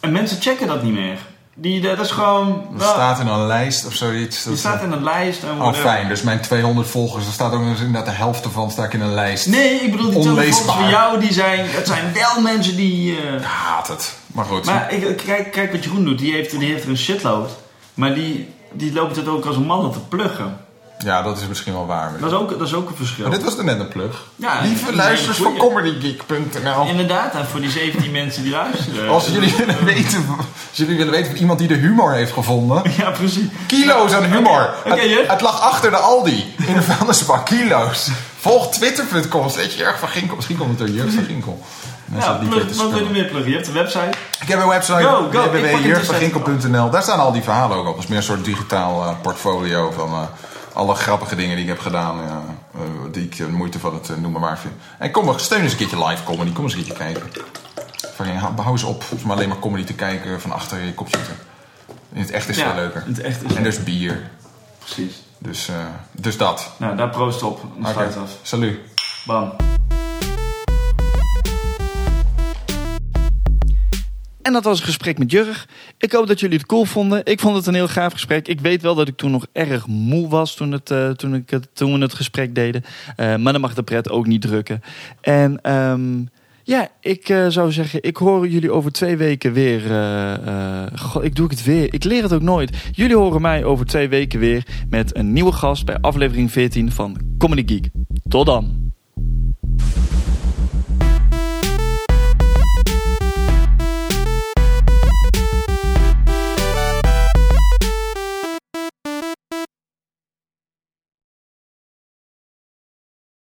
En 0.00 0.12
mensen 0.12 0.40
checken 0.40 0.66
dat 0.66 0.82
niet 0.82 0.92
meer. 0.92 1.18
Die, 1.54 1.80
dat 1.80 2.00
is 2.00 2.10
gewoon... 2.10 2.66
dat 2.72 2.80
wel- 2.80 2.92
staat 2.92 3.20
in 3.20 3.26
een 3.26 3.46
lijst 3.46 3.86
of 3.86 3.92
zoiets. 3.94 4.44
die 4.44 4.56
staat 4.56 4.82
in 4.82 4.92
een 4.92 5.02
lijst. 5.02 5.42
En 5.42 5.62
Oh, 5.62 5.72
fijn. 5.72 6.08
Dus 6.08 6.22
mijn 6.22 6.40
200 6.40 6.88
volgers, 6.88 7.24
daar 7.24 7.32
staat 7.32 7.52
ook 7.52 7.60
nog 7.64 7.78
inderdaad 7.78 8.04
de 8.04 8.10
helft 8.10 8.44
ervan 8.44 8.70
sta 8.70 8.84
ik 8.84 8.92
in 8.92 9.00
een 9.00 9.14
lijst. 9.14 9.46
Nee, 9.46 9.74
ik 9.80 9.90
bedoel, 9.90 10.10
die 10.10 10.22
telefoons 10.22 10.60
van 10.60 10.88
jou, 10.88 11.20
die 11.20 11.32
zijn, 11.32 11.66
dat 11.74 11.86
zijn 11.86 12.12
wel 12.12 12.40
mensen 12.42 12.76
die... 12.76 13.12
Ik 13.12 13.42
haat 13.42 13.88
het. 13.88 14.14
Maar 14.26 14.44
goed. 14.44 14.64
Maar 14.64 14.92
ik- 14.92 15.16
kijk, 15.26 15.52
kijk 15.52 15.72
wat 15.72 15.84
Jeroen 15.84 16.04
doet. 16.04 16.18
Die 16.18 16.32
heeft, 16.32 16.58
die 16.58 16.68
heeft 16.72 16.84
er 16.84 16.90
een 16.90 16.96
shitload. 16.98 17.50
Maar 17.94 18.14
die, 18.14 18.48
die 18.74 18.92
loopt 18.92 19.16
het 19.16 19.28
ook 19.28 19.44
als 19.44 19.56
een 19.56 19.66
mannen 19.66 19.92
te 19.92 20.00
pluggen. 20.00 20.56
Ja, 20.98 21.22
dat 21.22 21.38
is 21.38 21.46
misschien 21.46 21.72
wel 21.72 21.86
waar. 21.86 22.12
Dat 22.20 22.30
is 22.30 22.36
ook, 22.36 22.50
dat 22.58 22.66
is 22.68 22.74
ook 22.74 22.88
een 22.88 22.96
verschil. 22.96 23.28
Maar 23.28 23.36
dit 23.36 23.44
was 23.44 23.58
er 23.58 23.64
net 23.64 23.80
een 23.80 23.88
plug. 23.88 24.24
Ja, 24.36 24.60
Lieve 24.62 24.84
nee, 24.84 24.94
luisteraars 24.94 25.38
van 25.38 25.56
comedygeek.nl. 25.56 26.86
Inderdaad, 26.86 27.34
en 27.34 27.46
voor 27.46 27.60
die 27.60 27.70
17 27.70 28.10
mensen 28.10 28.42
die 28.42 28.52
luisteren. 28.52 29.08
Als 29.08 29.26
jullie 29.26 29.54
willen 29.56 29.84
weten, 29.84 30.26
als 30.38 30.78
jullie 30.78 30.96
willen 30.96 31.12
weten 31.12 31.30
van 31.30 31.40
iemand 31.40 31.58
die 31.58 31.68
de 31.68 31.74
humor 31.74 32.12
heeft 32.12 32.32
gevonden. 32.32 32.82
Ja, 32.96 33.10
precies. 33.10 33.46
Kilo's 33.66 34.12
aan 34.12 34.24
humor. 34.24 34.74
Het, 35.26 35.40
lag 35.40 35.60
achter 35.60 35.90
de 35.90 35.96
Aldi. 35.96 36.54
In 36.66 36.74
de 36.74 36.82
vuilnisbak. 36.82 37.46
Kilo's. 37.46 38.10
Volg 38.38 38.70
twitter.com. 38.70 39.48
Steeds 39.48 39.76
Jurg 39.76 39.98
van 39.98 40.08
Ginkel. 40.08 40.36
Misschien 40.36 40.56
komt 40.56 40.68
het 40.68 40.78
door 40.78 40.96
Jurg 40.96 41.12
van 41.12 41.24
Ginkel. 41.24 41.62
Ja, 42.12 42.32
plug, 42.32 42.76
wat 42.76 42.90
wil 42.90 43.02
je 43.02 43.10
meer 43.10 43.24
pluggen? 43.24 43.50
Je 43.50 43.56
hebt 43.56 43.68
een 43.68 43.74
website. 43.74 44.18
Ik 44.40 44.48
heb 44.48 44.60
een 44.60 44.68
website. 44.68 45.28
Www.jurgvanginkel.nl. 45.30 46.90
Daar 46.90 47.02
staan 47.02 47.18
al 47.18 47.32
die 47.32 47.42
verhalen 47.42 47.76
ook 47.76 47.86
op. 47.86 47.94
Dat 47.94 48.02
is 48.04 48.08
meer 48.08 48.18
een 48.18 48.24
soort 48.24 48.44
digitaal 48.44 49.04
eh, 49.04 49.20
portfolio 49.22 49.90
van 49.90 50.08
eh, 50.08 50.22
alle 50.72 50.94
grappige 50.94 51.36
dingen 51.36 51.54
die 51.54 51.64
ik 51.64 51.70
heb 51.70 51.80
gedaan. 51.80 52.16
ja, 52.16 52.42
eh, 52.74 52.80
die 53.12 53.24
ik 53.24 53.36
de 53.36 53.48
moeite 53.48 53.78
van 53.78 53.94
het 53.94 54.20
noemen 54.20 54.40
waar 54.40 54.58
vind. 54.58 54.74
En 54.98 55.10
kom, 55.10 55.24
maar, 55.24 55.40
steun 55.40 55.60
eens 55.60 55.72
een 55.72 55.78
keertje 55.78 56.06
live 56.06 56.24
comedy. 56.24 56.52
Kom 56.52 56.64
eens 56.64 56.74
een 56.74 56.84
keertje 56.84 57.04
kijken. 57.04 57.22
Fucking, 58.14 58.38
hou 58.38 58.70
eens 58.70 58.82
op 58.82 59.04
om 59.24 59.30
alleen 59.30 59.48
maar 59.48 59.58
comedy 59.58 59.84
te 59.84 59.94
kijken 59.94 60.40
van 60.40 60.52
achter 60.52 60.80
je 60.80 60.94
computer. 60.94 61.34
In 62.12 62.20
het 62.20 62.30
echt 62.30 62.48
is 62.48 62.56
veel 62.56 62.74
leuker. 62.74 63.04
Het 63.06 63.20
echt 63.20 63.44
is 63.44 63.54
En 63.54 63.62
dus 63.62 63.82
bier. 63.82 64.30
Precies. 64.78 65.22
Dus, 65.38 65.68
dus 66.12 66.36
dat. 66.36 66.70
Nou, 66.76 66.96
daar 66.96 67.10
proost 67.10 67.42
op. 67.42 67.60
Sluit 67.82 68.16
af. 68.16 68.30
salut. 68.42 68.78
Bam. 69.24 69.73
En 74.44 74.52
dat 74.52 74.64
was 74.64 74.78
een 74.78 74.84
gesprek 74.84 75.18
met 75.18 75.30
Jurg. 75.30 75.68
Ik 75.98 76.12
hoop 76.12 76.26
dat 76.26 76.40
jullie 76.40 76.58
het 76.58 76.66
cool 76.66 76.84
vonden. 76.84 77.24
Ik 77.24 77.40
vond 77.40 77.56
het 77.56 77.66
een 77.66 77.74
heel 77.74 77.88
gaaf 77.88 78.12
gesprek. 78.12 78.48
Ik 78.48 78.60
weet 78.60 78.82
wel 78.82 78.94
dat 78.94 79.08
ik 79.08 79.16
toen 79.16 79.30
nog 79.30 79.46
erg 79.52 79.86
moe 79.86 80.28
was 80.28 80.54
toen, 80.54 80.72
het, 80.72 80.90
eh, 80.90 81.10
toen, 81.10 81.34
ik 81.34 81.50
het, 81.50 81.68
toen 81.72 81.92
we 81.92 81.98
het 81.98 82.14
gesprek 82.14 82.54
deden. 82.54 82.84
Eh, 83.16 83.36
maar 83.36 83.52
dan 83.52 83.60
mag 83.60 83.74
de 83.74 83.82
pret 83.82 84.10
ook 84.10 84.26
niet 84.26 84.40
drukken. 84.40 84.80
En 85.20 85.60
ehm, 85.62 86.24
ja, 86.62 86.88
ik 87.00 87.28
eh, 87.28 87.46
zou 87.48 87.72
zeggen, 87.72 88.02
ik 88.02 88.16
hoor 88.16 88.48
jullie 88.48 88.70
over 88.70 88.92
twee 88.92 89.16
weken 89.16 89.52
weer. 89.52 89.80
god, 90.96 91.24
ik 91.24 91.36
doe 91.36 91.48
het 91.48 91.64
weer. 91.64 91.94
Ik 91.94 92.04
leer 92.04 92.22
het 92.22 92.32
ook 92.32 92.42
nooit. 92.42 92.76
Jullie 92.92 93.16
horen 93.16 93.40
mij 93.40 93.64
over 93.64 93.86
twee 93.86 94.08
weken 94.08 94.40
weer 94.40 94.66
met 94.88 95.16
een 95.16 95.32
nieuwe 95.32 95.52
gast 95.52 95.84
bij 95.84 95.98
aflevering 96.00 96.52
14 96.52 96.92
van 96.92 97.16
Comedy 97.38 97.64
Geek. 97.66 97.90
Tot 98.28 98.46
dan. 98.46 98.92